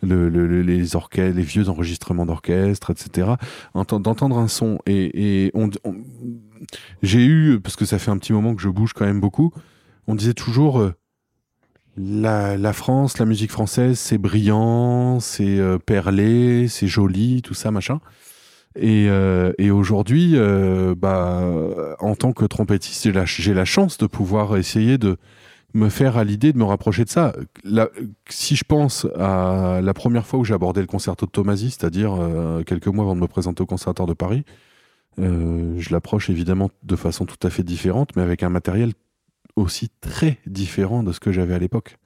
les 0.06 0.96
orchestres, 0.96 1.38
les 1.38 1.44
vieux 1.44 1.70
enregistrements 1.70 2.26
d'orchestre, 2.26 2.92
etc. 2.92 3.34
D'entendre 3.74 4.38
un 4.38 4.48
son 4.48 4.80
et, 4.86 5.52
j'ai 7.02 7.26
eu 7.26 7.60
parce 7.60 7.76
que 7.76 7.86
ça 7.86 8.00
fait 8.00 8.12
un 8.12 8.18
petit 8.18 8.34
moment 8.34 8.56
que 8.56 8.62
je 8.62 8.70
bouge 8.70 8.94
quand 8.94 9.06
même 9.06 9.20
beaucoup. 9.20 9.52
On 10.08 10.16
disait 10.16 10.34
toujours 10.34 10.80
euh, 10.80 10.94
la, 11.98 12.74
France, 12.74 13.18
la 13.18 13.26
musique 13.26 13.52
française, 13.52 14.00
c'est 14.00 14.18
brillant, 14.18 15.20
c'est 15.20 15.60
euh, 15.60 15.78
perlé, 15.78 16.68
c'est 16.68 16.88
joli, 16.88 17.42
tout 17.42 17.54
ça, 17.54 17.72
machin. 17.72 18.00
Et, 18.76 19.08
euh, 19.10 19.54
aujourd'hui, 19.72 20.36
bah, 20.98 21.96
en 22.00 22.16
tant 22.16 22.34
que 22.34 22.46
trompettiste, 22.46 23.04
j'ai 23.26 23.54
la, 23.54 23.66
chance 23.66 23.98
de 23.98 24.08
pouvoir 24.08 24.58
essayer 24.58 24.98
de, 24.98 25.18
me 25.74 25.90
faire 25.90 26.18
à 26.18 26.24
l'idée 26.24 26.54
de 26.54 26.58
me 26.58 26.64
rapprocher 26.64 27.04
de 27.04 27.10
ça. 27.10 27.34
si 28.30 28.56
je 28.56 28.64
pense 28.64 29.08
à 29.18 29.82
la 29.82 29.94
première 29.94 30.26
fois 30.26 30.40
où 30.40 30.44
j'ai 30.44 30.54
abordé 30.54 30.82
le 30.82 30.88
concerto 30.88 31.26
de 31.26 31.32
Tomasi, 31.32 31.72
c'est-à-dire 31.72 32.14
euh, 32.14 32.64
quelques 32.64 32.88
mois 32.88 33.06
avant 33.06 33.16
de 33.16 33.22
me 33.22 33.28
présenter 33.28 33.64
au 33.64 33.66
Conservatoire 33.66 34.08
de 34.08 34.14
Paris, 34.14 34.44
euh, 35.20 35.76
je 35.78 35.92
l'approche 35.92 36.30
évidemment 36.30 36.70
de 36.84 36.96
façon 36.96 37.26
tout 37.26 37.38
à 37.46 37.50
fait 37.50 37.64
différente, 37.64 38.16
mais 38.16 38.22
avec 38.22 38.44
un 38.44 38.50
matériel 38.50 38.94
aussi 39.56 39.90
très 40.02 40.38
différent 40.46 41.04
de 41.04 41.12
ce 41.12 41.20
que 41.20 41.32
j'avais 41.32 41.54
à 41.54 41.60
l'époque. 41.60 41.98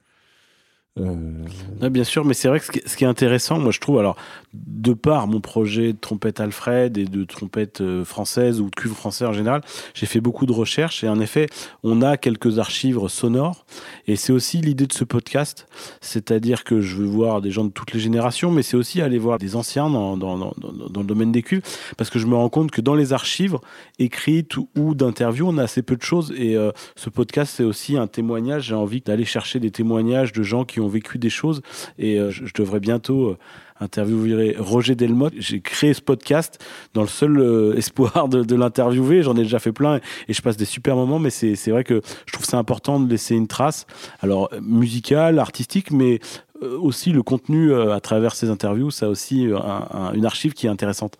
Euh, 1.00 1.88
bien 1.90 2.04
sûr, 2.04 2.24
mais 2.24 2.34
c'est 2.34 2.48
vrai 2.48 2.60
que 2.60 2.66
ce 2.66 2.96
qui, 2.96 3.04
est 3.04 3.06
intéressant, 3.08 3.58
moi 3.58 3.70
je 3.72 3.80
trouve, 3.80 3.98
alors 3.98 4.16
de 4.54 4.92
par 4.94 5.26
mon 5.26 5.40
projet 5.40 5.92
de 5.92 5.98
trompette 5.98 6.40
Alfred 6.40 6.96
et 6.96 7.04
de 7.04 7.24
trompette 7.24 7.80
euh, 7.80 8.04
française 8.04 8.60
ou 8.60 8.70
de 8.70 8.74
cuivre 8.74 8.96
français 8.96 9.24
en 9.24 9.32
général, 9.32 9.60
j'ai 9.94 10.06
fait 10.06 10.20
beaucoup 10.20 10.46
de 10.46 10.52
recherches 10.52 11.04
et 11.04 11.08
en 11.08 11.20
effet, 11.20 11.46
on 11.82 12.02
a 12.02 12.16
quelques 12.16 12.58
archives 12.58 12.98
sonores 13.08 13.64
et 14.06 14.16
c'est 14.16 14.32
aussi 14.32 14.58
l'idée 14.58 14.86
de 14.86 14.92
ce 14.92 15.04
podcast, 15.04 15.66
c'est-à-dire 16.00 16.64
que 16.64 16.80
je 16.80 16.96
veux 16.96 17.06
voir 17.06 17.40
des 17.40 17.50
gens 17.50 17.64
de 17.64 17.70
toutes 17.70 17.92
les 17.92 18.00
générations, 18.00 18.50
mais 18.50 18.62
c'est 18.62 18.76
aussi 18.76 19.00
aller 19.00 19.18
voir 19.18 19.38
des 19.38 19.56
anciens 19.56 19.90
dans, 19.90 20.16
dans, 20.16 20.36
dans, 20.38 21.00
le 21.00 21.06
domaine 21.06 21.32
des 21.32 21.42
cuivres 21.42 21.64
parce 21.96 22.10
que 22.10 22.18
je 22.18 22.26
me 22.26 22.34
rends 22.34 22.48
compte 22.48 22.70
que 22.70 22.80
dans 22.80 22.94
les 22.94 23.12
archives 23.12 23.58
écrites 23.98 24.56
ou 24.76 24.94
d'interviews, 24.94 25.46
on 25.48 25.58
a 25.58 25.62
assez 25.64 25.82
peu 25.82 25.96
de 25.96 26.02
choses 26.02 26.32
et 26.36 26.56
euh, 26.56 26.72
ce 26.96 27.10
podcast 27.10 27.54
c'est 27.56 27.64
aussi 27.64 27.96
un 27.96 28.06
témoignage. 28.06 28.64
J'ai 28.64 28.74
envie 28.74 29.00
d'aller 29.00 29.24
chercher 29.24 29.60
des 29.60 29.70
témoignages 29.70 30.32
de 30.32 30.42
gens 30.42 30.64
qui 30.64 30.80
ont 30.80 30.87
vécu 30.88 31.18
des 31.18 31.30
choses 31.30 31.62
et 31.98 32.18
euh, 32.18 32.30
je, 32.30 32.52
devrais 32.54 32.80
bientôt 32.80 33.30
euh, 33.30 33.38
interviewer 33.80 34.56
Roger 34.58 34.94
Delmotte. 34.94 35.34
J'ai 35.38 35.60
créé 35.60 35.94
ce 35.94 36.00
podcast 36.00 36.64
dans 36.94 37.02
le 37.02 37.08
seul 37.08 37.38
euh, 37.38 37.74
espoir 37.76 38.28
de, 38.28 38.54
l'interviewer. 38.54 39.22
J'en 39.22 39.34
ai 39.34 39.42
déjà 39.42 39.58
fait 39.58 39.72
plein 39.72 40.00
et, 40.28 40.32
je 40.32 40.42
passe 40.42 40.56
des 40.56 40.64
super 40.64 40.96
moments, 40.96 41.18
mais 41.18 41.30
c'est 41.30 41.70
vrai 41.70 41.84
que 41.84 42.00
je 42.26 42.32
trouve 42.32 42.46
ça 42.46 42.58
important 42.58 43.00
de 43.00 43.08
laisser 43.08 43.34
une 43.34 43.48
trace, 43.48 43.86
alors 44.20 44.50
musicale, 44.62 45.38
artistique, 45.38 45.90
mais 45.90 46.20
aussi 46.60 47.12
le 47.12 47.22
contenu 47.22 47.72
à 47.72 48.00
travers 48.00 48.34
ces 48.34 48.50
interviews, 48.50 48.90
ça 48.90 49.06
a 49.06 49.08
aussi 49.08 49.42
une 49.42 50.26
archive 50.26 50.54
qui 50.54 50.66
est 50.66 50.70
intéressante. 50.70 51.18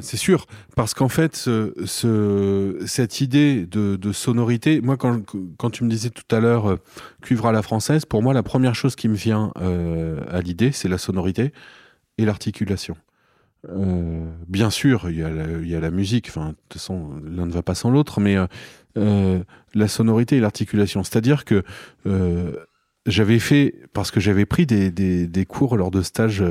C'est 0.00 0.16
sûr, 0.16 0.46
parce 0.76 0.94
qu'en 0.94 1.08
fait, 1.08 1.36
ce, 1.36 2.82
cette 2.86 3.20
idée 3.20 3.66
de, 3.66 4.12
sonorité, 4.12 4.80
moi, 4.80 4.96
quand, 4.96 5.70
tu 5.70 5.84
me 5.84 5.90
disais 5.90 6.10
tout 6.10 6.34
à 6.34 6.40
l'heure 6.40 6.70
euh, 6.70 6.76
cuivre 7.22 7.46
à 7.46 7.52
la 7.52 7.62
française, 7.62 8.04
pour 8.04 8.22
moi, 8.22 8.34
la 8.34 8.42
première 8.42 8.74
chose 8.74 8.96
qui 8.96 9.08
me 9.08 9.14
vient 9.14 9.52
euh, 9.60 10.20
à 10.30 10.40
l'idée, 10.40 10.72
c'est 10.72 10.88
la 10.88 10.98
sonorité 10.98 11.52
et 12.16 12.24
l'articulation. 12.24 12.96
Euh, 13.68 14.30
bien 14.46 14.70
sûr, 14.70 15.10
il 15.10 15.16
y, 15.16 15.22
a 15.22 15.80
la, 15.80 15.90
musique, 15.90 16.26
de 16.26 16.32
toute 16.32 16.72
façon, 16.72 17.20
l'un 17.24 17.46
ne 17.46 17.52
va 17.52 17.62
pas 17.62 17.74
sans 17.74 17.90
l'autre, 17.90 18.20
mais 18.20 18.36
la 18.94 19.88
sonorité 19.88 20.36
et 20.36 20.40
l'articulation. 20.40 21.02
C'est-à-dire 21.02 21.44
que 21.44 21.64
j'avais 23.06 23.38
fait, 23.38 23.74
parce 23.92 24.10
que 24.10 24.20
j'avais 24.20 24.46
pris 24.46 24.66
des, 24.66 25.46
cours 25.46 25.76
lors 25.76 25.90
de 25.90 26.02
stages 26.02 26.42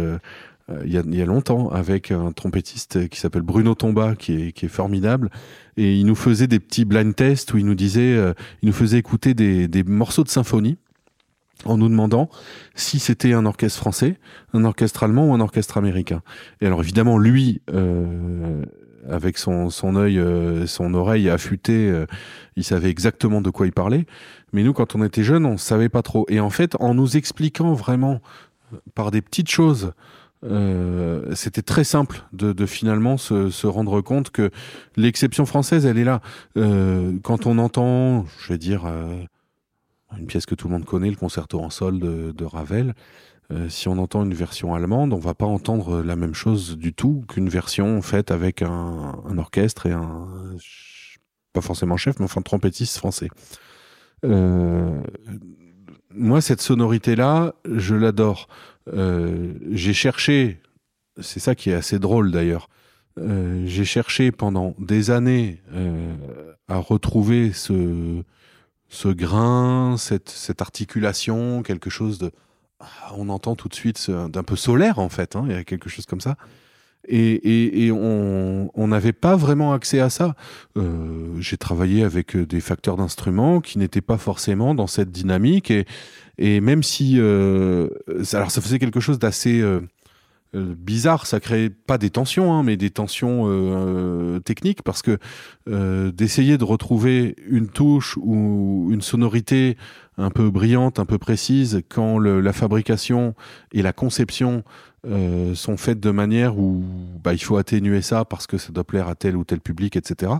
euh, 0.69 0.81
il 0.85 0.91
y, 0.91 1.21
a, 1.21 1.25
longtemps 1.25 1.69
avec 1.69 2.11
un 2.11 2.31
trompettiste 2.33 3.07
qui 3.07 3.19
s'appelle 3.19 3.41
Bruno 3.41 3.73
Tomba, 3.73 4.15
qui 4.15 4.33
est, 4.33 4.51
qui 4.51 4.65
est, 4.65 4.69
formidable. 4.69 5.29
Et 5.77 5.95
il 5.95 6.05
nous 6.05 6.15
faisait 6.15 6.47
des 6.47 6.59
petits 6.59 6.83
blind 6.83 7.15
tests 7.15 7.53
où 7.53 7.57
il 7.57 7.65
nous 7.65 7.75
disait, 7.75 8.15
euh, 8.15 8.33
il 8.61 8.67
nous 8.67 8.73
faisait 8.73 8.97
écouter 8.97 9.33
des, 9.33 9.67
des, 9.67 9.83
morceaux 9.83 10.23
de 10.23 10.29
symphonie 10.29 10.77
en 11.65 11.77
nous 11.77 11.87
demandant 11.87 12.29
si 12.75 12.99
c'était 12.99 13.33
un 13.33 13.45
orchestre 13.45 13.79
français, 13.79 14.17
un 14.53 14.65
orchestre 14.65 15.03
allemand 15.03 15.29
ou 15.29 15.33
un 15.33 15.39
orchestre 15.39 15.77
américain. 15.77 16.21
Et 16.59 16.65
alors 16.65 16.81
évidemment, 16.81 17.17
lui, 17.17 17.61
euh, 17.73 18.63
avec 19.09 19.37
son, 19.37 19.69
son 19.69 19.95
œil, 19.95 20.19
euh, 20.19 20.67
son 20.67 20.93
oreille 20.93 21.29
affûtée, 21.29 21.93
il 22.57 22.63
savait 22.65 22.89
exactement 22.89 23.39
de 23.39 23.49
quoi 23.49 23.67
il 23.67 23.71
parlait. 23.71 24.05
Mais 24.51 24.63
nous, 24.63 24.73
quand 24.73 24.95
on 24.95 25.03
était 25.03 25.23
jeunes, 25.23 25.45
on 25.45 25.57
savait 25.57 25.89
pas 25.89 26.01
trop. 26.01 26.25
Et 26.27 26.41
en 26.41 26.49
fait, 26.49 26.75
en 26.81 26.93
nous 26.93 27.15
expliquant 27.15 27.73
vraiment 27.73 28.21
par 28.95 29.11
des 29.11 29.21
petites 29.21 29.49
choses 29.49 29.93
euh, 30.43 31.33
c'était 31.35 31.63
très 31.63 31.83
simple 31.83 32.23
de, 32.31 32.65
finalement 32.65 33.17
se, 33.17 33.67
rendre 33.67 34.01
compte 34.01 34.29
que 34.29 34.51
l'exception 34.95 35.45
française, 35.45 35.85
elle 35.85 35.97
est 35.97 36.03
là. 36.03 36.21
Euh, 36.57 37.13
quand 37.23 37.45
on 37.45 37.57
entend, 37.57 38.25
je 38.39 38.53
vais 38.53 38.57
dire, 38.57 38.85
euh, 38.85 39.23
une 40.17 40.27
pièce 40.27 40.45
que 40.45 40.55
tout 40.55 40.67
le 40.67 40.73
monde 40.73 40.85
connaît, 40.85 41.09
le 41.09 41.15
concerto 41.15 41.59
en 41.59 41.69
sol 41.69 41.99
de, 41.99 42.45
Ravel, 42.45 42.93
si 43.69 43.87
on 43.87 43.97
entend 43.97 44.25
une 44.25 44.33
version 44.33 44.75
allemande, 44.75 45.13
on 45.13 45.19
va 45.19 45.33
pas 45.33 45.45
entendre 45.45 46.01
la 46.01 46.17
même 46.17 46.33
chose 46.33 46.77
du 46.77 46.93
tout 46.93 47.23
qu'une 47.29 47.47
version 47.47 48.01
faite 48.01 48.29
avec 48.29 48.61
un, 48.61 49.37
orchestre 49.37 49.85
et 49.85 49.93
un, 49.93 50.27
pas 51.53 51.61
forcément 51.61 51.95
chef, 51.95 52.19
mais 52.19 52.25
enfin 52.25 52.41
trompettiste 52.41 52.97
français. 52.97 53.29
moi, 54.23 55.01
cette 56.41 56.61
sonorité-là, 56.61 57.55
je 57.73 57.95
l'adore. 57.95 58.49
J'ai 58.93 59.93
cherché, 59.93 60.61
c'est 61.19 61.39
ça 61.39 61.55
qui 61.55 61.69
est 61.69 61.73
assez 61.73 61.99
drôle 61.99 62.31
d'ailleurs, 62.31 62.69
j'ai 63.17 63.85
cherché 63.85 64.31
pendant 64.31 64.75
des 64.79 65.11
années 65.11 65.61
à 66.67 66.77
retrouver 66.77 67.51
ce, 67.53 68.23
grain, 69.05 69.95
cette, 69.97 70.29
cette 70.29 70.61
articulation, 70.61 71.63
quelque 71.63 71.89
chose 71.89 72.19
de... 72.19 72.31
Ah, 72.79 73.13
on 73.15 73.29
entend 73.29 73.55
tout 73.55 73.69
de 73.69 73.73
suite 73.73 74.11
d'un 74.11 74.43
peu 74.43 74.55
solaire 74.55 74.99
en 74.99 75.09
fait, 75.09 75.35
hein, 75.35 75.45
il 75.47 75.51
y 75.51 75.55
a 75.55 75.63
quelque 75.63 75.89
chose 75.89 76.05
comme 76.05 76.21
ça. 76.21 76.37
Et, 77.07 77.85
et, 77.85 77.91
on 77.91 78.87
n'avait 78.87 79.13
pas 79.13 79.35
vraiment 79.35 79.73
accès 79.73 79.99
à 79.99 80.09
ça. 80.09 80.35
Euh, 80.77 81.35
j'ai 81.39 81.57
travaillé 81.57 82.03
avec 82.03 82.35
des 82.35 82.59
facteurs 82.59 82.97
d'instruments 82.97 83.61
qui 83.61 83.79
n'étaient 83.79 84.01
pas 84.01 84.17
forcément 84.17 84.75
dans 84.75 84.87
cette 84.87 85.11
dynamique. 85.11 85.71
Et, 85.71 85.85
et 86.37 86.61
même 86.61 86.83
si... 86.83 87.15
Euh, 87.17 87.87
alors 88.33 88.51
ça 88.51 88.61
faisait 88.61 88.79
quelque 88.79 88.99
chose 88.99 89.19
d'assez... 89.19 89.61
Euh, 89.61 89.81
euh, 90.55 90.75
bizarre, 90.77 91.25
ça 91.25 91.39
crée 91.39 91.69
pas 91.69 91.97
des 91.97 92.09
tensions, 92.09 92.53
hein, 92.53 92.63
mais 92.63 92.77
des 92.77 92.89
tensions 92.89 93.43
euh, 93.47 94.39
techniques, 94.39 94.81
parce 94.81 95.01
que 95.01 95.17
euh, 95.67 96.11
d'essayer 96.11 96.57
de 96.57 96.63
retrouver 96.63 97.35
une 97.47 97.67
touche 97.67 98.17
ou 98.17 98.87
une 98.91 99.01
sonorité 99.01 99.77
un 100.17 100.29
peu 100.29 100.49
brillante, 100.49 100.99
un 100.99 101.05
peu 101.05 101.17
précise, 101.17 101.81
quand 101.89 102.17
la 102.17 102.53
fabrication 102.53 103.35
et 103.73 103.81
la 103.81 103.93
conception 103.93 104.63
sont 105.55 105.77
faites 105.77 105.99
de 105.99 106.11
manière 106.11 106.57
où 106.57 106.83
bah, 107.23 107.33
il 107.33 107.39
faut 107.43 107.57
atténuer 107.57 108.01
ça 108.01 108.25
parce 108.25 108.47
que 108.47 108.57
ça 108.57 108.71
doit 108.71 108.83
plaire 108.83 109.07
à 109.07 109.15
tel 109.15 109.35
ou 109.35 109.43
tel 109.43 109.61
public, 109.61 109.95
etc. 109.95 110.33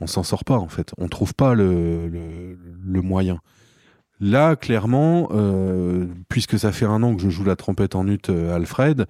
On 0.00 0.06
s'en 0.06 0.22
sort 0.22 0.44
pas 0.44 0.58
en 0.58 0.68
fait, 0.68 0.92
on 0.98 1.08
trouve 1.08 1.34
pas 1.34 1.54
le, 1.54 2.08
le 2.08 3.02
moyen. 3.02 3.40
Là, 4.20 4.56
clairement, 4.56 5.28
euh, 5.32 6.06
puisque 6.28 6.58
ça 6.58 6.72
fait 6.72 6.84
un 6.84 7.02
an 7.02 7.14
que 7.14 7.22
je 7.22 7.30
joue 7.30 7.44
la 7.44 7.56
trompette 7.56 7.94
en 7.94 8.06
ut 8.08 8.18
euh, 8.28 8.54
Alfred, 8.54 9.06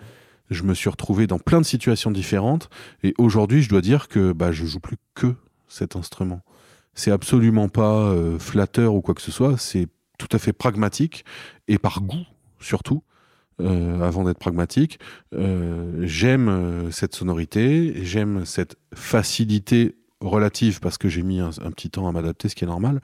je 0.51 0.63
me 0.65 0.75
suis 0.75 0.91
retrouvé 0.91 1.27
dans 1.27 1.39
plein 1.39 1.61
de 1.61 1.67
situations 1.67 2.11
différentes. 2.11 2.69
Et 3.03 3.15
aujourd'hui, 3.17 3.63
je 3.63 3.71
dois 3.71 3.81
dire 3.81 4.09
que 4.09 4.33
bah, 4.33 4.53
je 4.53 4.67
joue 4.67 4.81
plus 4.81 4.99
que 5.15 5.35
cet 5.67 5.97
instrument. 5.97 6.43
C'est 6.95 7.11
absolument 7.11 7.69
pas 7.69 8.09
euh, 8.09 8.39
flatteur 8.39 8.95
ou 8.95 9.01
quoi 9.01 9.15
que 9.15 9.23
ce 9.23 9.31
soit. 9.31 9.57
C'est 9.57 9.89
tout 10.19 10.29
à 10.33 10.39
fait 10.39 10.53
pragmatique 10.53 11.25
et 11.69 11.79
par 11.79 12.03
goût 12.03 12.27
surtout. 12.61 13.03
Avant 13.61 14.25
d'être 14.25 14.39
pragmatique, 14.39 15.01
j'aime 15.33 16.89
cette 16.91 17.15
sonorité, 17.15 18.05
j'aime 18.05 18.45
cette 18.45 18.77
facilité 18.95 19.97
relative 20.21 20.81
parce 20.81 20.99
que 20.99 21.09
j'ai 21.09 21.23
mis 21.23 21.41
un, 21.41 21.51
petit 21.51 21.91
temps 21.91 22.09
à 22.09 22.13
m'adapter, 22.13 22.49
ce 22.49 22.55
qui 22.55 22.65
est 22.65 22.69
normal. 22.69 23.01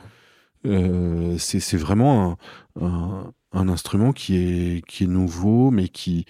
Euh, 0.66 1.36
c'est 1.38 1.76
vraiment 1.76 2.38
un, 2.80 3.32
instrument 3.52 4.12
qui 4.12 4.36
est, 4.36 4.86
qui 4.86 5.04
est 5.04 5.08
nouveau, 5.08 5.70
mais 5.70 5.88
qui, 5.88 6.24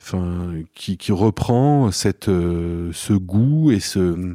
enfin, 0.00 0.54
qui, 0.74 1.12
reprend 1.12 1.90
cette, 1.90 2.28
euh, 2.28 2.90
ce 2.92 3.12
goût 3.12 3.70
et 3.70 3.80
ce, 3.80 4.34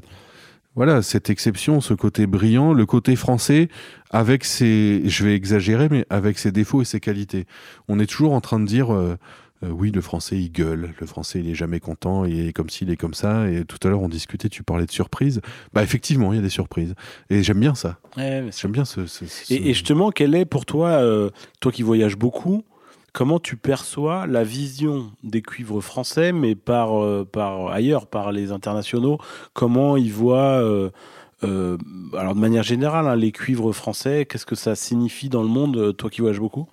voilà, 0.75 1.01
cette 1.01 1.29
exception, 1.29 1.81
ce 1.81 1.93
côté 1.93 2.27
brillant, 2.27 2.73
le 2.73 2.85
côté 2.85 3.15
français 3.15 3.69
avec 4.11 4.43
ses, 4.43 5.03
je 5.05 5.23
vais 5.23 5.35
exagérer, 5.35 5.87
mais 5.89 6.05
avec 6.09 6.37
ses 6.37 6.51
défauts 6.51 6.81
et 6.81 6.85
ses 6.85 6.99
qualités. 6.99 7.45
On 7.87 7.99
est 7.99 8.05
toujours 8.05 8.33
en 8.33 8.41
train 8.41 8.59
de 8.59 8.65
dire, 8.65 8.93
euh, 8.93 9.17
euh, 9.63 9.69
oui, 9.69 9.91
le 9.91 10.01
français, 10.01 10.37
il 10.37 10.51
gueule. 10.51 10.93
Le 10.99 11.07
français, 11.07 11.39
il 11.39 11.49
est 11.49 11.55
jamais 11.55 11.79
content. 11.79 12.25
Il 12.25 12.47
est 12.47 12.53
comme 12.53 12.69
s'il 12.69 12.89
est 12.89 12.97
comme 12.97 13.13
ça. 13.13 13.49
Et 13.49 13.63
tout 13.63 13.77
à 13.87 13.89
l'heure, 13.89 14.01
on 14.01 14.09
discutait, 14.09 14.49
tu 14.49 14.63
parlais 14.63 14.85
de 14.85 14.91
surprises. 14.91 15.41
Bah, 15.73 15.83
effectivement, 15.83 16.33
il 16.33 16.37
y 16.37 16.39
a 16.39 16.41
des 16.41 16.49
surprises. 16.49 16.93
Et 17.29 17.41
j'aime 17.43 17.59
bien 17.59 17.75
ça. 17.75 17.97
j'aime 18.17 18.71
bien 18.71 18.85
ce. 18.85 19.01
Et, 19.49 19.73
justement, 19.73 20.11
quel 20.11 20.35
est 20.35 20.45
pour 20.45 20.65
toi, 20.65 20.89
euh, 20.89 21.29
toi 21.59 21.71
qui 21.71 21.83
voyages 21.83 22.17
beaucoup, 22.17 22.63
comment 23.15 23.39
tu 23.39 23.57
perçois 23.57 24.27
la 24.27 24.43
vision 24.43 25.11
des 25.23 25.41
cuivres 25.41 25.81
français, 25.81 26.31
mais 26.31 26.53
par, 26.53 27.01
euh, 27.01 27.25
ailleurs, 27.71 28.05
par 28.07 28.31
les 28.31 28.51
internationaux 28.51 29.17
Comment 29.53 29.97
ils 29.97 30.13
voient. 30.13 30.61
alors 31.41 32.35
de 32.35 32.39
manière 32.39 32.63
générale, 32.63 33.07
hein, 33.07 33.15
les 33.15 33.31
cuivres 33.31 33.71
français, 33.73 34.25
qu'est-ce 34.25 34.45
que 34.45 34.55
ça 34.55 34.75
signifie 34.75 35.29
dans 35.29 35.41
le 35.41 35.49
monde, 35.49 35.95
toi 35.97 36.09
qui 36.09 36.21
voyages 36.21 36.39
beaucoup? 36.39 36.67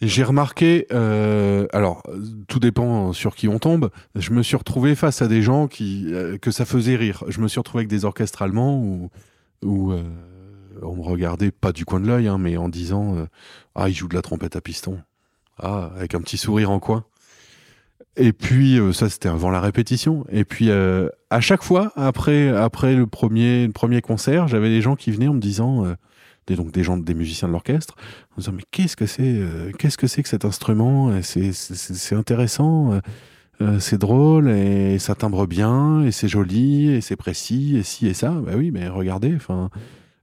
J'ai 0.00 0.22
remarqué, 0.22 0.86
euh, 0.92 1.66
alors 1.72 2.04
tout 2.46 2.60
dépend 2.60 3.12
sur 3.12 3.34
qui 3.34 3.48
on 3.48 3.58
tombe. 3.58 3.90
Je 4.14 4.30
me 4.30 4.44
suis 4.44 4.56
retrouvé 4.56 4.94
face 4.94 5.22
à 5.22 5.26
des 5.26 5.42
gens 5.42 5.66
qui 5.66 6.06
euh, 6.12 6.38
que 6.38 6.52
ça 6.52 6.64
faisait 6.64 6.94
rire. 6.94 7.24
Je 7.26 7.40
me 7.40 7.48
suis 7.48 7.58
retrouvé 7.58 7.80
avec 7.80 7.88
des 7.88 8.04
orchestres 8.04 8.42
allemands 8.42 9.10
euh, 9.64 10.02
on 10.82 10.96
me 10.96 11.02
regardait 11.02 11.50
pas 11.50 11.72
du 11.72 11.84
coin 11.84 12.00
de 12.00 12.06
l'œil, 12.06 12.28
hein, 12.28 12.38
mais 12.38 12.56
en 12.56 12.68
disant 12.68 13.16
euh, 13.16 13.26
ah 13.74 13.88
il 13.88 13.94
joue 13.94 14.08
de 14.08 14.14
la 14.14 14.22
trompette 14.22 14.56
à 14.56 14.60
piston, 14.60 15.00
ah 15.58 15.90
avec 15.96 16.14
un 16.14 16.20
petit 16.20 16.38
sourire 16.38 16.70
en 16.70 16.80
coin. 16.80 17.04
Et 18.16 18.32
puis 18.32 18.78
euh, 18.78 18.92
ça 18.92 19.08
c'était 19.08 19.28
avant 19.28 19.50
la 19.50 19.60
répétition. 19.60 20.24
Et 20.30 20.44
puis 20.44 20.70
à 20.70 21.40
chaque 21.40 21.62
fois 21.62 21.92
après 21.96 22.48
après 22.48 22.94
le 22.94 23.06
premier 23.06 23.66
le 23.66 23.72
premier 23.72 24.00
concert, 24.00 24.48
j'avais 24.48 24.68
des 24.68 24.80
gens 24.80 24.96
qui 24.96 25.10
venaient 25.10 25.28
en 25.28 25.34
me 25.34 25.40
disant 25.40 25.84
des, 26.48 26.56
donc 26.56 26.72
des 26.72 26.82
gens, 26.82 26.96
des 26.96 27.14
musiciens 27.14 27.48
de 27.48 27.52
l'orchestre, 27.52 27.94
en 28.32 28.40
disant 28.40 28.52
mais 28.52 28.64
qu'est-ce 28.70 28.96
que 28.96 29.06
c'est, 29.06 29.22
euh, 29.22 29.70
qu'est-ce 29.78 29.98
que 29.98 30.06
c'est 30.06 30.22
que 30.22 30.28
cet 30.28 30.44
instrument 30.44 31.12
C'est 31.22 32.14
intéressant, 32.14 32.92
euh, 32.92 33.00
euh, 33.60 33.80
c'est 33.80 33.98
drôle 33.98 34.50
et 34.50 34.98
ça 34.98 35.14
timbre 35.14 35.46
bien 35.46 36.04
et 36.04 36.12
c'est 36.12 36.28
joli 36.28 36.88
et 36.90 37.00
c'est 37.00 37.16
précis 37.16 37.76
et 37.76 37.82
si 37.82 38.06
et 38.06 38.14
ça. 38.14 38.30
Bah 38.30 38.52
oui, 38.56 38.70
mais 38.72 38.88
regardez, 38.88 39.34
enfin. 39.36 39.70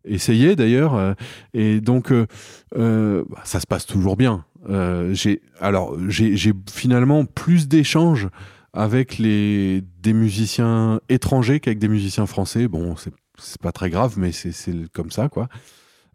Essayez 0.05 0.55
d'ailleurs, 0.55 1.15
et 1.53 1.81
donc 1.81 2.11
bah, 2.11 3.23
ça 3.43 3.59
se 3.59 3.67
passe 3.67 3.85
toujours 3.85 4.17
bien. 4.17 4.45
j'ai 5.11 5.41
alors 5.59 5.97
j'ai 6.09 6.53
finalement 6.71 7.25
plus 7.25 7.67
d'échanges 7.67 8.29
avec 8.73 9.17
les 9.17 9.83
des 10.01 10.13
musiciens 10.13 10.99
étrangers 11.09 11.59
qu'avec 11.59 11.79
des 11.79 11.87
musiciens 11.87 12.25
français. 12.25 12.67
Bon, 12.67 12.95
c'est 12.97 13.61
pas 13.61 13.71
très 13.71 13.89
grave, 13.89 14.15
mais 14.17 14.31
c'est 14.31 14.53
comme 14.93 15.11
ça, 15.11 15.29
quoi. 15.29 15.47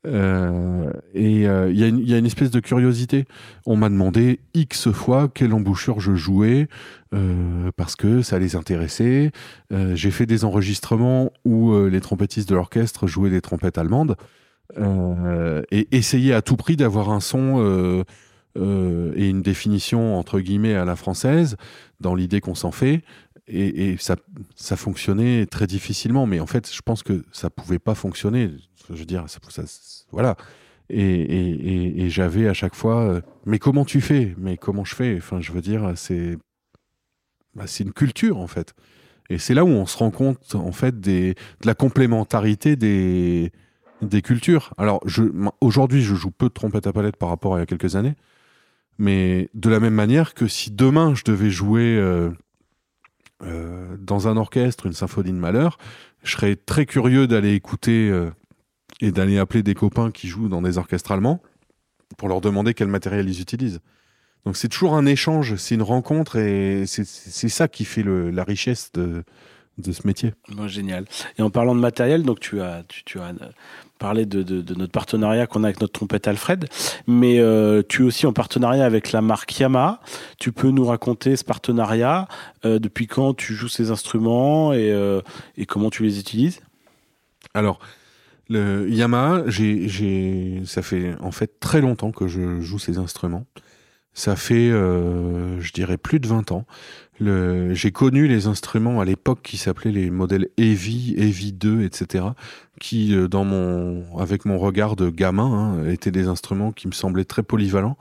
Euh, 0.07 0.91
et 1.13 1.43
il 1.43 1.47
euh, 1.47 1.71
y, 1.71 1.81
y, 1.81 2.15
a 2.15 2.19
une 2.19 2.27
espèce 2.27 2.51
de 2.51 2.61
curiosité. 2.61 3.27
On 3.67 3.77
m'a 3.77 3.91
demandé 3.91 4.41
X 4.55 4.91
fois 4.91 5.29
quelle 5.33 5.53
embouchure 5.53 6.01
je 6.01 6.15
jouais 6.15 6.69
euh, 7.15 7.71
parce 7.77 7.97
que 7.97 8.23
ça 8.23 8.39
les 8.39 8.57
intéressait. 8.57 9.31
J'ai 9.71 10.11
fait 10.11 10.27
des 10.27 10.45
enregistrements 10.45 11.33
où 11.45 11.75
les 11.87 12.01
trompettistes 12.01 12.49
de 12.49 12.55
l'orchestre 12.55 13.07
jouaient 13.07 13.31
des 13.31 13.41
trompettes 13.41 13.79
allemandes 13.79 14.17
et 14.77 15.89
essayaient 15.91 16.35
à 16.35 16.43
tout 16.43 16.57
prix 16.57 16.77
d'avoir 16.77 17.11
un 17.11 17.21
son 17.21 18.05
et 18.57 19.29
une 19.29 19.43
définition 19.43 20.19
entre 20.19 20.41
guillemets 20.41 20.75
à 20.75 20.85
la 20.85 20.97
française 20.97 21.57
dans 22.01 22.15
l'idée 22.15 22.41
qu'on 22.41 22.55
s'en 22.55 22.73
fait. 22.73 23.03
Et, 23.53 23.97
ça, 23.99 24.17
ça 24.55 24.77
fonctionnait 24.77 25.47
très 25.47 25.67
difficilement, 25.67 26.25
mais 26.25 26.39
en 26.41 26.47
fait, 26.47 26.73
je 26.73 26.83
pense 26.83 27.03
que 27.03 27.25
ça 27.33 27.51
pouvait 27.51 27.81
pas 27.81 27.95
fonctionner 27.95 28.51
je 28.89 28.99
veux 28.99 29.07
dire, 29.07 29.25
voilà. 30.11 30.37
Et, 30.89 31.03
et, 31.03 32.03
et 32.03 32.11
j'avais 32.11 32.49
à 32.49 32.55
chaque 32.55 32.75
fois, 32.75 33.03
euh, 33.03 33.21
mais 33.47 33.59
comment 33.59 33.85
tu 33.85 34.01
fais? 34.01 34.35
Mais 34.39 34.57
comment 34.57 34.85
je 34.85 34.95
fais? 34.95 35.17
Enfin, 35.17 35.41
je 35.41 35.53
veux 35.53 35.61
dire, 35.61 35.93
c'est 35.95 36.37
bah, 37.55 37.65
c'est 37.67 37.85
une 37.85 37.93
culture 37.93 38.39
en 38.39 38.47
fait. 38.47 38.75
Et 39.29 39.39
c'est 39.39 39.55
là 39.55 39.65
où 39.65 39.69
on 39.69 39.87
se 39.87 39.97
rend 39.97 40.11
compte 40.11 40.55
en 40.55 40.73
fait 40.73 41.01
des, 41.01 41.35
de 41.35 41.67
la 41.67 41.75
complémentarité 41.75 42.75
des, 42.75 43.53
des 44.03 44.23
cultures. 44.23 44.75
Alors 44.79 45.01
aujourd'hui, 45.61 46.03
je 46.03 46.15
joue 46.17 46.33
peu 46.33 46.49
de 46.49 46.55
trompette 46.55 46.87
à 46.89 46.93
palette 46.93 47.17
par 47.17 47.29
rapport 47.29 47.55
à 47.55 47.59
il 47.59 47.61
y 47.61 47.63
a 47.63 47.67
quelques 47.67 47.95
années, 47.95 48.17
mais 48.99 49.49
de 49.55 49.71
la 49.71 49.79
même 49.79 49.95
manière 49.95 50.35
que 50.35 50.49
si 50.49 50.73
demain 50.73 51.15
je 51.15 51.23
devais 51.25 51.51
jouer 51.51 51.97
euh, 51.97 52.31
euh, 53.43 53.97
dans 53.99 54.28
un 54.28 54.36
orchestre 54.36 54.86
une 54.86 54.93
symphonie 54.93 55.32
de 55.32 55.36
malheur, 55.36 55.78
je 56.22 56.32
serais 56.32 56.57
très 56.57 56.86
curieux 56.86 57.26
d'aller 57.26 57.55
écouter 57.55 58.11
euh, 58.11 58.30
et 59.01 59.12
d'aller 59.12 59.38
appeler 59.38 59.62
des 59.62 59.74
copains 59.74 60.11
qui 60.11 60.28
jouent 60.28 60.49
dans 60.49 60.62
des 60.62 60.78
orchestres 60.78 61.12
allemands 61.12 61.41
pour 62.16 62.28
leur 62.28 62.41
demander 62.41 62.74
quel 62.74 62.88
matériel 62.88 63.28
ils 63.28 63.41
utilisent. 63.41 63.80
Donc 64.45 64.57
c'est 64.57 64.68
toujours 64.68 64.95
un 64.95 65.07
échange, 65.07 65.57
c'est 65.57 65.74
une 65.74 65.82
rencontre 65.82 66.36
et 66.36 66.84
c'est 66.86 67.05
ça 67.49 67.68
qui 67.68 67.84
fait 67.84 68.03
la 68.03 68.43
richesse 68.43 68.91
de, 68.93 69.22
ce 69.82 70.07
métier. 70.07 70.34
Génial. 70.66 71.05
Et 71.38 71.43
en 71.43 71.51
parlant 71.51 71.74
de 71.74 71.80
matériel, 71.80 72.22
donc 72.22 72.41
tu 72.41 72.61
as, 72.61 72.82
tu 72.88 73.20
as 73.20 73.32
parlé 74.01 74.27
de, 74.27 74.75
notre 74.75 74.91
partenariat 74.91 75.47
qu'on 75.47 75.63
a 75.63 75.69
avec 75.69 75.81
notre 75.81 75.93
trompette 75.93 76.27
Alfred, 76.27 76.67
mais 77.07 77.39
euh, 77.39 77.83
tu 77.87 78.03
es 78.03 78.05
aussi 78.05 78.27
en 78.27 78.33
partenariat 78.33 78.85
avec 78.85 79.13
la 79.13 79.21
marque 79.21 79.57
Yamaha. 79.61 80.01
Tu 80.41 80.51
peux 80.51 80.71
nous 80.71 80.87
raconter 80.87 81.37
ce 81.37 81.45
partenariat, 81.45 82.27
euh, 82.65 82.81
depuis 82.81 83.07
quand 83.07 83.35
tu 83.35 83.55
joues 83.55 83.69
ces 83.69 83.91
instruments 83.91 84.73
et, 84.73 84.91
euh, 84.91 85.21
comment 85.69 85.91
tu 85.91 86.03
les 86.03 86.19
utilises? 86.19 86.61
Alors, 87.55 87.79
le 88.49 88.89
Yamaha, 88.89 89.45
j'ai, 89.47 90.63
ça 90.65 90.83
fait 90.83 91.15
en 91.21 91.31
fait 91.31 91.61
très 91.61 91.81
longtemps 91.81 92.11
que 92.11 92.27
je 92.27 92.61
joue 92.61 92.79
ces 92.79 92.99
instruments. 92.99 93.45
Ça 94.13 94.37
fait, 94.37 94.71
euh, 94.71 95.61
je 95.61 95.73
dirais, 95.73 95.97
plus 95.97 96.21
de 96.21 96.27
20 96.27 96.53
ans. 96.53 96.67
Le, 97.21 97.75
j'ai 97.75 97.93
connu 97.93 98.27
les 98.27 98.47
instruments 98.47 99.01
à 99.01 99.05
l'époque 99.05 99.41
qui 99.43 99.57
s'appelaient 99.57 99.93
les 99.93 100.11
modèles 100.11 100.49
Heavy, 100.57 101.15
Heavy 101.17 101.53
2, 101.53 101.83
etc. 101.83 102.25
Qui, 102.81 103.15
euh, 103.15 103.29
dans 103.29 103.45
mon, 103.45 104.19
avec 104.19 104.45
mon 104.45 104.59
regard 104.59 104.97
de 104.97 105.11
gamin, 105.11 105.45
hein, 105.45 105.89
étaient 105.91 106.11
des 106.11 106.29
instruments 106.29 106.73
qui 106.73 106.89
me 106.89 106.93
semblaient 106.93 107.25
très 107.25 107.43
polyvalents. 107.43 107.97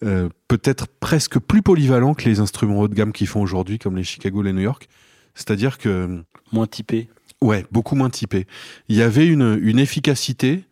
peut-être 0.00 0.86
presque 1.00 1.38
plus 1.38 1.62
polyvalent 1.62 2.14
que 2.14 2.28
les 2.28 2.40
instruments 2.40 2.80
haut 2.80 2.88
de 2.88 2.94
gamme 2.94 3.12
qu'ils 3.12 3.26
font 3.26 3.40
aujourd'hui, 3.40 3.78
comme 3.78 3.96
les 3.96 4.04
Chicago, 4.04 4.42
les 4.42 4.52
New 4.52 4.62
York. 4.62 4.88
C'est-à-dire 5.34 5.78
que 5.78 6.22
moins 6.52 6.66
typé. 6.66 7.08
Ouais, 7.40 7.64
beaucoup 7.70 7.94
moins 7.94 8.10
typé. 8.10 8.46
Il 8.88 8.96
y 8.96 9.02
avait 9.02 9.26
une, 9.26 9.58
une 9.62 9.78
efficacité 9.78 10.64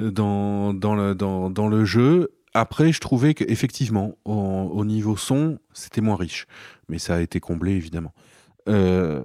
dans, 0.00 0.74
dans, 0.74 0.94
le, 0.94 1.14
dans, 1.14 1.50
dans 1.50 1.68
le 1.68 1.84
jeu. 1.84 2.30
Après, 2.54 2.92
je 2.92 3.00
trouvais 3.00 3.34
qu'effectivement, 3.34 4.16
au 4.24 4.84
niveau 4.84 5.16
son, 5.16 5.58
c'était 5.72 6.00
moins 6.00 6.16
riche. 6.16 6.46
Mais 6.88 6.98
ça 6.98 7.16
a 7.16 7.20
été 7.20 7.40
comblé, 7.40 7.72
évidemment. 7.72 8.12
Euh, 8.68 9.22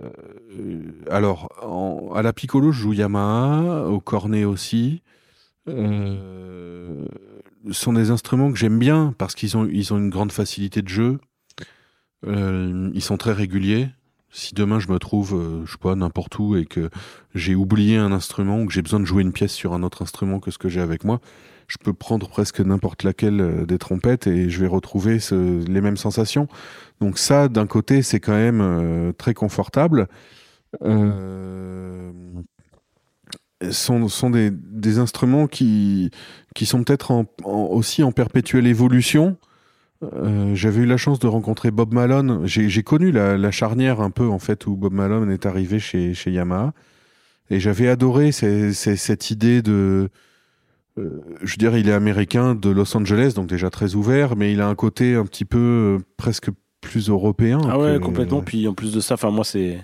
alors, 1.09 2.11
à 2.15 2.21
la 2.21 2.33
Piccolo, 2.33 2.71
je 2.71 2.81
joue 2.81 2.93
Yamaha, 2.93 3.87
au 3.87 3.99
cornet 3.99 4.45
aussi. 4.45 5.01
Euh, 5.69 7.05
ce 7.67 7.73
sont 7.73 7.93
des 7.93 8.11
instruments 8.11 8.51
que 8.51 8.57
j'aime 8.57 8.79
bien 8.79 9.13
parce 9.17 9.35
qu'ils 9.35 9.55
ont, 9.57 9.67
ils 9.71 9.93
ont 9.93 9.97
une 9.97 10.09
grande 10.09 10.31
facilité 10.31 10.81
de 10.81 10.89
jeu. 10.89 11.19
Euh, 12.25 12.89
ils 12.93 13.01
sont 13.01 13.17
très 13.17 13.33
réguliers 13.33 13.89
si 14.35 14.55
demain 14.55 14.79
je 14.79 14.91
me 14.91 14.97
trouve, 14.97 15.63
je 15.63 15.71
sais 15.71 15.77
pas, 15.77 15.93
n'importe 15.93 16.39
où 16.39 16.55
et 16.55 16.65
que 16.65 16.89
j'ai 17.35 17.53
oublié 17.53 17.97
un 17.97 18.11
instrument 18.11 18.59
ou 18.59 18.65
que 18.65 18.73
j'ai 18.73 18.81
besoin 18.81 18.99
de 18.99 19.05
jouer 19.05 19.21
une 19.21 19.31
pièce 19.31 19.53
sur 19.53 19.73
un 19.73 19.83
autre 19.83 20.01
instrument 20.01 20.39
que 20.39 20.49
ce 20.49 20.57
que 20.57 20.69
j'ai 20.69 20.81
avec 20.81 21.03
moi, 21.03 21.21
je 21.73 21.83
peux 21.83 21.93
prendre 21.93 22.29
presque 22.29 22.59
n'importe 22.59 23.03
laquelle 23.03 23.41
euh, 23.41 23.65
des 23.65 23.79
trompettes 23.79 24.27
et 24.27 24.49
je 24.49 24.59
vais 24.59 24.67
retrouver 24.67 25.17
les 25.31 25.81
mêmes 25.81 25.97
sensations. 25.97 26.47
Donc 27.01 27.17
ça, 27.17 27.47
d'un 27.47 27.65
côté, 27.65 28.03
c'est 28.03 28.19
quand 28.19 28.33
même 28.33 28.61
euh, 28.61 29.11
très 29.13 29.33
confortable. 29.33 30.07
sont, 33.71 34.07
sont 34.07 34.29
des, 34.29 34.99
instruments 34.99 35.47
qui, 35.47 36.11
qui 36.53 36.65
sont 36.65 36.83
peut-être 36.83 37.25
aussi 37.43 38.03
en 38.03 38.11
perpétuelle 38.11 38.67
évolution. 38.67 39.37
Euh, 40.13 40.53
j'avais 40.53 40.81
eu 40.81 40.85
la 40.85 40.97
chance 40.97 41.19
de 41.19 41.27
rencontrer 41.27 41.71
Bob 41.71 41.93
Malone. 41.93 42.45
J'ai 42.45 42.83
connu 42.83 43.11
la, 43.11 43.51
charnière 43.51 44.01
un 44.01 44.11
peu 44.11 44.27
en 44.27 44.39
fait 44.39 44.67
où 44.67 44.75
Bob 44.75 44.93
Malone 44.93 45.31
est 45.31 45.45
arrivé 45.45 45.79
chez, 45.79 46.13
chez 46.13 46.31
Yamaha. 46.31 46.73
Et 47.49 47.59
j'avais 47.59 47.87
adoré 47.87 48.31
cette 48.31 49.31
idée 49.31 49.61
de... 49.61 50.09
Euh, 50.97 51.21
je 51.41 51.53
veux 51.53 51.57
dire, 51.57 51.75
il 51.77 51.89
est 51.89 51.93
américain 51.93 52.55
de 52.55 52.69
Los 52.69 52.95
Angeles, 52.95 53.33
donc 53.35 53.47
déjà 53.47 53.69
très 53.69 53.95
ouvert, 53.95 54.35
mais 54.35 54.53
il 54.53 54.61
a 54.61 54.67
un 54.67 54.75
côté 54.75 55.15
un 55.15 55.25
petit 55.25 55.45
peu 55.45 55.57
euh, 55.99 56.05
presque 56.17 56.49
plus 56.81 57.09
européen. 57.09 57.59
Ah 57.67 57.79
ouais, 57.79 57.99
complètement. 57.99 58.41
Puis 58.41 58.67
en 58.67 58.73
plus 58.73 58.93
de 58.93 58.99
ça, 58.99 59.15
enfin 59.15 59.31
moi 59.31 59.43
c'est 59.43 59.79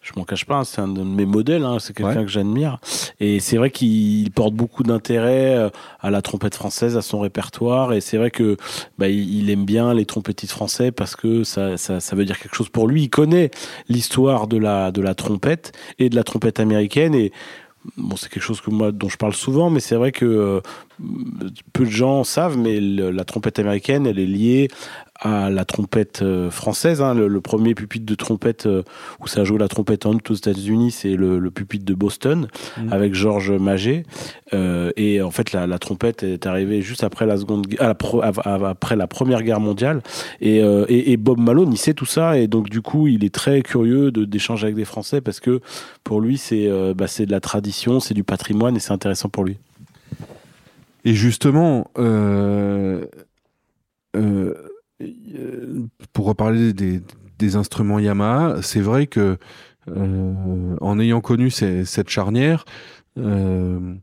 je 0.00 0.12
m'en 0.16 0.24
cache 0.24 0.44
pas, 0.44 0.58
hein, 0.58 0.64
c'est 0.64 0.80
un 0.80 0.88
de 0.88 1.02
mes 1.02 1.26
modèles, 1.26 1.64
hein, 1.64 1.78
c'est 1.80 1.92
quelqu'un 1.92 2.22
que 2.22 2.30
j'admire. 2.30 2.78
Et 3.18 3.40
c'est 3.40 3.56
vrai 3.56 3.70
qu'il 3.70 4.30
porte 4.30 4.54
beaucoup 4.54 4.84
d'intérêt 4.84 5.56
euh, 5.56 5.70
à 6.00 6.10
la 6.10 6.22
trompette 6.22 6.54
française, 6.54 6.96
à 6.96 7.02
son 7.02 7.18
répertoire. 7.18 7.92
Et 7.92 8.00
c'est 8.00 8.16
vrai 8.16 8.30
que 8.30 8.56
bah, 8.96 9.08
il, 9.08 9.50
aime 9.50 9.64
bien 9.64 9.92
les 9.92 10.06
trompettistes 10.06 10.52
français 10.52 10.92
parce 10.92 11.16
que 11.16 11.42
ça, 11.42 11.76
ça, 11.76 11.98
ça, 11.98 12.16
veut 12.16 12.24
dire 12.24 12.38
quelque 12.38 12.54
chose 12.54 12.68
pour 12.68 12.86
lui. 12.86 13.02
Il 13.02 13.10
connaît 13.10 13.50
l'histoire 13.88 14.46
de 14.46 14.56
la, 14.56 14.92
de 14.92 15.02
la 15.02 15.14
trompette 15.14 15.72
et 15.98 16.08
de 16.08 16.14
la 16.14 16.22
trompette 16.22 16.60
américaine. 16.60 17.14
Et 17.14 17.32
bon, 17.96 18.16
c'est 18.16 18.28
quelque 18.28 18.42
chose 18.42 18.60
que 18.60 18.70
moi, 18.70 18.92
dont 18.92 19.08
je 19.08 19.16
parle 19.16 19.34
souvent, 19.34 19.70
mais 19.70 19.80
c'est 19.80 19.96
vrai 19.96 20.12
que 20.12 20.24
euh, 20.24 20.60
peu 21.72 21.84
de 21.84 21.90
gens 21.90 22.24
savent, 22.24 22.56
mais 22.56 22.80
la 22.80 23.24
trompette 23.24 23.58
américaine, 23.58 24.06
elle 24.06 24.18
est 24.18 24.26
liée 24.26 24.68
à 25.20 25.50
la 25.50 25.64
trompette 25.64 26.22
euh, 26.22 26.50
française. 26.50 27.02
Hein. 27.02 27.14
Le, 27.14 27.40
premier 27.40 27.74
pupitre 27.74 28.06
de 28.06 28.14
trompette 28.14 28.66
euh, 28.66 28.82
où 29.20 29.26
ça 29.26 29.44
joue 29.44 29.58
la 29.58 29.68
trompette 29.68 30.06
en 30.06 30.14
août 30.14 30.30
aux 30.30 30.34
États-Unis, 30.34 30.92
c'est 30.92 31.14
le, 31.14 31.50
pupitre 31.50 31.84
de 31.84 31.94
Boston 31.94 32.48
mmh. 32.76 32.92
avec 32.92 33.14
Georges 33.14 33.52
Maget. 33.52 34.04
Euh, 34.54 34.92
et 34.96 35.20
en 35.20 35.30
fait, 35.30 35.52
la, 35.52 35.78
trompette 35.78 36.22
est 36.22 36.46
arrivée 36.46 36.82
juste 36.82 37.02
après 37.02 37.26
la 37.26 37.36
seconde, 37.36 37.66
après 37.80 38.96
la 38.96 39.06
première 39.06 39.42
guerre 39.42 39.60
mondiale. 39.60 40.02
Et, 40.40 40.58
et, 40.88 41.16
Bob 41.16 41.38
Malone, 41.38 41.72
il 41.72 41.78
sait 41.78 41.94
tout 41.94 42.06
ça 42.06 42.38
et 42.38 42.46
donc 42.46 42.68
du 42.68 42.80
coup, 42.80 43.08
il 43.08 43.24
est 43.24 43.34
très 43.34 43.62
curieux 43.62 44.10
d'échanger 44.10 44.64
avec 44.64 44.76
des 44.76 44.84
Français 44.84 45.20
parce 45.20 45.40
que 45.40 45.60
pour 46.04 46.20
lui, 46.20 46.38
c'est 46.38 46.68
bah, 46.94 47.06
c'est 47.06 47.26
de 47.26 47.32
la 47.32 47.40
tradition, 47.40 48.00
c'est 48.00 48.14
du 48.14 48.24
patrimoine 48.24 48.76
et 48.76 48.80
c'est 48.80 48.92
intéressant 48.92 49.28
pour 49.28 49.44
lui. 49.44 49.58
Et 51.04 51.14
justement. 51.14 51.90
Euh, 51.98 53.04
euh, 54.16 54.54
pour 56.12 56.26
reparler 56.26 56.72
des, 56.72 57.56
instruments 57.56 57.98
Yamaha, 57.98 58.62
c'est 58.62 58.80
vrai 58.80 59.06
que 59.06 59.38
euh, 59.88 60.76
en 60.80 60.98
ayant 60.98 61.20
connu 61.20 61.50
cette 61.50 62.08
charnière, 62.08 62.64
euh, 63.16 63.94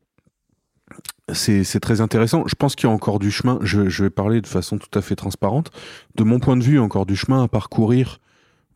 c'est 1.34 1.80
très 1.80 2.02
intéressant. 2.02 2.44
Je 2.48 2.56
pense 2.56 2.76
qu'il 2.76 2.88
y 2.88 2.92
a 2.92 2.96
encore 2.96 3.20
du 3.20 3.32
chemin. 3.32 3.60
Je, 3.62 4.04
vais 4.04 4.10
parler 4.10 4.42
de 4.42 4.48
façon 4.48 4.78
tout 4.78 4.98
à 4.98 5.02
fait 5.02 5.16
transparente. 5.16 5.72
De 6.16 6.24
mon 6.24 6.40
point 6.40 6.56
de 6.56 6.64
vue, 6.64 6.80
encore 6.80 7.06
du 7.06 7.16
chemin 7.16 7.44
à 7.44 7.48
parcourir. 7.48 8.20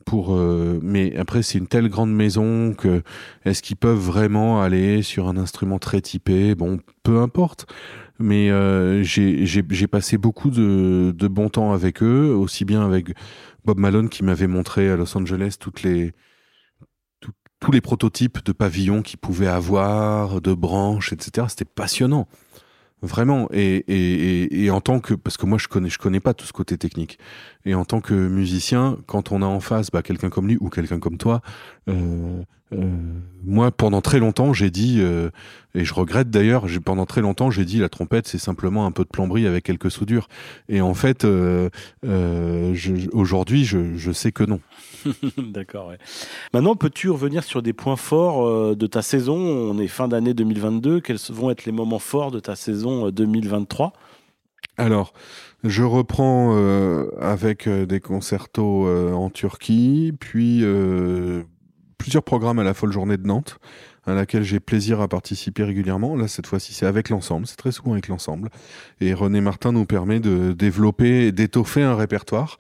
Pour, 0.09 0.35
mais 0.81 1.15
après, 1.17 1.43
c'est 1.43 1.59
une 1.59 1.67
telle 1.67 1.87
grande 1.87 2.11
maison 2.11 2.73
que 2.73 3.03
est-ce 3.45 3.61
qu'ils 3.61 3.77
peuvent 3.77 3.99
vraiment 3.99 4.59
aller 4.59 5.03
sur 5.03 5.27
un 5.27 5.37
instrument 5.37 5.77
très 5.77 6.01
typé? 6.01 6.55
Bon, 6.55 6.79
peu 7.03 7.19
importe 7.19 7.67
mais 8.19 8.51
euh, 8.51 9.01
j'ai 9.03 9.87
passé 9.87 10.17
beaucoup 10.17 10.49
de, 10.49 11.13
de, 11.15 11.27
bon 11.27 11.49
temps 11.49 11.71
avec 11.71 12.03
eux, 12.03 12.33
aussi 12.35 12.65
bien 12.65 12.85
avec 12.85 13.15
Bob 13.63 13.79
Malone 13.79 14.09
qui 14.09 14.23
m'avait 14.23 14.47
montré 14.47 14.89
à 14.89 14.97
Los 14.97 15.17
Angeles 15.17 15.55
toutes 15.59 15.83
les, 15.83 16.11
tous 17.59 17.71
les 17.71 17.81
prototypes 17.81 18.43
de 18.43 18.51
pavillons 18.51 19.01
qu'ils 19.01 19.19
pouvaient 19.19 19.47
avoir, 19.47 20.41
de 20.41 20.53
branches, 20.53 21.13
etc. 21.13 21.47
C'était 21.49 21.65
passionnant. 21.65 22.27
Vraiment. 23.01 23.47
Et, 23.51 24.63
et, 24.63 24.69
en 24.71 24.81
tant 24.81 24.99
que, 24.99 25.13
parce 25.13 25.37
que 25.37 25.45
moi 25.45 25.57
je 25.57 25.67
connais, 25.67 25.89
je 25.89 25.97
connais 25.97 26.19
pas 26.19 26.33
tout 26.33 26.45
ce 26.45 26.53
côté 26.53 26.77
technique. 26.77 27.17
Et 27.65 27.73
en 27.73 27.85
tant 27.85 28.01
que 28.01 28.13
musicien, 28.13 28.97
quand 29.05 29.31
on 29.31 29.41
a 29.41 29.45
en 29.45 29.59
face 29.59 29.89
bah, 29.89 30.01
quelqu'un 30.01 30.29
comme 30.29 30.47
lui 30.47 30.57
ou 30.59 30.69
quelqu'un 30.69 30.99
comme 30.99 31.17
toi, 31.17 31.41
euh, 31.87 32.43
moi, 32.71 33.71
pendant 33.71 34.01
très 34.01 34.19
longtemps, 34.19 34.53
j'ai 34.53 34.69
dit, 34.69 34.97
euh, 34.99 35.31
et 35.73 35.83
je 35.83 35.93
regrette 35.93 36.29
d'ailleurs, 36.29 36.67
pendant 36.85 37.05
très 37.05 37.21
longtemps, 37.21 37.49
j'ai 37.49 37.65
dit 37.65 37.79
la 37.79 37.89
trompette, 37.89 38.27
c'est 38.27 38.37
simplement 38.37 38.85
un 38.85 38.91
peu 38.91 39.03
de 39.03 39.09
plomberie 39.09 39.47
avec 39.47 39.63
quelques 39.63 39.89
soudures. 39.89 40.27
Et 40.67 40.79
en 40.81 40.93
fait, 40.93 41.25
euh, 41.25 41.69
aujourd'hui, 43.11 43.65
je, 43.65 44.11
sais 44.11 44.31
que 44.31 44.43
non. 44.43 44.59
D'accord. 45.37 45.87
Ouais. 45.87 45.97
Maintenant, 46.53 46.75
peux-tu 46.75 47.09
revenir 47.09 47.43
sur 47.43 47.63
des 47.63 47.73
points 47.73 47.95
forts 47.95 48.75
de 48.75 48.87
ta 48.87 49.01
saison? 49.01 49.37
On 49.37 49.79
est 49.79 49.87
fin 49.87 50.07
d'année 50.07 50.35
2022. 50.35 51.01
Quels 51.01 51.17
vont 51.29 51.49
être 51.49 51.65
les 51.65 51.71
moments 51.71 51.99
forts 51.99 52.31
de 52.31 52.39
ta 52.39 52.55
saison 52.55 53.09
2023 53.09 53.93
Alors, 54.77 55.13
je 55.63 55.83
reprends 55.83 56.55
avec 57.19 57.67
des 57.67 57.99
concertos 57.99 58.87
en 58.87 59.29
Turquie, 59.31 60.13
puis 60.19 60.63
plusieurs 61.99 62.23
programmes 62.23 62.57
à 62.57 62.63
la 62.63 62.73
folle 62.73 62.91
journée 62.91 63.17
de 63.17 63.27
Nantes, 63.27 63.59
à 64.07 64.15
laquelle 64.15 64.41
j'ai 64.41 64.59
plaisir 64.59 65.01
à 65.01 65.07
participer 65.07 65.63
régulièrement. 65.63 66.15
Là, 66.15 66.27
cette 66.27 66.47
fois-ci, 66.47 66.73
c'est 66.73 66.87
avec 66.87 67.09
l'ensemble, 67.09 67.45
c'est 67.45 67.57
très 67.57 67.71
souvent 67.71 67.91
avec 67.91 68.07
l'ensemble. 68.07 68.49
Et 69.01 69.13
René 69.13 69.41
Martin 69.41 69.71
nous 69.71 69.85
permet 69.85 70.19
de 70.19 70.53
développer 70.53 71.31
d'étoffer 71.31 71.83
un 71.83 71.95
répertoire 71.95 72.57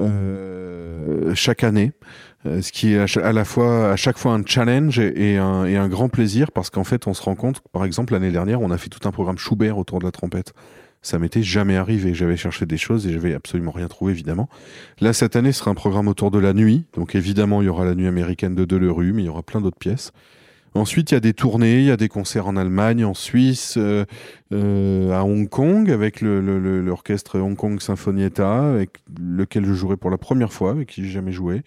euh, 0.00 1.34
chaque 1.34 1.62
année, 1.62 1.92
euh, 2.46 2.62
ce 2.62 2.72
qui 2.72 2.94
est 2.94 3.18
à 3.18 3.32
la 3.32 3.44
fois 3.44 3.96
chaque 3.96 4.16
fois 4.16 4.32
un 4.32 4.42
challenge 4.44 4.98
et, 4.98 5.36
un, 5.36 5.66
et 5.66 5.76
un, 5.76 5.88
grand 5.88 6.08
plaisir 6.08 6.52
parce 6.52 6.70
qu'en 6.70 6.84
fait, 6.84 7.06
on 7.06 7.14
se 7.14 7.22
rend 7.22 7.34
compte, 7.34 7.60
par 7.72 7.84
exemple, 7.84 8.14
l'année 8.14 8.30
dernière, 8.30 8.60
on 8.62 8.70
a 8.70 8.78
fait 8.78 8.88
tout 8.88 9.06
un 9.06 9.12
programme 9.12 9.36
Schubert 9.36 9.76
autour 9.76 9.98
de 9.98 10.04
la 10.04 10.10
trompette. 10.10 10.54
Ça 11.02 11.18
m'était 11.18 11.42
jamais 11.42 11.76
arrivé. 11.76 12.12
J'avais 12.14 12.36
cherché 12.36 12.66
des 12.66 12.76
choses 12.76 13.06
et 13.06 13.12
j'avais 13.12 13.34
absolument 13.34 13.70
rien 13.70 13.88
trouvé, 13.88 14.12
évidemment. 14.12 14.48
Là, 15.00 15.12
cette 15.12 15.34
année, 15.34 15.52
ce 15.52 15.60
sera 15.60 15.70
un 15.70 15.74
programme 15.74 16.08
autour 16.08 16.30
de 16.30 16.38
la 16.38 16.52
nuit. 16.52 16.84
Donc, 16.94 17.14
évidemment, 17.14 17.62
il 17.62 17.66
y 17.66 17.68
aura 17.68 17.84
la 17.84 17.94
nuit 17.94 18.06
américaine 18.06 18.54
de 18.54 18.64
Delerue, 18.64 19.12
mais 19.12 19.22
il 19.22 19.26
y 19.26 19.28
aura 19.28 19.42
plein 19.42 19.60
d'autres 19.60 19.78
pièces. 19.78 20.12
Ensuite, 20.74 21.10
il 21.10 21.14
y 21.14 21.16
a 21.16 21.20
des 21.20 21.32
tournées, 21.32 21.78
il 21.78 21.86
y 21.86 21.90
a 21.90 21.96
des 21.96 22.08
concerts 22.08 22.46
en 22.46 22.54
Allemagne, 22.54 23.04
en 23.04 23.14
Suisse, 23.14 23.74
euh, 23.76 24.04
euh, 24.52 25.10
à 25.12 25.24
Hong 25.24 25.48
Kong, 25.48 25.90
avec 25.90 26.20
l'orchestre 26.20 27.40
Hong 27.40 27.56
Kong 27.56 27.80
Sinfonietta, 27.80 28.70
avec 28.70 28.90
lequel 29.18 29.64
je 29.64 29.72
jouerai 29.72 29.96
pour 29.96 30.10
la 30.10 30.18
première 30.18 30.52
fois, 30.52 30.70
avec 30.70 30.90
qui 30.90 31.02
j'ai 31.02 31.10
jamais 31.10 31.32
joué. 31.32 31.62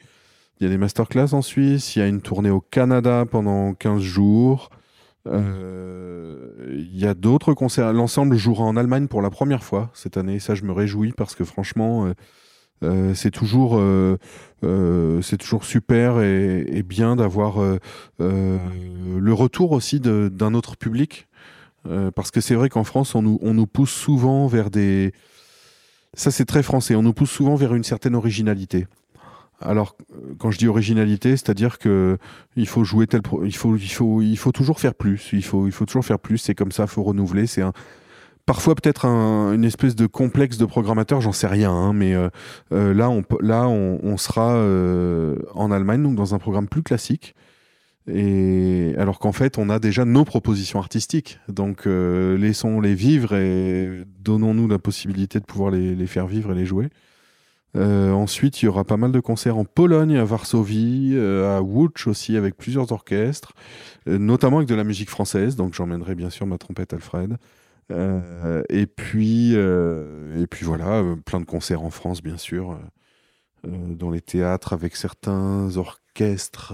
Il 0.60 0.64
y 0.64 0.68
a 0.68 0.70
des 0.70 0.78
masterclass 0.78 1.34
en 1.34 1.42
Suisse, 1.42 1.96
il 1.96 2.00
y 2.00 2.02
a 2.02 2.08
une 2.08 2.22
tournée 2.22 2.52
au 2.52 2.62
Canada 2.62 3.26
pendant 3.30 3.74
15 3.74 4.02
jours. 4.02 4.70
Euh, 5.28 6.48
il 6.68 6.98
y 6.98 7.06
a 7.06 7.14
d'autres 7.14 7.54
concerts. 7.54 7.94
L'ensemble 7.94 8.36
jouera 8.38 8.64
en 8.64 8.76
Allemagne 8.76 9.08
pour 9.08 9.22
la 9.22 9.30
première 9.30 9.64
fois 9.64 9.90
cette 9.94 10.18
année. 10.18 10.40
Ça, 10.40 10.56
je 10.56 10.64
me 10.64 10.72
réjouis 10.72 11.12
parce 11.12 11.36
que 11.36 11.44
franchement, 11.46 12.06
euh, 12.06 12.14
euh, 12.84 13.14
c'est 13.14 13.32
toujours, 13.32 13.82
toujours 15.40 15.64
super 15.64 16.22
et, 16.22 16.84
bien 16.84 17.16
d'avoir 17.16 17.58
le 18.20 19.34
retour 19.34 19.72
aussi 19.72 20.00
d'un 20.00 20.54
autre 20.54 20.76
public. 20.76 21.28
parce 22.16 22.32
que 22.32 22.42
c'est 22.42 22.56
vrai 22.56 22.70
qu'en 22.70 22.84
France, 22.84 23.16
on 23.16 23.22
nous 23.22 23.68
pousse 23.68 23.92
souvent 23.92 24.48
vers 24.48 24.70
des. 24.70 25.14
Ça, 26.16 26.30
c'est 26.30 26.46
très 26.46 26.62
français. 26.62 26.96
On 26.96 27.02
nous 27.02 27.14
pousse 27.14 27.32
souvent 27.32 27.56
vers 27.56 27.74
une 27.74 27.84
certaine 27.84 28.16
originalité. 28.16 28.86
Alors, 29.64 29.96
quand 30.40 30.52
je 30.52 30.58
dis 30.58 30.68
originalité, 30.68 31.32
c'est-à-dire 31.32 31.80
que 31.80 32.18
il 32.56 32.68
faut 32.68 32.84
jouer 32.84 33.08
tel, 33.08 33.22
il 33.44 33.56
faut, 33.56 33.76
il 33.76 33.90
faut, 33.90 34.22
il 34.22 34.38
faut 34.38 34.52
toujours 34.52 34.80
faire 34.80 34.96
plus. 34.96 35.30
Il 35.34 35.44
faut, 35.44 35.68
il 35.68 35.72
faut 35.72 35.86
toujours 35.86 36.06
faire 36.06 36.20
plus. 36.20 36.38
C'est 36.38 36.56
comme 36.56 36.72
ça, 36.72 36.88
faut 36.88 37.04
renouveler. 37.04 37.48
C'est 37.48 37.64
parfois 38.46 38.76
peut-être 38.76 39.06
une 39.06 39.64
espèce 39.64 39.96
de 39.96 40.06
complexe 40.06 40.58
de 40.58 40.66
programmateur, 40.66 41.22
j'en 41.22 41.32
sais 41.32 41.48
rien, 41.48 41.72
hein, 41.72 41.94
mais 41.94 42.14
là, 42.72 43.10
on, 43.10 43.24
là 43.40 43.68
on, 43.68 44.18
sera 44.18 44.56
en 45.54 45.72
Allemagne, 45.72 46.04
donc 46.04 46.16
dans 46.16 46.36
un 46.36 46.40
programme 46.40 46.68
plus 46.68 46.84
classique. 46.84 47.36
Et 48.08 48.94
alors 48.98 49.20
qu'en 49.20 49.32
fait, 49.32 49.58
on 49.58 49.70
a 49.70 49.80
déjà 49.80 50.04
nos 50.04 50.26
propositions 50.26 50.80
artistiques. 50.80 51.40
Donc, 51.48 51.86
laissons-les 51.86 52.96
vivre 52.96 53.34
et 53.34 54.04
donnons-nous 54.20 54.68
la 54.68 54.80
possibilité 54.80 55.40
de 55.40 55.46
pouvoir 55.46 55.72
les, 55.72 56.08
faire 56.08 56.28
vivre 56.28 56.52
et 56.52 56.56
les 56.56 56.66
jouer. 56.66 56.90
Euh, 57.76 58.12
ensuite, 58.12 58.62
il 58.62 58.66
y 58.66 58.68
aura 58.68 58.84
pas 58.84 58.98
mal 58.98 59.12
de 59.12 59.20
concerts 59.20 59.58
en 59.58 59.66
Pologne, 59.66 60.18
à 60.18 60.26
Varsovie, 60.26 61.14
euh, 61.14 61.58
à 61.58 61.62
Łódź 61.62 62.08
aussi, 62.08 62.38
avec 62.38 62.56
plusieurs 62.56 62.92
orchestres, 62.92 63.54
euh, 64.08 64.18
notamment 64.18 64.58
avec 64.58 64.70
de 64.70 64.76
la 64.76 64.84
musique 64.84 65.10
française. 65.10 65.56
Donc, 65.56 65.74
j'emmènerai 65.74 66.16
bien 66.16 66.30
sûr 66.30 66.46
ma 66.46 66.58
trompette 66.58 66.94
Alfred. 66.94 67.38
et 67.90 68.86
puis, 68.86 69.54
et 69.54 70.48
puis 70.48 70.66
voilà, 70.66 71.04
plein 71.26 71.40
de 71.40 71.46
concerts 71.46 71.84
en 71.84 71.90
France, 71.90 72.22
bien 72.22 72.38
sûr, 72.38 72.80
dans 73.64 74.10
les 74.10 74.22
théâtres 74.22 74.74
avec 74.74 74.96
certains 74.96 75.70
orchestres. 75.78 76.74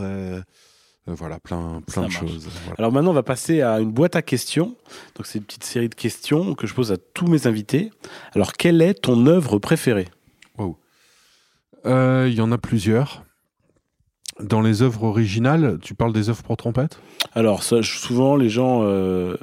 Voilà, 1.08 1.40
plein, 1.40 1.82
plein 1.88 2.06
de 2.06 2.12
choses. 2.12 2.48
Alors 2.78 2.92
maintenant, 2.92 3.10
on 3.10 3.16
va 3.16 3.24
passer 3.24 3.62
à 3.62 3.80
une 3.80 3.92
boîte 3.92 4.16
à 4.16 4.22
questions. 4.22 4.76
Donc, 5.16 5.26
c'est 5.26 5.40
une 5.40 5.46
petite 5.46 5.64
série 5.64 5.90
de 5.90 5.96
questions 5.96 6.54
que 6.54 6.68
je 6.68 6.74
pose 6.76 6.92
à 6.92 6.98
tous 6.98 7.26
mes 7.26 7.48
invités. 7.48 7.92
Alors, 8.34 8.54
quelle 8.54 8.82
est 8.82 8.94
ton 8.94 9.26
œuvre 9.26 9.58
préférée? 9.58 10.08
Il 11.86 12.34
y 12.34 12.42
en 12.42 12.52
a 12.52 12.58
plusieurs. 12.58 13.24
Dans 14.40 14.62
les 14.62 14.82
œuvres 14.82 15.04
originales, 15.04 15.80
tu 15.82 15.96
parles 15.96 16.14
des 16.14 16.30
œuvres 16.30 16.44
pour 16.44 16.56
trompette? 16.56 17.02
Alors, 17.34 17.62
ça, 17.62 17.84
souvent, 17.84 18.38
les 18.38 18.50
gens, 18.50 18.82
euh, 18.84 19.36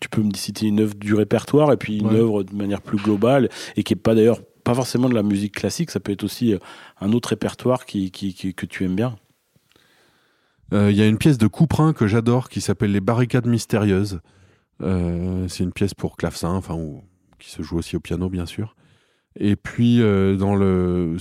tu 0.00 0.08
peux 0.08 0.22
me 0.22 0.32
citer 0.34 0.66
une 0.66 0.80
œuvre 0.80 0.94
du 0.94 1.14
répertoire 1.14 1.72
et 1.72 1.76
puis 1.76 1.98
une 1.98 2.14
œuvre 2.14 2.42
de 2.42 2.54
manière 2.54 2.80
plus 2.80 2.96
globale 2.96 3.50
et 3.76 3.82
qui 3.82 3.92
n'est 3.92 4.00
pas 4.00 4.14
d'ailleurs 4.14 4.40
pas 4.64 4.74
forcément 4.74 5.08
de 5.08 5.14
la 5.14 5.22
musique 5.22 5.54
classique, 5.54 5.90
ça 5.90 6.00
peut 6.00 6.12
être 6.12 6.24
aussi 6.24 6.54
euh, 6.54 6.58
un 7.00 7.12
autre 7.12 7.30
répertoire 7.30 7.84
qui, 7.84 8.10
que 8.10 8.66
tu 8.66 8.84
aimes 8.84 8.96
bien. 8.96 9.16
Il 10.72 10.92
y 10.92 11.02
a 11.02 11.06
une 11.08 11.18
pièce 11.18 11.36
de 11.36 11.48
Couperin 11.48 11.92
que 11.92 12.06
j'adore 12.06 12.48
qui 12.48 12.60
s'appelle 12.60 12.92
Les 12.92 13.00
Barricades 13.00 13.46
Mystérieuses. 13.46 14.20
c'est 14.80 15.64
une 15.64 15.72
pièce 15.72 15.94
pour 15.94 16.16
clavecin, 16.16 16.54
enfin, 16.54 16.78
qui 17.40 17.50
se 17.50 17.62
joue 17.62 17.76
aussi 17.76 17.96
au 17.96 18.00
piano, 18.00 18.28
bien 18.28 18.46
sûr. 18.46 18.76
Et 19.36 19.56
puis, 19.56 20.02
euh, 20.02 20.36
dans, 20.36 20.54
le, 20.56 21.14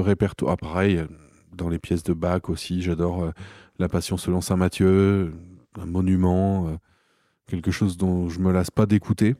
répertoire, 0.00 0.52
ah, 0.52 0.56
pareil, 0.56 1.04
dans 1.52 1.68
les 1.68 1.78
pièces 1.78 2.02
de 2.02 2.14
Bach 2.14 2.48
aussi, 2.48 2.82
j'adore 2.82 3.24
euh, 3.24 3.30
La 3.78 3.88
Passion 3.88 4.16
selon 4.16 4.40
Saint 4.40 4.56
Matthieu, 4.56 5.34
un 5.78 5.86
monument, 5.86 6.68
euh, 6.68 6.76
quelque 7.46 7.70
chose 7.70 7.96
dont 7.96 8.28
je 8.28 8.40
me 8.40 8.50
lasse 8.52 8.70
pas 8.70 8.86
d'écouter. 8.86 9.36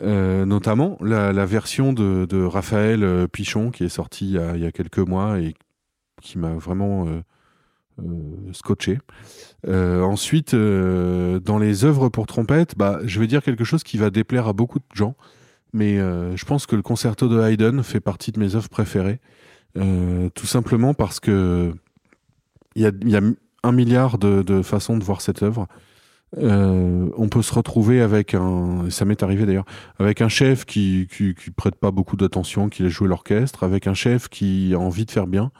notamment 0.00 0.96
la, 1.00 1.46
version 1.46 1.92
de, 1.92 2.44
Raphaël 2.44 3.28
Pichon 3.28 3.70
qui 3.70 3.84
est 3.84 3.88
sortie 3.88 4.26
il 4.26 4.32
y, 4.32 4.38
a, 4.38 4.56
il 4.56 4.62
y 4.62 4.66
a 4.66 4.72
quelques 4.72 4.98
mois 4.98 5.40
et 5.40 5.54
qui 6.22 6.38
m'a 6.38 6.54
vraiment 6.54 7.06
scotché. 8.52 8.98
ensuite, 9.66 10.54
dans 10.54 11.58
les 11.58 11.84
œuvres 11.84 12.08
pour 12.08 12.26
trompette, 12.26 12.76
bah, 12.78 13.00
je 13.04 13.18
vais 13.20 13.26
dire 13.26 13.42
quelque 13.42 13.64
chose 13.64 13.82
qui 13.82 13.98
va 13.98 14.10
déplaire 14.10 14.46
à 14.46 14.52
beaucoup 14.52 14.78
de 14.78 14.94
gens 14.94 15.16
mais 15.76 15.98
euh, 15.98 16.34
je 16.36 16.44
pense 16.46 16.64
que 16.66 16.74
le 16.74 16.80
concerto 16.80 17.28
de 17.28 17.38
Haydn 17.38 17.82
fait 17.82 18.00
partie 18.00 18.32
de 18.32 18.40
mes 18.40 18.54
œuvres 18.56 18.70
préférées, 18.70 19.20
euh, 19.76 20.30
tout 20.30 20.46
simplement 20.46 20.94
parce 20.94 21.20
que 21.20 21.74
il 22.74 22.82
y 22.82 23.16
a, 23.16 23.20
un 23.62 23.72
milliard 23.72 24.16
de, 24.18 24.62
façons 24.62 24.96
de 24.96 25.04
voir 25.04 25.20
cette 25.20 25.42
œuvre. 25.42 25.66
Euh, 26.38 27.08
on 27.16 27.28
peut 27.28 27.42
se 27.42 27.52
retrouver 27.52 28.00
avec 28.00 28.34
un, 28.34 28.88
ça 28.90 29.04
m'est 29.04 29.22
arrivé 29.22 29.44
d'ailleurs, 29.44 29.66
avec 29.98 30.20
un 30.22 30.28
chef 30.28 30.64
qui, 30.64 31.08
qui, 31.10 31.34
qui 31.34 31.50
prête 31.50 31.76
pas 31.76 31.90
beaucoup 31.90 32.16
d'attention, 32.16 32.68
qui 32.68 32.82
laisse 32.82 32.92
jouer 32.92 33.08
l'orchestre, 33.08 33.62
avec 33.62 33.86
un 33.86 33.94
chef 33.94 34.28
qui 34.28 34.72
a 34.74 34.78
envie 34.78 35.04
de 35.04 35.10
faire 35.10 35.26
bien, 35.26 35.52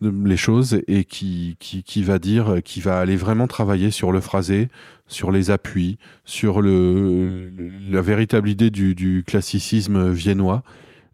les 0.00 0.36
choses 0.36 0.80
et 0.88 1.04
qui, 1.04 1.56
qui, 1.58 1.82
qui, 1.82 2.02
va 2.02 2.18
dire, 2.18 2.56
qui 2.64 2.80
va 2.80 2.98
aller 2.98 3.16
vraiment 3.16 3.46
travailler 3.46 3.90
sur 3.90 4.12
le 4.12 4.20
phrasé, 4.20 4.68
sur 5.06 5.30
les 5.30 5.50
appuis, 5.50 5.98
sur 6.24 6.62
le, 6.62 7.52
la 7.90 8.00
véritable 8.00 8.48
idée 8.48 8.70
du, 8.70 8.94
du, 8.94 9.24
classicisme 9.26 10.10
viennois 10.10 10.62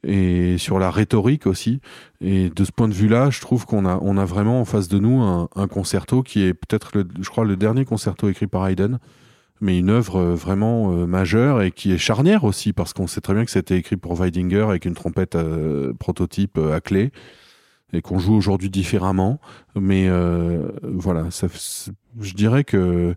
et 0.04 0.58
sur 0.58 0.78
la 0.78 0.90
rhétorique 0.90 1.46
aussi. 1.46 1.80
Et 2.20 2.50
de 2.50 2.64
ce 2.64 2.72
point 2.72 2.88
de 2.88 2.94
vue-là, 2.94 3.30
je 3.30 3.40
trouve 3.40 3.66
qu'on 3.66 3.86
a, 3.86 3.98
on 4.02 4.16
a 4.16 4.24
vraiment 4.24 4.60
en 4.60 4.64
face 4.64 4.88
de 4.88 4.98
nous 4.98 5.20
un, 5.20 5.48
un 5.56 5.66
concerto 5.66 6.22
qui 6.22 6.42
est 6.42 6.54
peut-être, 6.54 7.04
je 7.20 7.28
crois, 7.28 7.44
le 7.44 7.56
dernier 7.56 7.84
concerto 7.84 8.28
écrit 8.28 8.46
par 8.46 8.68
Haydn, 8.68 8.98
mais 9.60 9.78
une 9.78 9.90
œuvre 9.90 10.22
vraiment 10.34 10.92
euh, 10.92 11.06
majeure 11.06 11.62
et 11.62 11.70
qui 11.70 11.92
est 11.92 11.98
charnière 11.98 12.44
aussi 12.44 12.72
parce 12.72 12.92
qu'on 12.92 13.06
sait 13.06 13.20
très 13.20 13.34
bien 13.34 13.44
que 13.44 13.50
c'était 13.50 13.78
écrit 13.78 13.96
pour 13.96 14.14
Weidinger 14.14 14.66
avec 14.68 14.84
une 14.84 14.94
trompette 14.94 15.34
euh, 15.34 15.92
prototype 15.94 16.58
euh, 16.58 16.74
à 16.74 16.80
clé 16.80 17.10
et 17.92 18.02
qu'on 18.02 18.18
joue 18.18 18.34
aujourd'hui 18.34 18.70
différemment. 18.70 19.40
Mais 19.74 20.08
euh, 20.08 20.68
voilà, 20.82 21.30
ça, 21.30 21.46
je 22.20 22.34
dirais 22.34 22.64
que 22.64 23.14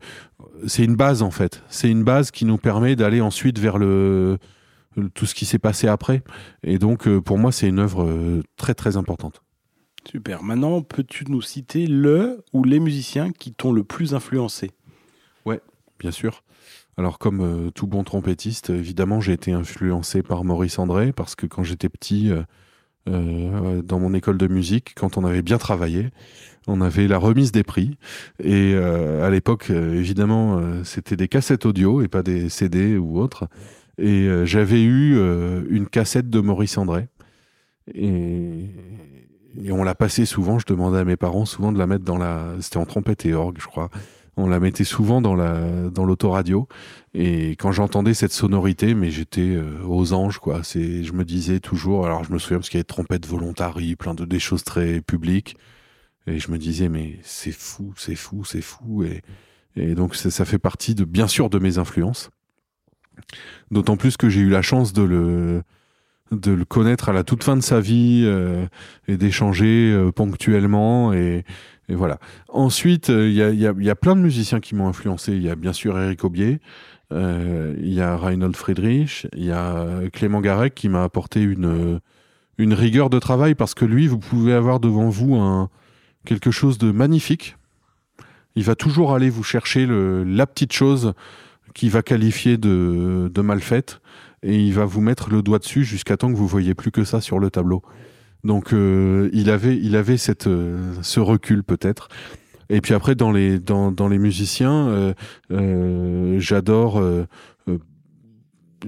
c'est 0.67 0.83
une 0.83 0.95
base 0.95 1.21
en 1.21 1.31
fait. 1.31 1.63
C'est 1.69 1.89
une 1.89 2.03
base 2.03 2.31
qui 2.31 2.45
nous 2.45 2.57
permet 2.57 2.95
d'aller 2.95 3.21
ensuite 3.21 3.59
vers 3.59 3.77
le 3.77 4.37
tout 5.13 5.25
ce 5.25 5.35
qui 5.35 5.45
s'est 5.45 5.59
passé 5.59 5.87
après. 5.87 6.23
Et 6.63 6.77
donc 6.77 7.07
euh, 7.07 7.21
pour 7.21 7.37
moi, 7.37 7.51
c'est 7.51 7.67
une 7.67 7.79
œuvre 7.79 8.03
euh, 8.03 8.43
très 8.57 8.73
très 8.73 8.97
importante. 8.97 9.41
Super. 10.09 10.43
Maintenant, 10.43 10.81
peux-tu 10.81 11.25
nous 11.29 11.41
citer 11.41 11.85
le 11.85 12.43
ou 12.53 12.63
les 12.63 12.79
musiciens 12.79 13.31
qui 13.31 13.53
t'ont 13.53 13.71
le 13.71 13.83
plus 13.83 14.13
influencé? 14.13 14.71
Ouais, 15.45 15.61
bien 15.99 16.11
sûr. 16.11 16.43
Alors 16.97 17.17
comme 17.17 17.71
tout 17.75 17.87
bon 17.87 18.03
trompettiste, 18.03 18.71
évidemment, 18.71 19.21
j'ai 19.21 19.33
été 19.33 19.53
influencé 19.53 20.21
par 20.21 20.43
Maurice 20.43 20.79
André 20.79 21.13
parce 21.13 21.35
que 21.35 21.45
quand 21.45 21.63
j'étais 21.63 21.87
petit, 21.87 22.29
euh, 22.29 22.43
dans 23.83 23.99
mon 23.99 24.13
école 24.13 24.37
de 24.37 24.47
musique 24.47 24.93
quand 24.95 25.17
on 25.17 25.25
avait 25.25 25.41
bien 25.41 25.57
travaillé. 25.57 26.09
On 26.67 26.81
avait 26.81 27.07
la 27.07 27.17
remise 27.17 27.51
des 27.51 27.63
prix 27.63 27.97
et 28.43 28.73
euh, 28.75 29.25
à 29.25 29.29
l'époque, 29.29 29.67
euh, 29.69 29.95
évidemment, 29.95 30.61
c'était 30.83 31.15
des 31.15 31.27
cassettes 31.27 31.65
audio 31.65 32.01
et 32.01 32.07
pas 32.07 32.21
des 32.21 32.49
CD 32.49 32.97
ou 32.97 33.19
autres. 33.19 33.47
Et 33.97 34.29
j'avais 34.45 34.81
eu 34.81 35.17
une 35.69 35.87
cassette 35.87 36.29
de 36.29 36.39
Maurice 36.39 36.77
André 36.77 37.09
et, 37.93 38.69
et 39.61 39.71
on 39.73 39.83
l'a 39.83 39.95
passée 39.95 40.25
souvent. 40.25 40.57
Je 40.57 40.65
demandais 40.65 40.99
à 40.99 41.03
mes 41.03 41.17
parents 41.17 41.43
souvent 41.43 41.73
de 41.73 41.77
la 41.77 41.85
mettre 41.85 42.05
dans 42.05 42.17
la. 42.17 42.53
C'était 42.61 42.77
en 42.77 42.85
trompette 42.85 43.25
et 43.25 43.33
orgue, 43.33 43.57
je 43.59 43.67
crois 43.67 43.89
on 44.39 44.47
la 44.47 44.59
mettait 44.59 44.83
souvent 44.83 45.21
dans 45.21 45.35
la 45.35 45.89
dans 45.89 46.05
l'autoradio 46.05 46.67
et 47.13 47.51
quand 47.51 47.71
j'entendais 47.71 48.13
cette 48.13 48.31
sonorité 48.31 48.93
mais 48.93 49.09
j'étais 49.09 49.55
euh, 49.55 49.83
aux 49.83 50.13
anges 50.13 50.37
quoi. 50.39 50.61
C'est 50.63 51.03
je 51.03 51.13
me 51.13 51.25
disais 51.25 51.59
toujours 51.59 52.05
alors 52.05 52.23
je 52.23 52.31
me 52.31 52.37
souviens 52.37 52.57
parce 52.57 52.69
qu'il 52.69 52.77
y 52.77 52.81
avait 52.81 52.83
trompette 52.83 53.25
volontari 53.25 53.95
plein 53.95 54.13
de 54.13 54.25
des 54.25 54.39
choses 54.39 54.63
très 54.63 55.01
publiques. 55.01 55.57
Et 56.27 56.39
je 56.39 56.51
me 56.51 56.57
disais 56.57 56.89
mais 56.89 57.19
c'est 57.23 57.51
fou 57.51 57.93
c'est 57.97 58.15
fou 58.15 58.43
c'est 58.45 58.61
fou. 58.61 59.03
Et 59.03 59.21
et 59.75 59.95
donc 59.95 60.15
ça 60.15 60.45
fait 60.45 60.59
partie 60.59 60.95
de 60.95 61.03
bien 61.05 61.27
sûr 61.27 61.49
de 61.49 61.59
mes 61.59 61.77
influences. 61.79 62.29
D'autant 63.71 63.97
plus 63.97 64.17
que 64.17 64.29
j'ai 64.29 64.41
eu 64.41 64.49
la 64.49 64.61
chance 64.61 64.93
de 64.93 65.03
le 65.03 65.63
de 66.31 66.51
le 66.51 66.65
connaître 66.65 67.09
à 67.09 67.13
la 67.13 67.23
toute 67.23 67.43
fin 67.43 67.55
de 67.55 67.61
sa 67.61 67.79
vie 67.79 68.23
euh, 68.25 68.67
et 69.07 69.17
d'échanger 69.17 69.91
euh, 69.91 70.11
ponctuellement. 70.11 71.11
Et, 71.13 71.43
et 71.87 71.95
voilà. 71.95 72.19
Ensuite, 72.49 73.09
il 73.09 73.33
y, 73.33 73.41
a, 73.41 73.49
y, 73.49 73.61
y, 73.61 73.89
a, 73.89 73.95
plein 73.95 74.15
de 74.15 74.21
musiciens 74.21 74.59
qui 74.59 74.75
m'ont 74.75 74.87
influencé. 74.87 75.33
Il 75.33 75.41
y 75.41 75.49
a 75.49 75.55
bien 75.55 75.73
sûr 75.73 75.99
Eric 75.99 76.23
Aubier, 76.23 76.59
il 77.11 77.93
y 77.93 78.01
a 78.01 78.15
Reinhold 78.15 78.55
Friedrich, 78.55 79.27
il 79.35 79.45
y 79.45 79.51
a 79.51 80.01
Clément 80.13 80.41
Garec 80.41 80.75
qui 80.75 80.89
m'a 80.89 81.03
apporté 81.03 81.41
une, 81.41 81.99
une 82.57 82.73
rigueur 82.73 83.09
de 83.09 83.17
travail 83.19 83.55
parce 83.55 83.73
que 83.73 83.85
lui, 83.85 84.07
vous 84.07 84.19
pouvez 84.19 84.53
avoir 84.53 84.79
devant 84.79 85.09
vous 85.09 85.67
quelque 86.25 86.51
chose 86.51 86.77
de 86.77 86.91
magnifique. 86.91 87.57
Il 88.55 88.63
va 88.63 88.75
toujours 88.75 89.13
aller 89.13 89.29
vous 89.29 89.43
chercher 89.43 89.87
la 89.87 90.45
petite 90.45 90.73
chose 90.73 91.13
qui 91.73 91.89
va 91.89 92.01
qualifier 92.01 92.57
de, 92.57 93.41
mal 93.41 93.61
faite 93.61 94.01
et 94.43 94.59
il 94.59 94.73
va 94.73 94.85
vous 94.85 95.01
mettre 95.01 95.29
le 95.29 95.41
doigt 95.41 95.59
dessus 95.59 95.83
jusqu'à 95.83 96.17
temps 96.17 96.31
que 96.31 96.37
vous 96.37 96.47
voyez 96.47 96.73
plus 96.73 96.91
que 96.91 97.03
ça 97.03 97.21
sur 97.21 97.39
le 97.39 97.49
tableau. 97.49 97.83
Donc 98.43 98.73
euh, 98.73 99.29
il 99.33 99.49
avait, 99.49 99.77
il 99.77 99.95
avait 99.95 100.17
cette, 100.17 100.47
euh, 100.47 100.93
ce 101.01 101.19
recul 101.19 101.63
peut-être. 101.63 102.07
Et 102.69 102.81
puis 102.81 102.93
après 102.93 103.15
dans 103.15 103.31
les 103.31 103.59
dans, 103.59 103.91
dans 103.91 104.07
les 104.07 104.19
musiciens, 104.19 104.87
euh, 104.89 105.13
euh 105.51 106.39
j'adore. 106.39 107.01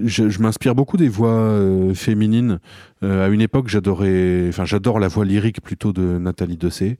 je, 0.00 0.28
je 0.28 0.40
m'inspire 0.40 0.74
beaucoup 0.74 0.96
des 0.96 1.08
voix 1.08 1.58
féminines. 1.94 2.60
à 3.02 3.28
une 3.28 3.40
époque, 3.40 3.68
j'adorais, 3.68 4.46
enfin 4.48 4.64
j'adore 4.64 4.98
la 4.98 5.08
voix 5.08 5.24
lyrique 5.24 5.60
plutôt 5.60 5.92
de 5.92 6.18
Nathalie 6.18 6.56
Dessay. 6.56 6.96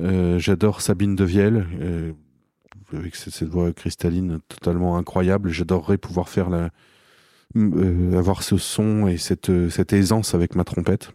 j'adore 0.00 0.80
Sabine 0.80 1.14
Devielle 1.14 1.66
avec 2.92 3.16
cette, 3.16 3.42
voix 3.44 3.72
cristalline 3.72 4.38
totalement 4.48 4.96
incroyable. 4.96 5.50
J'adorerais 5.50 5.98
pouvoir 5.98 6.28
faire 6.28 6.48
la, 6.48 6.70
avoir 8.16 8.42
ce 8.42 8.56
son 8.56 9.06
et 9.06 9.16
cette, 9.16 9.68
cette 9.68 9.92
aisance 9.92 10.34
avec 10.34 10.54
ma 10.54 10.64
trompette. 10.64 11.12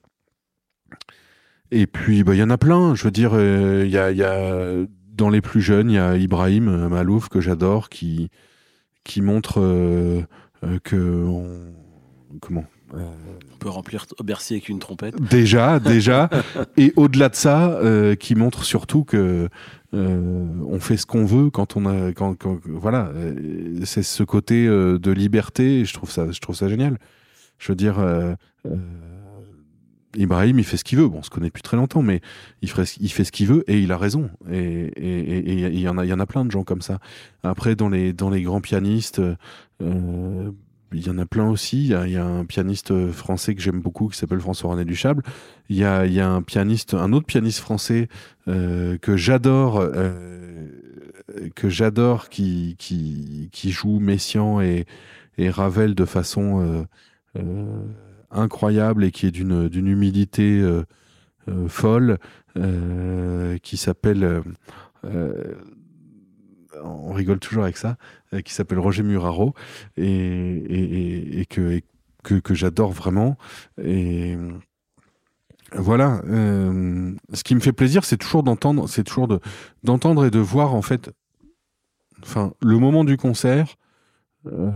Et 1.72 1.86
puis, 1.86 2.24
bah, 2.24 2.34
il 2.34 2.40
y 2.40 2.44
en 2.44 2.50
a 2.50 2.58
plein. 2.58 2.96
Je 2.96 3.04
veux 3.04 3.12
dire, 3.12 3.32
euh, 3.34 3.84
il 3.86 3.92
y, 3.92 3.98
a, 3.98 4.12
y, 4.12 4.24
a, 4.24 4.74
dans 5.20 5.30
les 5.30 5.42
plus 5.42 5.62
jeunes, 5.62 5.90
il 5.92 5.96
y 5.96 5.98
a 6.00 6.16
Ibrahim 6.18 6.88
Malouf 6.88 7.30
que 7.30 7.42
j'adore, 7.42 7.90
qui, 7.90 8.30
qui 9.04 9.22
montre 9.22 9.60
euh, 9.62 10.22
euh, 10.64 10.80
que 10.84 10.96
on- 11.26 11.74
comment 12.42 12.66
euh, 12.96 13.00
On 13.54 13.58
peut 13.58 13.70
remplir 13.70 14.06
Bercy 14.24 14.54
avec 14.54 14.70
une 14.70 14.80
trompette. 14.80 15.20
déjà 15.22 15.80
déjà 15.96 16.30
et 16.78 16.94
au-delà 16.96 17.30
de 17.30 17.36
ça 17.36 17.72
euh, 17.72 18.16
qui 18.16 18.34
montre 18.36 18.64
surtout 18.64 19.04
que 19.04 19.50
euh, 19.94 20.46
on 20.68 20.80
fait 20.80 20.98
ce 20.98 21.06
qu'on 21.06 21.26
veut 21.26 21.50
quand 21.50 21.76
on 21.76 21.86
a 21.86 22.12
quand, 22.14 22.36
quand- 22.36 22.60
voilà 22.66 23.12
euh, 23.16 23.80
c'est 23.84 24.04
ce 24.04 24.24
côté 24.24 24.68
euh, 24.68 24.98
de 25.00 25.12
liberté 25.12 25.80
et 25.82 25.86
je 25.86 25.94
trouve 25.94 26.12
ça 26.12 26.32
je 26.32 26.40
trouve 26.40 26.56
ça 26.56 26.68
génial 26.70 26.98
je 27.58 27.72
veux 27.72 27.76
dire 27.76 28.00
euh, 28.00 28.34
euh, 28.68 28.76
Ibrahim 30.16 30.60
il 30.60 30.66
fait 30.66 30.78
ce 30.78 30.84
qu'il 30.84 30.98
veut 30.98 31.08
bon 31.08 31.20
on 31.20 31.24
se 31.24 31.30
connaît 31.30 31.48
depuis 31.48 31.62
très 31.62 31.78
longtemps 31.78 32.02
mais 32.02 32.22
il 32.62 32.70
fait, 32.70 32.86
ce 32.86 33.32
qu'il 33.32 33.48
veut 33.48 33.64
et 33.68 33.80
il 33.80 33.92
a 33.92 33.98
raison 33.98 34.30
et 34.52 34.92
il 34.98 35.80
y 35.80 35.88
en 35.88 35.98
a 35.98 36.06
y 36.06 36.14
en 36.14 36.20
a 36.20 36.26
plein 36.26 36.46
de 36.46 36.52
gens 36.52 36.64
comme 36.64 36.82
ça 36.82 37.00
après 37.44 37.76
dans 37.76 37.90
les 37.90 38.14
dans 38.14 38.30
les 38.30 38.42
grands 38.42 38.62
pianistes 38.62 39.22
euh, 39.82 40.52
il 40.92 41.06
y 41.06 41.10
en 41.10 41.20
a 41.20 41.26
plein 41.26 41.48
aussi. 41.48 41.84
Il 41.84 42.10
y 42.10 42.18
a, 42.18 42.26
un 42.26 42.46
pianiste 42.46 43.12
français 43.12 43.54
que 43.54 43.62
j'aime 43.62 43.80
beaucoup 43.80 44.08
qui 44.08 44.18
s'appelle 44.18 44.40
François-René 44.40 44.86
Duchable. 44.86 45.24
Il 45.70 45.78
y 45.78 45.84
a, 45.86 46.08
y 46.08 46.20
a 46.20 46.28
un 46.28 46.42
pianiste, 46.42 46.96
un 46.96 47.14
autre 47.14 47.28
pianiste 47.28 47.60
français 47.60 48.08
euh, 48.48 48.98
que 48.98 49.16
j'adore, 49.16 49.80
euh, 49.80 50.68
que 51.56 51.70
j'adore, 51.70 52.30
qui, 52.30 52.76
qui, 52.80 53.50
qui 53.52 53.70
joue 53.70 54.00
Messiaen 54.00 54.62
et, 54.62 54.86
et 55.38 55.52
Ravel 55.52 55.94
de 55.94 56.06
façon 56.06 56.88
incroyable 58.32 59.04
et 59.04 59.12
qui 59.12 59.28
est 59.28 59.32
d'une 59.32 59.88
humilité 59.88 60.60
euh, 60.60 60.84
euh, 61.48 61.68
folle, 61.68 62.18
euh, 62.58 63.58
qui 63.60 63.78
s'appelle. 63.78 64.44
on 66.84 67.14
rigole 67.14 67.40
toujours 67.40 67.64
avec 67.64 67.78
ça, 67.78 67.98
qui 68.46 68.54
s'appelle 68.54 68.80
Roger 68.80 69.04
Muraro 69.04 69.54
et, 69.98 71.46
que, 71.50 71.82
que, 72.24 72.54
j'adore 72.54 72.92
vraiment. 72.92 73.38
Et 73.84 74.38
voilà. 75.74 76.22
ce 76.26 77.44
qui 77.44 77.56
me 77.56 77.60
fait 77.60 77.74
plaisir, 77.74 78.06
c'est 78.06 78.18
toujours 78.18 78.44
d'entendre, 78.44 78.88
c'est 78.88 79.04
toujours 79.04 79.28
de, 79.28 79.40
d'entendre 79.84 80.26
et 80.26 80.32
de 80.32 80.40
voir 80.40 80.74
en 80.74 80.82
fait, 80.82 81.12
enfin, 82.22 82.54
le 82.62 82.78
moment 82.78 83.04
du 83.04 83.18
concert. 83.18 83.76
Euh, 84.46 84.72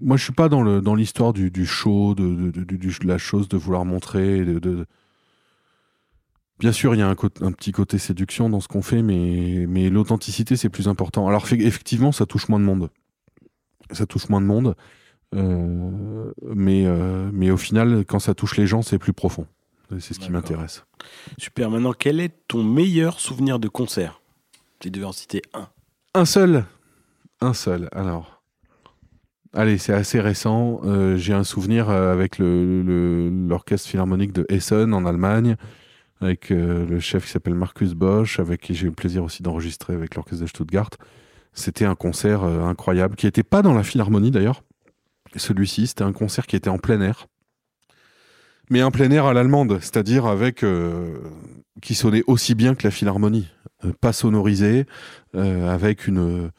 moi, 0.00 0.16
je 0.16 0.24
suis 0.24 0.32
pas 0.32 0.48
dans 0.48 0.62
le 0.62 0.80
dans 0.80 0.94
l'histoire 0.94 1.32
du, 1.32 1.50
du 1.50 1.66
show, 1.66 2.14
de, 2.14 2.50
de, 2.50 2.50
de- 2.50 2.76
du- 2.76 2.98
de 2.98 3.06
la 3.06 3.18
chose, 3.18 3.48
de 3.48 3.56
vouloir 3.56 3.84
montrer, 3.84 4.44
de, 4.44 4.86
Bien 6.58 6.72
sûr, 6.72 6.94
il 6.94 6.98
y 6.98 7.02
a 7.02 7.08
un, 7.08 7.14
petit 7.14 7.72
côté 7.72 7.98
séduction 7.98 8.48
dans 8.48 8.60
ce 8.60 8.68
qu'on 8.68 8.80
fait, 8.80 9.02
mais, 9.02 9.66
mais 9.68 9.90
l'authenticité, 9.90 10.56
c'est 10.56 10.70
plus 10.70 10.88
important. 10.88 11.28
Alors, 11.28 11.44
effectivement, 11.52 12.12
ça 12.12 12.24
touche 12.24 12.48
moins 12.48 12.58
de 12.58 12.64
monde. 12.64 12.88
Ça 13.90 14.06
touche 14.06 14.30
moins 14.30 14.40
de 14.40 14.46
monde. 14.46 14.74
euh, 15.34 16.32
mais, 16.54 16.86
euh, 16.86 17.28
mais 17.30 17.50
au 17.50 17.58
final, 17.58 18.06
quand 18.06 18.20
ça 18.20 18.32
touche 18.34 18.56
les 18.56 18.66
gens, 18.66 18.80
c'est 18.80 18.98
plus 18.98 19.12
profond. 19.12 19.46
C'est 20.00 20.14
ce 20.14 20.18
qui 20.18 20.30
m'intéresse. 20.32 20.86
Super. 21.38 21.70
Maintenant, 21.70 21.92
quel 21.92 22.20
est 22.20 22.32
ton 22.48 22.64
meilleur 22.64 23.20
souvenir 23.20 23.58
de 23.58 23.68
concert? 23.68 24.22
Tu 24.80 24.90
devais 24.90 25.04
en 25.04 25.12
citer 25.12 25.42
un. 25.52 25.68
Un 26.14 26.24
seul 26.24 26.64
Un 27.42 27.52
seul, 27.52 27.88
alors. 27.92 28.35
Allez, 29.58 29.78
c'est 29.78 29.94
assez 29.94 30.20
récent. 30.20 30.82
Euh, 30.84 31.16
J'ai 31.16 31.32
un 31.32 31.42
souvenir 31.42 31.88
euh, 31.88 32.12
avec 32.12 32.38
l'Orchestre 32.38 33.88
Philharmonique 33.88 34.34
de 34.34 34.44
Essen 34.50 34.92
en 34.92 35.06
Allemagne, 35.06 35.56
avec 36.20 36.50
euh, 36.50 36.84
le 36.84 37.00
chef 37.00 37.24
qui 37.24 37.30
s'appelle 37.30 37.54
Marcus 37.54 37.94
Bosch, 37.94 38.38
avec 38.38 38.60
qui 38.60 38.74
j'ai 38.74 38.82
eu 38.82 38.90
le 38.90 38.94
plaisir 38.94 39.24
aussi 39.24 39.42
d'enregistrer 39.42 39.94
avec 39.94 40.14
l'Orchestre 40.14 40.42
de 40.42 40.46
Stuttgart. 40.46 40.90
C'était 41.54 41.86
un 41.86 41.94
concert 41.94 42.44
incroyable, 42.44 43.16
qui 43.16 43.24
n'était 43.24 43.42
pas 43.42 43.62
dans 43.62 43.72
la 43.72 43.82
Philharmonie 43.82 44.30
d'ailleurs. 44.30 44.62
Celui-ci, 45.36 45.86
c'était 45.86 46.04
un 46.04 46.12
concert 46.12 46.46
qui 46.46 46.56
était 46.56 46.68
en 46.68 46.76
plein 46.76 47.00
air. 47.00 47.26
Mais 48.68 48.82
un 48.82 48.90
plein 48.90 49.10
air 49.10 49.24
à 49.24 49.32
l'allemande, 49.32 49.78
c'est-à-dire 49.80 50.26
avec 50.26 50.66
qui 51.80 51.94
sonnait 51.94 52.24
aussi 52.26 52.54
bien 52.54 52.74
que 52.74 52.86
la 52.86 52.90
Philharmonie, 52.90 53.48
pas 54.02 54.12
sonorisé, 54.12 54.84
avec 55.32 56.06
une 56.06 56.50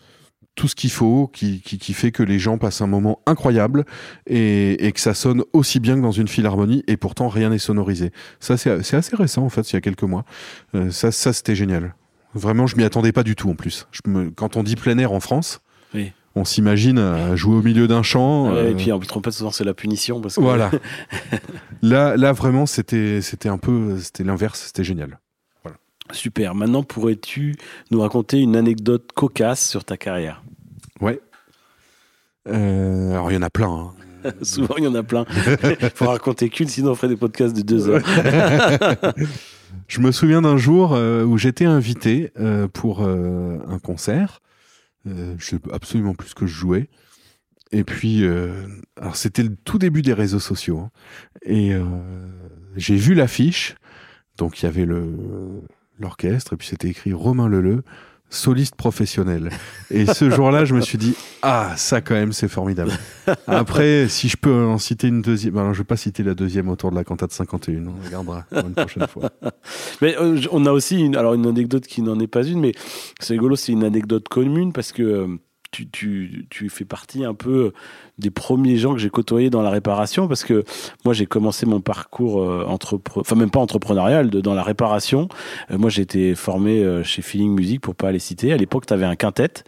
tout 0.57 0.67
ce 0.67 0.75
qu'il 0.75 0.89
faut, 0.91 1.27
qui, 1.33 1.61
qui, 1.61 1.77
qui 1.77 1.93
fait 1.93 2.11
que 2.11 2.23
les 2.23 2.39
gens 2.39 2.57
passent 2.57 2.81
un 2.81 2.87
moment 2.87 3.21
incroyable 3.25 3.85
et, 4.25 4.85
et 4.85 4.91
que 4.91 4.99
ça 4.99 5.13
sonne 5.13 5.43
aussi 5.53 5.79
bien 5.79 5.95
que 5.95 6.01
dans 6.01 6.11
une 6.11 6.27
philharmonie 6.27 6.83
et 6.87 6.97
pourtant 6.97 7.29
rien 7.29 7.49
n'est 7.51 7.59
sonorisé. 7.59 8.11
Ça, 8.41 8.57
c'est 8.57 8.71
assez 8.93 9.15
récent 9.15 9.43
en 9.43 9.49
fait, 9.49 9.71
il 9.71 9.75
y 9.75 9.77
a 9.77 9.81
quelques 9.81 10.03
mois. 10.03 10.25
Euh, 10.75 10.89
ça, 10.91 11.11
ça 11.13 11.31
c'était 11.31 11.55
génial. 11.55 11.95
Vraiment, 12.33 12.67
je 12.67 12.75
m'y 12.75 12.83
attendais 12.83 13.11
pas 13.13 13.23
du 13.23 13.35
tout 13.35 13.49
en 13.49 13.55
plus. 13.55 13.87
Je 13.91 14.01
me- 14.09 14.29
quand 14.31 14.57
on 14.57 14.63
dit 14.63 14.75
plein 14.75 14.97
air 14.97 15.11
en 15.13 15.19
France, 15.19 15.61
Oui. 15.93 16.11
on 16.35 16.43
s'imagine 16.43 16.97
euh, 16.97 17.35
jouer 17.35 17.55
au 17.55 17.61
milieu 17.61 17.87
d'un 17.87 18.03
champ. 18.03 18.49
Ouais, 18.51 18.57
euh, 18.57 18.71
Et 18.71 18.75
puis 18.75 18.91
en 18.91 18.99
trompette, 18.99 19.33
souvent, 19.33 19.51
c'est 19.51 19.63
la 19.63 19.73
punition. 19.73 20.19
Parce 20.21 20.35
que... 20.35 20.41
voilà. 20.41 20.69
là, 21.81 22.17
là 22.17 22.31
vraiment, 22.33 22.65
c'était 22.65 23.21
c'était 23.21 23.49
un 23.49 23.57
peu, 23.57 23.97
c'était 23.99 24.23
l'inverse, 24.23 24.63
c'était 24.67 24.83
génial. 24.83 25.19
Super. 26.11 26.55
Maintenant, 26.55 26.83
pourrais-tu 26.83 27.55
nous 27.91 27.99
raconter 28.01 28.39
une 28.39 28.55
anecdote 28.55 29.09
cocasse 29.13 29.67
sur 29.67 29.83
ta 29.85 29.97
carrière? 29.97 30.43
Ouais. 31.01 31.19
Euh, 32.47 33.11
alors 33.11 33.31
il 33.31 33.35
y 33.35 33.37
en 33.37 33.41
a 33.41 33.49
plein. 33.49 33.69
hein. 34.23 34.31
Souvent, 34.41 34.75
il 34.77 34.83
y 34.85 34.87
en 34.87 34.95
a 34.95 35.03
plein. 35.03 35.25
Il 35.63 35.89
faut 35.95 36.07
raconter 36.07 36.49
qu'une, 36.49 36.67
sinon 36.67 36.91
on 36.91 36.95
ferait 36.95 37.07
des 37.09 37.17
podcasts 37.17 37.55
de 37.55 37.61
deux 37.61 37.87
heures. 37.89 38.01
Je 39.87 39.99
me 40.01 40.11
souviens 40.11 40.41
d'un 40.41 40.57
jour 40.57 40.93
euh, 40.93 41.23
où 41.23 41.37
j'étais 41.37 41.65
invité 41.65 42.31
euh, 42.39 42.67
pour 42.67 43.01
un 43.03 43.79
concert. 43.79 44.41
Je 45.05 45.45
sais 45.45 45.57
absolument 45.71 46.13
plus 46.13 46.29
ce 46.29 46.35
que 46.35 46.45
je 46.45 46.53
jouais. 46.53 46.89
Et 47.71 47.83
puis, 47.85 48.25
alors 48.99 49.15
c'était 49.15 49.43
le 49.43 49.55
tout 49.55 49.77
début 49.77 50.01
des 50.01 50.13
réseaux 50.13 50.39
sociaux. 50.39 50.79
hein. 50.79 50.91
Et 51.43 51.71
j'ai 52.75 52.95
vu 52.95 53.13
l'affiche. 53.13 53.75
Donc 54.37 54.61
il 54.61 54.65
y 54.65 54.67
avait 54.67 54.85
le 54.85 55.61
l'orchestre 55.99 56.53
et 56.53 56.57
puis 56.57 56.67
c'était 56.67 56.89
écrit 56.89 57.13
Romain 57.13 57.47
Leleu, 57.47 57.83
soliste 58.29 58.75
professionnel. 58.75 59.49
Et 59.89 60.05
ce 60.05 60.29
jour-là, 60.29 60.65
je 60.65 60.75
me 60.75 60.81
suis 60.81 60.97
dit 60.97 61.15
ah 61.41 61.73
ça 61.77 62.01
quand 62.01 62.13
même 62.13 62.33
c'est 62.33 62.47
formidable. 62.47 62.91
Après, 63.47 64.07
si 64.09 64.27
je 64.27 64.37
peux 64.37 64.65
en 64.65 64.77
citer 64.77 65.07
une 65.07 65.21
deuxième, 65.21 65.57
alors 65.57 65.73
je 65.73 65.79
vais 65.79 65.85
pas 65.85 65.97
citer 65.97 66.23
la 66.23 66.33
deuxième 66.33 66.69
autour 66.69 66.91
de 66.91 66.95
la 66.95 67.03
cantate 67.03 67.31
51. 67.31 67.85
On 67.87 68.05
regardera 68.05 68.45
une 68.51 68.73
prochaine 68.73 69.07
fois. 69.07 69.29
Mais 70.01 70.17
euh, 70.17 70.39
on 70.51 70.65
a 70.65 70.71
aussi 70.71 70.99
une, 70.99 71.15
alors 71.15 71.33
une 71.33 71.47
anecdote 71.47 71.87
qui 71.87 72.01
n'en 72.01 72.19
est 72.19 72.27
pas 72.27 72.43
une, 72.43 72.59
mais 72.59 72.73
c'est 73.19 73.33
rigolo, 73.33 73.55
c'est 73.55 73.71
une 73.71 73.83
anecdote 73.83 74.27
commune 74.27 74.73
parce 74.73 74.91
que 74.91 75.03
euh, 75.03 75.27
tu, 75.71 75.87
tu, 75.89 76.45
tu 76.49 76.69
fais 76.69 76.85
partie 76.85 77.23
un 77.25 77.33
peu 77.33 77.71
des 78.17 78.29
premiers 78.31 78.77
gens 78.77 78.93
que 78.93 78.99
j'ai 78.99 79.09
côtoyés 79.09 79.49
dans 79.49 79.61
la 79.61 79.69
réparation 79.69 80.27
parce 80.27 80.43
que 80.43 80.63
moi 81.05 81.13
j'ai 81.13 81.25
commencé 81.25 81.65
mon 81.65 81.81
parcours 81.81 82.41
euh, 82.41 82.65
entrepre- 82.67 83.19
enfin 83.19 83.35
même 83.35 83.51
pas 83.51 83.59
entrepreneurial 83.59 84.29
dans 84.29 84.53
la 84.55 84.63
réparation. 84.63 85.27
Euh, 85.71 85.77
moi 85.77 85.89
j'ai 85.89 86.01
été 86.01 86.33
formé 86.35 86.79
euh, 86.83 87.03
chez 87.03 87.21
Feeling 87.21 87.53
Music 87.53 87.81
pour 87.81 87.95
pas 87.95 88.11
les 88.11 88.19
citer. 88.19 88.53
À 88.53 88.57
l'époque 88.57 88.85
tu 88.85 88.93
avais 88.93 89.05
un 89.05 89.15
quintet 89.15 89.63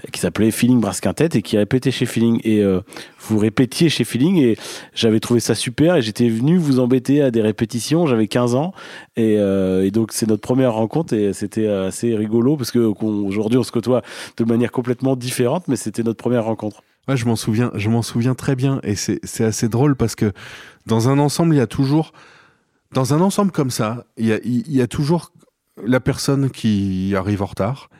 euh, 0.00 0.10
qui 0.12 0.20
s'appelait 0.20 0.50
Feeling 0.50 0.80
Brass 0.80 1.00
Quintet 1.00 1.30
et 1.34 1.42
qui 1.42 1.56
répétait 1.56 1.90
chez 1.90 2.04
Feeling 2.06 2.40
et 2.44 2.62
euh, 2.62 2.80
vous 3.20 3.38
répétiez 3.38 3.88
chez 3.88 4.04
Feeling 4.04 4.36
et 4.36 4.56
j'avais 4.94 5.20
trouvé 5.20 5.40
ça 5.40 5.54
super 5.54 5.96
et 5.96 6.02
j'étais 6.02 6.28
venu 6.28 6.58
vous 6.58 6.80
embêter 6.80 7.22
à 7.22 7.30
des 7.30 7.40
répétitions. 7.40 8.06
J'avais 8.06 8.26
15 8.28 8.54
ans 8.54 8.72
et, 9.16 9.36
euh, 9.38 9.88
donc 9.90 10.12
c'est 10.12 10.28
notre 10.28 10.42
première 10.42 10.74
rencontre 10.74 11.14
et 11.14 11.32
c'était 11.32 11.66
euh, 11.66 11.88
assez 11.88 12.14
rigolo 12.14 12.56
parce 12.56 12.70
que 12.70 12.78
aujourd'hui 12.78 13.58
on 13.58 13.62
se 13.62 13.72
côtoie 13.72 14.02
de 14.36 14.44
manière 14.44 14.72
complètement 14.72 15.16
différente, 15.16 15.43
mais 15.68 15.76
c'était 15.76 16.02
notre 16.02 16.18
première 16.18 16.44
rencontre. 16.44 16.82
Ouais, 17.08 17.16
je 17.16 17.26
m'en 17.26 17.36
souviens, 17.36 17.70
je 17.74 17.88
m'en 17.90 18.02
souviens 18.02 18.34
très 18.34 18.56
bien, 18.56 18.80
et 18.82 18.94
c'est 18.94 19.20
c'est 19.24 19.44
assez 19.44 19.68
drôle 19.68 19.94
parce 19.94 20.14
que 20.14 20.32
dans 20.86 21.08
un 21.08 21.18
ensemble, 21.18 21.54
il 21.54 21.58
y 21.58 21.60
a 21.60 21.66
toujours, 21.66 22.12
dans 22.92 23.12
un 23.12 23.20
ensemble 23.20 23.50
comme 23.52 23.70
ça, 23.70 24.06
il 24.16 24.26
y 24.26 24.32
a, 24.32 24.38
il 24.44 24.72
y 24.72 24.80
a 24.80 24.86
toujours 24.86 25.32
la 25.84 26.00
personne 26.00 26.50
qui 26.50 27.14
arrive 27.16 27.42
en 27.42 27.46
retard, 27.46 27.90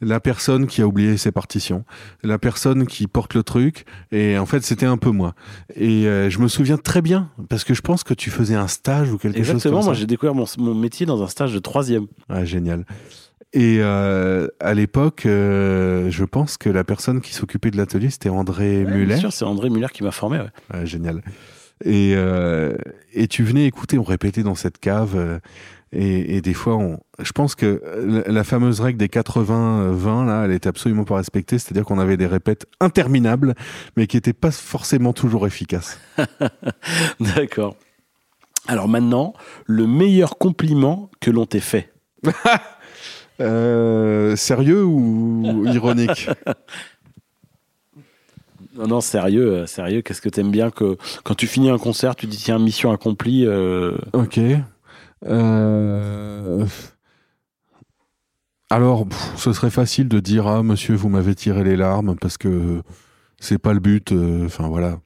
la 0.00 0.18
personne 0.18 0.66
qui 0.66 0.80
a 0.82 0.86
oublié 0.86 1.16
ses 1.16 1.30
partitions, 1.30 1.84
la 2.22 2.38
personne 2.38 2.86
qui 2.86 3.06
porte 3.06 3.34
le 3.34 3.42
truc, 3.42 3.84
et 4.10 4.38
en 4.38 4.46
fait, 4.46 4.62
c'était 4.64 4.86
un 4.86 4.96
peu 4.96 5.10
moi. 5.10 5.34
Et 5.76 6.06
euh, 6.08 6.30
je 6.30 6.38
me 6.38 6.48
souviens 6.48 6.78
très 6.78 7.02
bien 7.02 7.30
parce 7.48 7.64
que 7.64 7.74
je 7.74 7.82
pense 7.82 8.02
que 8.02 8.14
tu 8.14 8.30
faisais 8.30 8.54
un 8.54 8.66
stage 8.68 9.12
ou 9.12 9.18
quelque 9.18 9.36
chose 9.38 9.50
Exactement, 9.50 9.76
comme 9.76 9.84
moi 9.84 9.94
ça. 9.94 10.00
j'ai 10.00 10.06
découvert 10.06 10.34
mon, 10.34 10.46
mon 10.58 10.74
métier 10.74 11.06
dans 11.06 11.22
un 11.22 11.28
stage 11.28 11.52
de 11.52 11.58
troisième. 11.58 12.06
Ah, 12.28 12.44
génial. 12.44 12.84
Et 13.52 13.78
euh, 13.80 14.46
à 14.60 14.74
l'époque, 14.74 15.26
euh, 15.26 16.08
je 16.10 16.24
pense 16.24 16.56
que 16.56 16.68
la 16.70 16.84
personne 16.84 17.20
qui 17.20 17.34
s'occupait 17.34 17.70
de 17.72 17.76
l'atelier, 17.76 18.08
c'était 18.10 18.28
André 18.28 18.84
Ouais, 18.84 18.90
Muller. 18.92 19.06
bien 19.06 19.16
sûr, 19.16 19.32
c'est 19.32 19.44
André 19.44 19.70
Muller 19.70 19.88
qui 19.92 20.04
m'a 20.04 20.12
formé. 20.12 20.38
ouais. 20.38 20.50
Ouais, 20.78 20.86
génial. 20.86 21.22
Et, 21.84 22.12
euh, 22.14 22.76
et 23.12 23.26
tu 23.26 23.42
venais 23.42 23.66
écouter, 23.66 23.98
on 23.98 24.02
répétait 24.04 24.42
dans 24.44 24.54
cette 24.54 24.78
cave. 24.78 25.16
euh, 25.16 25.38
et, 25.92 26.36
et 26.36 26.40
des 26.42 26.54
fois, 26.54 26.76
on, 26.76 27.00
je 27.18 27.32
pense 27.32 27.56
que 27.56 27.82
la, 28.06 28.32
la 28.32 28.44
fameuse 28.44 28.78
règle 28.80 28.98
des 28.98 29.08
80-20, 29.08 30.26
là, 30.26 30.44
elle 30.44 30.52
était 30.52 30.68
absolument 30.68 31.02
pas 31.04 31.16
respectée. 31.16 31.58
C'est-à-dire 31.58 31.84
qu'on 31.84 31.98
avait 31.98 32.16
des 32.16 32.28
répètes 32.28 32.66
interminables, 32.78 33.54
mais 33.96 34.06
qui 34.06 34.16
n'étaient 34.16 34.32
pas 34.32 34.52
forcément 34.52 35.12
toujours 35.12 35.44
efficaces. 35.48 35.98
D'accord. 37.20 37.74
Alors 38.68 38.86
maintenant, 38.88 39.32
le 39.66 39.86
meilleur 39.88 40.38
compliment 40.38 41.10
que 41.20 41.30
l'on 41.32 41.46
t'ait 41.46 41.58
fait. 41.58 41.92
Euh, 43.40 44.36
sérieux 44.36 44.84
ou 44.84 45.64
ironique 45.66 46.28
Non, 48.76 48.86
non, 48.86 49.00
sérieux, 49.00 49.48
euh, 49.52 49.66
sérieux. 49.66 50.00
Qu'est-ce 50.02 50.20
que 50.22 50.28
t'aimes 50.28 50.50
bien 50.50 50.70
que 50.70 50.96
quand 51.24 51.34
tu 51.34 51.46
finis 51.46 51.70
un 51.70 51.78
concert, 51.78 52.14
tu 52.16 52.26
dis 52.26 52.36
tiens, 52.36 52.58
mission 52.58 52.92
accomplie. 52.92 53.44
euh, 53.46 53.96
Ok. 54.12 54.38
Euh, 55.26 56.64
Alors, 58.70 59.06
pff, 59.08 59.32
ce 59.36 59.52
serait 59.52 59.70
facile 59.70 60.08
de 60.08 60.20
dire 60.20 60.46
ah 60.46 60.62
monsieur, 60.62 60.94
vous 60.94 61.08
m'avez 61.08 61.34
tiré 61.34 61.64
les 61.64 61.76
larmes 61.76 62.16
parce 62.20 62.38
que 62.38 62.82
c'est 63.38 63.58
pas 63.58 63.72
le 63.74 63.80
but. 63.80 64.12
Enfin 64.44 64.68
voilà. 64.68 65.00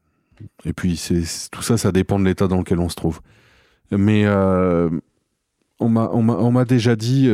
Et 0.64 0.72
puis 0.72 0.97
c'est 0.97 1.22
tout 1.51 1.62
ça, 1.62 1.78
ça 1.78 1.91
dépend 1.91 2.18
de 2.18 2.24
l'état 2.24 2.47
dans 2.49 2.59
lequel 2.59 2.78
on 2.80 2.89
se 2.89 2.97
trouve. 2.97 3.20
Mais 3.91 4.26
on 4.28 5.89
m'a 5.89 6.11
on 6.12 6.22
m'a 6.22 6.35
on 6.35 6.51
m'a 6.53 6.64
déjà 6.64 6.97
dit. 6.97 7.28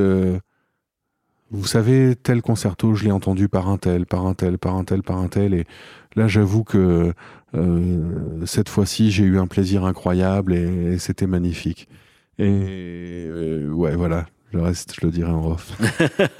Vous 1.51 1.67
savez, 1.67 2.15
tel 2.17 2.43
concerto, 2.43 2.95
je 2.95 3.05
l'ai 3.05 3.11
entendu 3.13 3.49
par 3.49 3.69
un 3.69 3.77
tel, 3.79 4.07
par 4.07 4.27
un 4.27 4.35
tel, 4.35 4.59
par 4.59 4.77
un 4.77 4.85
tel, 4.85 5.03
par 5.03 5.19
un 5.19 5.29
tel. 5.29 5.55
Et 5.55 5.67
là, 6.15 6.29
j'avoue 6.29 6.65
que 6.65 7.13
euh, 7.55 8.47
cette 8.47 8.69
fois-ci, 8.69 9.11
j'ai 9.11 9.25
eu 9.25 9.39
un 9.39 9.47
plaisir 9.47 9.85
incroyable 9.85 10.55
et, 10.55 10.95
et 10.95 10.99
c'était 10.99 11.27
magnifique. 11.27 11.89
Et 12.39 13.27
euh, 13.29 13.69
ouais, 13.71 13.97
voilà. 13.97 14.27
Le 14.53 14.63
reste, 14.63 14.95
je 15.01 15.07
le 15.07 15.13
dirai 15.13 15.31
en 15.31 15.53
off. 15.53 15.79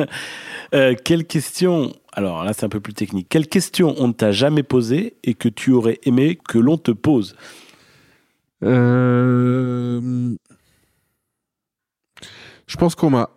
euh, 0.75 0.95
quelle 1.05 1.27
question 1.27 1.93
Alors 2.13 2.45
là, 2.45 2.53
c'est 2.53 2.65
un 2.65 2.69
peu 2.69 2.81
plus 2.81 2.95
technique. 2.95 3.29
Quelle 3.29 3.47
question 3.47 3.95
on 3.99 4.09
ne 4.09 4.13
t'a 4.13 4.33
jamais 4.33 4.63
posée 4.65 5.15
et 5.23 5.35
que 5.35 5.49
tu 5.49 5.73
aurais 5.73 5.99
aimé 6.05 6.39
que 6.49 6.59
l'on 6.59 6.77
te 6.77 6.91
pose? 6.91 7.37
Euh, 8.65 10.35
Je 12.67 12.77
pense 12.77 12.95
qu'on 12.95 13.11
m'a. 13.11 13.31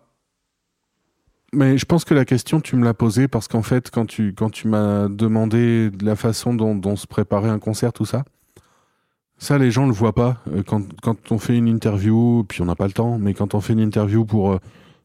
Mais 1.54 1.78
je 1.78 1.86
pense 1.86 2.04
que 2.04 2.16
la 2.16 2.26
question, 2.26 2.60
tu 2.60 2.76
me 2.76 2.84
l'as 2.84 2.96
posée 2.96 3.28
parce 3.28 3.48
qu'en 3.48 3.62
fait, 3.62 3.92
quand 3.92 4.08
tu, 4.08 4.34
quand 4.34 4.50
tu 4.50 4.68
m'as 4.68 5.08
demandé 5.08 5.92
de 5.92 6.04
la 6.04 6.16
façon 6.16 6.54
dont, 6.56 6.96
se 6.96 7.06
préparait 7.06 7.50
un 7.50 7.60
concert, 7.60 7.94
tout 7.94 8.06
ça, 8.06 8.24
ça, 9.38 9.58
les 9.60 9.70
gens 9.70 9.84
ne 9.84 9.88
le 9.88 9.94
voient 9.94 10.16
pas. 10.16 10.38
Euh, 10.52 10.64
Quand, 10.66 10.82
quand 11.02 11.32
on 11.32 11.38
fait 11.38 11.56
une 11.56 11.68
interview, 11.68 12.44
puis 12.48 12.62
on 12.62 12.66
n'a 12.66 12.76
pas 12.76 12.88
le 12.88 12.94
temps, 12.94 13.20
mais 13.20 13.34
quand 13.34 13.54
on 13.54 13.62
fait 13.62 13.74
une 13.74 13.82
interview 13.82 14.26
pour 14.26 14.54
euh, 14.54 14.60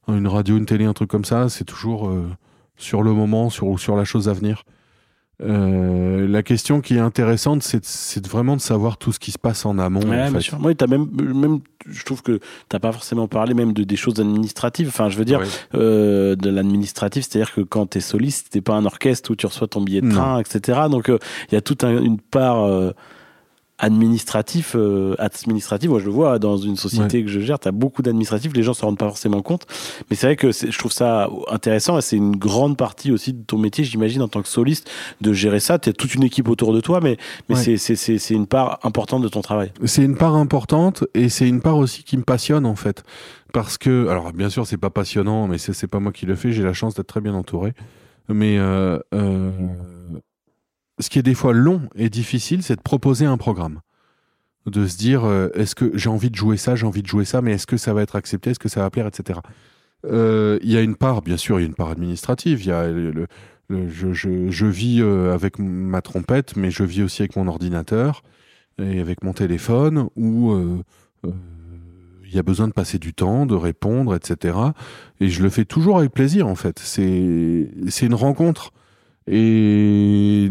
une 0.08 0.26
radio, 0.26 0.56
une 0.56 0.66
télé, 0.66 0.86
un 0.86 0.94
truc 0.94 1.10
comme 1.10 1.24
ça, 1.24 1.48
c'est 1.48 1.64
toujours 1.64 2.08
euh, 2.08 2.26
sur 2.76 3.02
le 3.02 3.12
moment, 3.12 3.50
sur, 3.50 3.78
sur 3.78 3.96
la 3.96 4.04
chose 4.04 4.28
à 4.28 4.32
venir. 4.32 4.64
Euh, 5.40 6.26
la 6.26 6.42
question 6.42 6.80
qui 6.80 6.96
est 6.96 7.00
intéressante, 7.00 7.62
c'est 7.62 8.26
vraiment 8.26 8.56
de 8.56 8.60
savoir 8.60 8.96
tout 8.96 9.12
ce 9.12 9.20
qui 9.20 9.30
se 9.30 9.38
passe 9.38 9.64
en 9.66 9.78
amont. 9.78 10.00
Ouais, 10.00 10.06
en 10.06 10.30
bien 10.30 10.30
fait. 10.32 10.40
sûr. 10.40 10.58
T'as 10.76 10.86
même, 10.88 11.06
même, 11.12 11.60
je 11.86 12.04
trouve 12.04 12.22
que 12.22 12.40
t'as 12.68 12.80
pas 12.80 12.90
forcément 12.90 13.28
parlé 13.28 13.54
même 13.54 13.72
de 13.72 13.84
des 13.84 13.94
choses 13.96 14.18
administratives. 14.20 14.88
Enfin, 14.88 15.08
je 15.10 15.16
veux 15.16 15.24
dire, 15.24 15.38
Ouais. 15.40 15.46
euh, 15.74 16.34
de 16.34 16.50
l'administratif, 16.50 17.24
c'est-à-dire 17.28 17.54
que 17.54 17.60
quand 17.60 17.86
t'es 17.86 18.00
soliste, 18.00 18.48
t'es 18.50 18.60
pas 18.60 18.74
un 18.74 18.84
orchestre 18.84 19.30
où 19.30 19.36
tu 19.36 19.46
reçois 19.46 19.68
ton 19.68 19.80
billet 19.80 20.00
de 20.00 20.06
Non. 20.06 20.14
train, 20.16 20.40
etc. 20.40 20.80
Donc, 20.90 21.08
euh, 21.08 21.18
il 21.50 21.54
y 21.54 21.58
a 21.58 21.60
toute 21.60 21.84
un- 21.84 22.02
une 22.02 22.18
part 22.18 22.64
euh, 22.64 22.90
administratif, 23.78 24.74
euh, 24.76 25.14
administrative. 25.18 25.90
Moi, 25.90 26.00
je 26.00 26.04
le 26.06 26.10
vois 26.10 26.38
dans 26.38 26.56
une 26.56 26.76
société 26.76 27.22
que 27.24 27.30
je 27.30 27.40
gère, 27.40 27.58
t'as 27.58 27.70
beaucoup 27.70 28.02
d'administratifs. 28.02 28.52
Les 28.54 28.62
gens 28.62 28.74
se 28.74 28.84
rendent 28.84 28.98
pas 28.98 29.06
forcément 29.08 29.42
compte. 29.42 29.66
Mais 30.10 30.16
c'est 30.16 30.26
vrai 30.26 30.36
que 30.36 30.50
je 30.52 30.76
trouve 30.78 30.92
ça 30.92 31.28
intéressant 31.50 31.98
et 31.98 32.02
c'est 32.02 32.16
une 32.16 32.36
grande 32.36 32.76
partie 32.76 33.12
aussi 33.12 33.32
de 33.32 33.42
ton 33.44 33.58
métier, 33.58 33.84
j'imagine, 33.84 34.22
en 34.22 34.28
tant 34.28 34.42
que 34.42 34.48
soliste, 34.48 34.90
de 35.20 35.32
gérer 35.32 35.60
ça. 35.60 35.78
T'as 35.78 35.92
toute 35.92 36.14
une 36.14 36.24
équipe 36.24 36.48
autour 36.48 36.72
de 36.72 36.80
toi, 36.80 37.00
mais, 37.02 37.16
mais 37.48 37.54
Ouais. 37.56 37.62
c'est- 37.62 37.76
c'est- 37.76 37.96
c'est 37.96 38.18
c'est 38.18 38.34
une 38.34 38.46
part 38.46 38.80
importante 38.82 39.22
de 39.22 39.28
ton 39.28 39.40
travail. 39.42 39.72
C'est 39.84 40.02
une 40.02 40.16
part 40.16 40.34
importante 40.34 41.04
et 41.14 41.28
c'est 41.28 41.48
une 41.48 41.60
part 41.60 41.76
aussi 41.78 42.02
qui 42.02 42.16
me 42.16 42.22
passionne 42.24 42.66
en 42.66 42.74
fait. 42.76 43.04
Parce 43.52 43.78
que, 43.78 44.08
alors 44.08 44.32
bien 44.32 44.50
sûr, 44.50 44.66
c'est 44.66 44.76
pas 44.76 44.90
passionnant, 44.90 45.46
mais 45.46 45.56
c'est 45.58 45.72
c'est 45.72 45.86
pas 45.86 46.00
moi 46.00 46.12
qui 46.12 46.26
le 46.26 46.34
fais. 46.34 46.52
J'ai 46.52 46.62
la 46.62 46.72
chance 46.74 46.94
d'être 46.94 47.06
très 47.06 47.20
bien 47.20 47.34
entouré. 47.34 47.72
Mais 48.28 48.58
euh, 48.58 48.98
euh, 49.14 49.50
ce 51.00 51.10
qui 51.10 51.18
est 51.18 51.22
des 51.22 51.34
fois 51.34 51.52
long 51.52 51.82
et 51.94 52.10
difficile, 52.10 52.62
c'est 52.62 52.76
de 52.76 52.80
proposer 52.82 53.26
un 53.26 53.36
programme. 53.36 53.80
De 54.66 54.86
se 54.86 54.96
dire, 54.98 55.24
euh, 55.24 55.48
est-ce 55.54 55.74
que 55.74 55.90
j'ai 55.96 56.10
envie 56.10 56.30
de 56.30 56.36
jouer 56.36 56.56
ça, 56.58 56.76
j'ai 56.76 56.86
envie 56.86 57.02
de 57.02 57.06
jouer 57.06 57.24
ça, 57.24 57.40
mais 57.40 57.52
est-ce 57.52 57.66
que 57.66 57.76
ça 57.78 57.94
va 57.94 58.02
être 58.02 58.16
accepté, 58.16 58.50
est-ce 58.50 58.58
que 58.58 58.68
ça 58.68 58.80
va 58.82 58.90
plaire, 58.90 59.06
etc. 59.06 59.40
Euh, 60.04 60.58
Il 60.62 60.70
y 60.70 60.76
a 60.76 60.82
une 60.82 60.96
part, 60.96 61.22
bien 61.22 61.36
sûr, 61.36 61.58
il 61.58 61.62
y 61.62 61.64
a 61.64 61.68
une 61.68 61.74
part 61.74 61.90
administrative. 61.90 62.64
Y 62.64 62.70
a 62.72 62.88
le, 62.88 63.10
le- 63.70 63.88
je, 63.88 64.12
je- 64.12 64.50
je 64.50 64.66
vis 64.66 65.00
euh, 65.02 65.32
avec 65.34 65.58
ma 65.58 66.02
trompette, 66.02 66.56
mais 66.56 66.70
je 66.70 66.84
vis 66.84 67.02
aussi 67.02 67.22
avec 67.22 67.36
mon 67.36 67.46
ordinateur 67.48 68.22
et 68.78 69.00
avec 69.00 69.22
mon 69.24 69.32
téléphone 69.32 70.08
où 70.16 70.54
il 71.24 72.34
y 72.34 72.38
a 72.38 72.42
besoin 72.42 72.68
de 72.68 72.72
passer 72.72 72.98
du 72.98 73.14
temps, 73.14 73.46
de 73.46 73.54
répondre, 73.54 74.14
etc. 74.14 74.58
Et 75.20 75.28
je 75.30 75.42
le 75.42 75.48
fais 75.48 75.64
toujours 75.64 75.98
avec 75.98 76.12
plaisir, 76.12 76.46
en 76.46 76.54
fait. 76.54 76.78
C'est 76.78 78.06
une 78.06 78.14
rencontre. 78.14 78.72
Et 79.26 80.50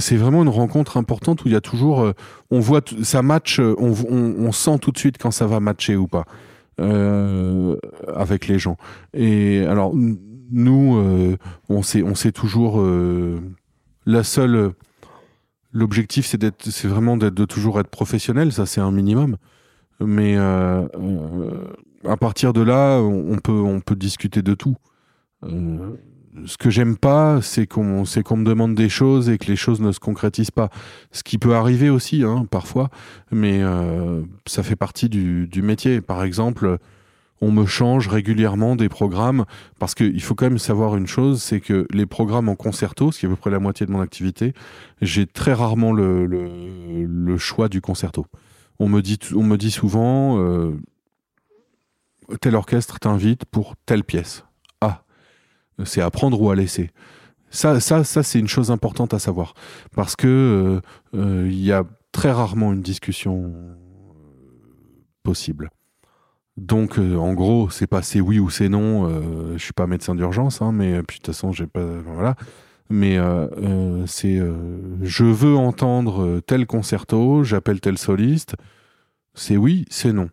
c'est 0.00 0.16
vraiment 0.16 0.42
une 0.42 0.48
rencontre 0.48 0.96
importante 0.96 1.44
où 1.44 1.48
il 1.48 1.52
y 1.52 1.56
a 1.56 1.60
toujours. 1.60 2.00
euh, 2.00 2.12
on 2.50 2.60
voit, 2.60 2.80
ça 3.02 3.22
match, 3.22 3.60
euh, 3.60 3.74
on, 3.78 4.52
sent 4.52 4.78
tout 4.80 4.90
de 4.90 4.98
suite 4.98 5.18
quand 5.18 5.30
ça 5.30 5.46
va 5.46 5.60
matcher 5.60 5.96
ou 5.96 6.06
pas 6.06 6.24
euh, 6.80 7.76
avec 8.14 8.48
les 8.48 8.58
gens. 8.58 8.76
Et 9.14 9.64
alors, 9.66 9.94
nous, 9.94 11.38
on 11.68 11.82
sait, 11.82 12.02
on 12.02 12.14
sait 12.14 12.32
toujours. 12.32 12.84
la 14.06 14.24
seule. 14.24 14.72
L'objectif, 15.72 16.26
c'est 16.26 16.38
d'être, 16.38 16.68
c'est 16.68 16.88
vraiment 16.88 17.16
de 17.16 17.44
toujours 17.44 17.78
être 17.78 17.90
professionnel, 17.90 18.52
ça 18.52 18.66
c'est 18.66 18.80
un 18.80 18.90
minimum. 18.90 19.36
Mais 20.00 20.36
à 20.36 20.88
partir 22.18 22.52
de 22.52 22.62
là, 22.62 22.98
on 22.98 23.36
peut, 23.38 23.52
on 23.52 23.80
peut 23.80 23.94
discuter 23.94 24.42
de 24.42 24.54
tout. 24.54 24.76
Ce 26.46 26.56
que 26.56 26.70
j'aime 26.70 26.96
pas, 26.96 27.40
c'est 27.42 27.66
qu'on, 27.66 28.02
me 28.02 28.44
demande 28.44 28.74
des 28.74 28.88
choses 28.88 29.28
et 29.28 29.38
que 29.38 29.46
les 29.46 29.56
choses 29.56 29.80
ne 29.80 29.92
se 29.92 30.00
concrétisent 30.00 30.50
pas. 30.50 30.70
Ce 31.12 31.22
qui 31.22 31.38
peut 31.38 31.54
arriver 31.54 31.90
aussi, 31.90 32.22
hein, 32.22 32.46
parfois, 32.50 32.90
mais 33.30 33.62
euh, 33.62 34.22
ça 34.46 34.62
fait 34.62 34.76
partie 34.76 35.08
du, 35.08 35.48
métier. 35.62 36.00
Par 36.00 36.22
exemple, 36.22 36.78
on 37.40 37.52
me 37.52 37.66
change 37.66 38.08
régulièrement 38.08 38.76
des 38.76 38.88
programmes 38.88 39.44
parce 39.78 39.94
qu'il 39.94 40.22
faut 40.22 40.34
quand 40.34 40.46
même 40.46 40.58
savoir 40.58 40.96
une 40.96 41.06
chose, 41.06 41.42
c'est 41.42 41.60
que 41.60 41.86
les 41.90 42.06
programmes 42.06 42.48
en 42.48 42.56
concerto, 42.56 43.12
ce 43.12 43.20
qui 43.20 43.26
est 43.26 43.28
à 43.28 43.32
peu 43.32 43.36
près 43.36 43.50
la 43.50 43.60
moitié 43.60 43.86
de 43.86 43.92
mon 43.92 44.00
activité, 44.00 44.52
j'ai 45.00 45.26
très 45.26 45.52
rarement 45.52 45.92
le, 45.92 47.36
choix 47.38 47.68
du 47.68 47.80
concerto. 47.80 48.26
On 48.78 48.88
me 48.88 49.00
dit, 49.00 49.18
on 49.34 49.42
me 49.42 49.56
dit 49.56 49.70
souvent, 49.70 50.38
euh, 50.38 50.72
tel 52.40 52.54
orchestre 52.54 52.98
t'invite 52.98 53.44
pour 53.44 53.74
telle 53.86 54.04
pièce. 54.04 54.44
C'est 55.84 56.00
à 56.00 56.10
prendre 56.10 56.40
ou 56.40 56.50
à 56.50 56.56
laisser. 56.56 56.90
Ça, 57.50 57.80
c'est 57.80 58.38
une 58.38 58.48
chose 58.48 58.70
importante 58.70 59.12
à 59.12 59.18
savoir 59.18 59.54
parce 59.94 60.14
que 60.14 60.28
euh, 60.28 61.18
euh, 61.18 61.48
il 61.50 61.60
y 61.60 61.72
a 61.72 61.84
très 62.12 62.30
rarement 62.30 62.72
une 62.72 62.82
discussion 62.82 63.52
possible. 65.22 65.70
Donc, 66.56 66.98
euh, 66.98 67.16
en 67.16 67.32
gros, 67.32 67.70
c'est 67.70 67.86
pas 67.86 68.02
c'est 68.02 68.20
oui 68.20 68.38
ou 68.38 68.50
c'est 68.50 68.68
non. 68.68 69.08
Euh, 69.08 69.56
je 69.56 69.62
suis 69.64 69.72
pas 69.72 69.86
médecin 69.86 70.14
d'urgence, 70.14 70.62
hein, 70.62 70.72
mais 70.72 70.96
de 70.96 71.02
toute 71.02 71.26
façon, 71.26 71.52
j'ai 71.52 71.66
pas. 71.66 71.84
Voilà. 72.06 72.36
Mais 72.90 73.18
euh, 73.18 73.46
euh, 73.56 74.04
c'est 74.06 74.36
euh, 74.36 74.56
je 75.00 75.24
veux 75.24 75.54
entendre 75.54 76.24
euh, 76.24 76.40
tel 76.40 76.66
concerto, 76.66 77.44
j'appelle 77.44 77.80
tel 77.80 77.96
soliste. 77.96 78.56
C'est 79.34 79.56
oui, 79.56 79.84
c'est 79.90 80.12
non. 80.12 80.28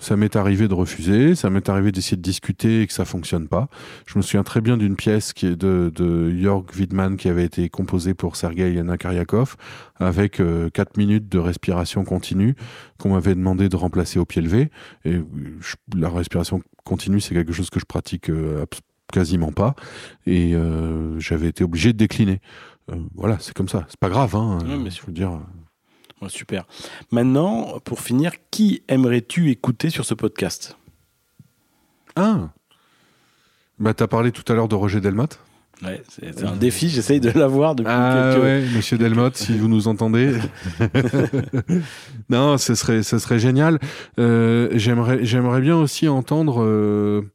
Ça 0.00 0.16
m'est 0.16 0.36
arrivé 0.36 0.68
de 0.68 0.74
refuser, 0.74 1.34
ça 1.34 1.50
m'est 1.50 1.68
arrivé 1.68 1.90
d'essayer 1.90 2.16
de 2.16 2.22
discuter 2.22 2.82
et 2.82 2.86
que 2.86 2.92
ça 2.92 3.04
fonctionne 3.04 3.48
pas. 3.48 3.68
Je 4.06 4.16
me 4.16 4.22
souviens 4.22 4.44
très 4.44 4.60
bien 4.60 4.76
d'une 4.76 4.94
pièce 4.94 5.32
qui 5.32 5.46
est 5.46 5.56
de, 5.56 5.90
de 5.94 6.30
Jörg 6.38 6.64
Widmann 6.78 7.16
qui 7.16 7.28
avait 7.28 7.44
été 7.44 7.68
composée 7.68 8.14
pour 8.14 8.36
Sergei 8.36 8.80
Nakaryakov 8.82 9.56
avec 9.98 10.40
4 10.72 10.96
minutes 10.96 11.28
de 11.28 11.38
respiration 11.38 12.04
continue 12.04 12.54
qu'on 12.98 13.10
m'avait 13.14 13.34
demandé 13.34 13.68
de 13.68 13.74
remplacer 13.76 14.18
au 14.20 14.24
pied 14.24 14.40
levé. 14.40 14.70
Et 15.04 15.14
euh, 15.14 15.24
je- 15.60 15.74
la 15.98 16.08
respiration 16.08 16.62
continue, 16.84 17.20
c'est 17.20 17.34
quelque 17.34 17.52
chose 17.52 17.68
que 17.70 17.80
je 17.80 17.84
pratique 17.84 18.30
euh, 18.30 18.64
quasiment 19.12 19.50
pas. 19.52 19.74
Et 20.26 20.54
euh, 20.54 21.18
j'avais 21.18 21.48
été 21.48 21.64
obligé 21.64 21.92
de 21.92 21.98
décliner. 21.98 22.40
Euh, 22.92 22.94
voilà, 23.16 23.36
c'est 23.40 23.52
comme 23.52 23.68
ça. 23.68 23.84
C'est 23.88 23.98
pas 23.98 24.08
grave, 24.10 24.36
hein. 24.36 24.58
Ouais, 24.64 24.78
mais 24.78 24.90
je 24.90 25.02
veux 25.04 25.12
dire. 25.12 25.40
Super. 26.26 26.66
Maintenant, 27.12 27.78
pour 27.84 28.00
finir, 28.00 28.32
qui 28.50 28.82
aimerais-tu 28.88 29.50
écouter 29.50 29.88
sur 29.90 30.04
ce 30.04 30.14
podcast? 30.14 30.76
Ah 32.16 32.50
Bah, 33.78 33.94
t'as 33.94 34.08
parlé 34.08 34.32
tout 34.32 34.42
à 34.50 34.56
l'heure 34.56 34.66
de 34.68 34.74
Roger 34.74 35.00
Delmotte. 35.00 35.38
Ouais, 35.84 36.02
c'est 36.08 36.42
un 36.44 36.56
défi, 36.56 36.88
j'essaye 36.88 37.20
de 37.20 37.30
l'avoir 37.30 37.76
depuis 37.76 37.92
Ah 37.94 38.30
quelques... 38.32 38.42
ouais, 38.42 38.64
monsieur 38.74 38.98
Delmotte, 38.98 39.36
si 39.36 39.56
vous 39.56 39.68
nous 39.68 39.86
entendez. 39.86 40.36
non, 42.30 42.58
ce 42.58 42.74
serait, 42.74 43.04
ce 43.04 43.18
serait 43.18 43.38
génial. 43.38 43.78
Euh, 44.18 44.70
j'aimerais, 44.72 45.24
j'aimerais 45.24 45.60
bien 45.60 45.76
aussi 45.76 46.08
entendre 46.08 46.62
euh, 46.64 47.30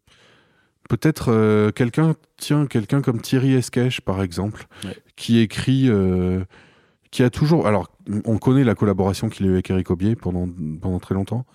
peut-être 0.89 1.31
euh, 1.31 1.71
quelqu'un, 1.71 2.15
tiens, 2.35 2.65
quelqu'un 2.65 3.01
comme 3.01 3.21
Thierry 3.21 3.53
Esquèche, 3.53 4.01
par 4.01 4.21
exemple, 4.21 4.65
Ouais. 4.83 4.97
qui 5.15 5.39
écrit, 5.39 5.89
qui 7.13 7.21
a 7.21 7.29
toujours, 7.29 7.67
alors, 7.67 7.91
on 8.25 8.39
connaît 8.39 8.63
la 8.63 8.73
collaboration 8.73 9.29
qu'il 9.29 9.45
a 9.45 9.49
eue 9.49 9.53
avec 9.53 9.69
Eric 9.69 9.91
Aubier 9.91 10.15
pendant, 10.15 10.47
très 10.99 11.13
longtemps. 11.13 11.45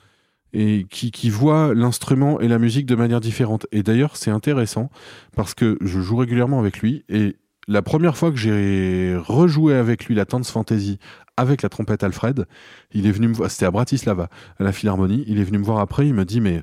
Et 0.52 0.86
qui, 0.88 1.10
qui 1.10 1.30
voit 1.30 1.74
l'instrument 1.74 2.40
et 2.40 2.46
la 2.46 2.60
musique 2.60 2.86
de 2.86 2.94
manière 2.94 3.20
différente. 3.20 3.66
Et 3.72 3.82
d'ailleurs, 3.82 4.16
c'est 4.16 4.30
intéressant 4.30 4.88
parce 5.36 5.54
que 5.54 5.76
je 5.82 6.00
joue 6.00 6.16
régulièrement 6.16 6.60
avec 6.60 6.78
lui 6.78 7.04
et 7.08 7.36
la 7.66 7.82
première 7.82 8.16
fois 8.16 8.30
que 8.30 8.38
j'ai 8.38 9.14
rejoué 9.18 9.74
avec 9.74 10.06
lui 10.06 10.14
la 10.14 10.24
Dance 10.24 10.50
Fantasy 10.50 10.98
avec 11.36 11.60
la 11.60 11.68
trompette 11.68 12.02
Alfred, 12.02 12.46
il 12.92 13.06
est 13.06 13.12
venu 13.12 13.28
me 13.28 13.34
voir, 13.34 13.50
c'était 13.50 13.66
à 13.66 13.70
Bratislava, 13.70 14.30
à 14.58 14.64
la 14.64 14.72
Philharmonie, 14.72 15.24
il 15.26 15.38
est 15.38 15.44
venu 15.44 15.58
me 15.58 15.64
voir 15.64 15.80
après, 15.80 16.06
il 16.06 16.14
me 16.14 16.24
dit 16.24 16.40
mais 16.40 16.62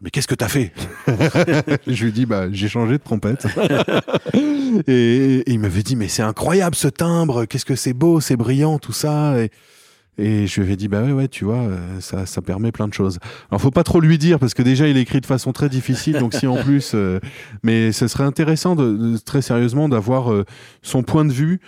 mais 0.00 0.10
qu'est-ce 0.10 0.28
que 0.28 0.34
t'as 0.34 0.48
fait? 0.48 0.72
Je 1.86 2.04
lui 2.04 2.12
dis 2.12 2.26
bah 2.26 2.46
j'ai 2.52 2.68
changé 2.68 2.92
de 2.92 3.02
trompette. 3.02 3.46
et, 4.34 5.38
et, 5.38 5.50
il 5.50 5.58
m'avait 5.58 5.82
dit 5.82 5.96
mais 5.96 6.08
c'est 6.08 6.22
incroyable 6.22 6.76
ce 6.76 6.88
timbre, 6.88 7.44
qu'est-ce 7.44 7.64
que 7.64 7.76
c'est 7.76 7.94
beau, 7.94 8.20
c'est 8.20 8.36
brillant 8.36 8.78
tout 8.78 8.92
ça. 8.92 9.38
Et, 9.38 9.50
et 10.18 10.46
je 10.46 10.60
lui 10.60 10.68
avais 10.68 10.76
dit, 10.76 10.88
bah 10.88 11.02
ouais, 11.02 11.12
ouais, 11.12 11.28
tu 11.28 11.44
vois, 11.44 11.58
euh, 11.58 12.00
ça, 12.00 12.24
ça 12.24 12.40
permet 12.40 12.72
plein 12.72 12.88
de 12.88 12.94
choses. 12.94 13.18
Alors, 13.50 13.60
faut 13.60 13.70
pas 13.70 13.84
trop 13.84 14.00
lui 14.00 14.16
dire, 14.16 14.38
parce 14.38 14.54
que 14.54 14.62
déjà, 14.62 14.88
il 14.88 14.96
écrit 14.96 15.20
de 15.20 15.26
façon 15.26 15.52
très 15.52 15.68
difficile, 15.68 16.18
donc 16.18 16.32
si 16.32 16.46
en 16.46 16.56
plus, 16.56 16.92
euh, 16.94 17.20
mais 17.62 17.92
ce 17.92 18.08
serait 18.08 18.24
intéressant, 18.24 18.76
de, 18.76 19.18
très 19.18 19.42
sérieusement, 19.42 19.88
d'avoir 19.88 20.32
euh, 20.32 20.44
son 20.82 21.02
point 21.02 21.24
de 21.24 21.32
vue 21.32 21.60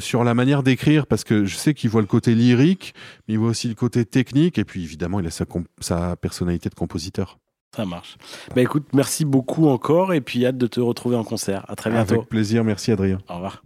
sur 0.00 0.24
la 0.24 0.34
manière 0.34 0.64
d'écrire, 0.64 1.06
parce 1.06 1.22
que 1.22 1.44
je 1.44 1.54
sais 1.54 1.74
qu'il 1.74 1.90
voit 1.90 2.00
le 2.00 2.08
côté 2.08 2.34
lyrique, 2.34 2.92
mais 3.26 3.34
il 3.34 3.38
voit 3.38 3.50
aussi 3.50 3.68
le 3.68 3.76
côté 3.76 4.04
technique, 4.04 4.58
et 4.58 4.64
puis 4.64 4.82
évidemment, 4.82 5.20
il 5.20 5.26
a 5.28 5.30
sa, 5.30 5.44
sa 5.78 6.16
personnalité 6.16 6.68
de 6.68 6.74
compositeur. 6.74 7.38
Ça 7.76 7.86
marche. 7.86 8.16
Bah 8.54 8.62
écoute, 8.62 8.88
merci 8.92 9.24
beaucoup 9.24 9.68
encore, 9.68 10.12
et 10.12 10.20
puis 10.20 10.44
hâte 10.44 10.58
de 10.58 10.66
te 10.66 10.80
retrouver 10.80 11.14
en 11.14 11.22
concert. 11.22 11.64
À 11.68 11.76
très 11.76 11.90
bientôt. 11.90 12.14
Avec 12.14 12.28
plaisir, 12.28 12.64
merci 12.64 12.90
Adrien. 12.90 13.18
Au 13.28 13.34
revoir. 13.34 13.62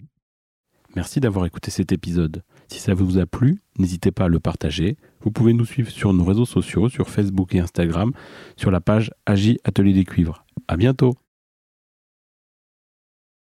Merci 0.94 1.20
d'avoir 1.20 1.46
écouté 1.46 1.70
cet 1.70 1.90
épisode. 1.90 2.42
Si 2.68 2.78
ça 2.80 2.94
vous 2.94 3.18
a 3.18 3.26
plu, 3.26 3.60
n'hésitez 3.78 4.10
pas 4.10 4.24
à 4.24 4.28
le 4.28 4.40
partager. 4.40 4.96
Vous 5.20 5.30
pouvez 5.30 5.52
nous 5.52 5.64
suivre 5.64 5.90
sur 5.90 6.12
nos 6.12 6.24
réseaux 6.24 6.46
sociaux, 6.46 6.88
sur 6.88 7.08
Facebook 7.08 7.54
et 7.54 7.60
Instagram, 7.60 8.12
sur 8.56 8.70
la 8.70 8.80
page 8.80 9.10
Agi 9.26 9.58
Atelier 9.64 9.92
des 9.92 10.04
Cuivres. 10.04 10.44
À 10.68 10.76
bientôt! 10.76 11.14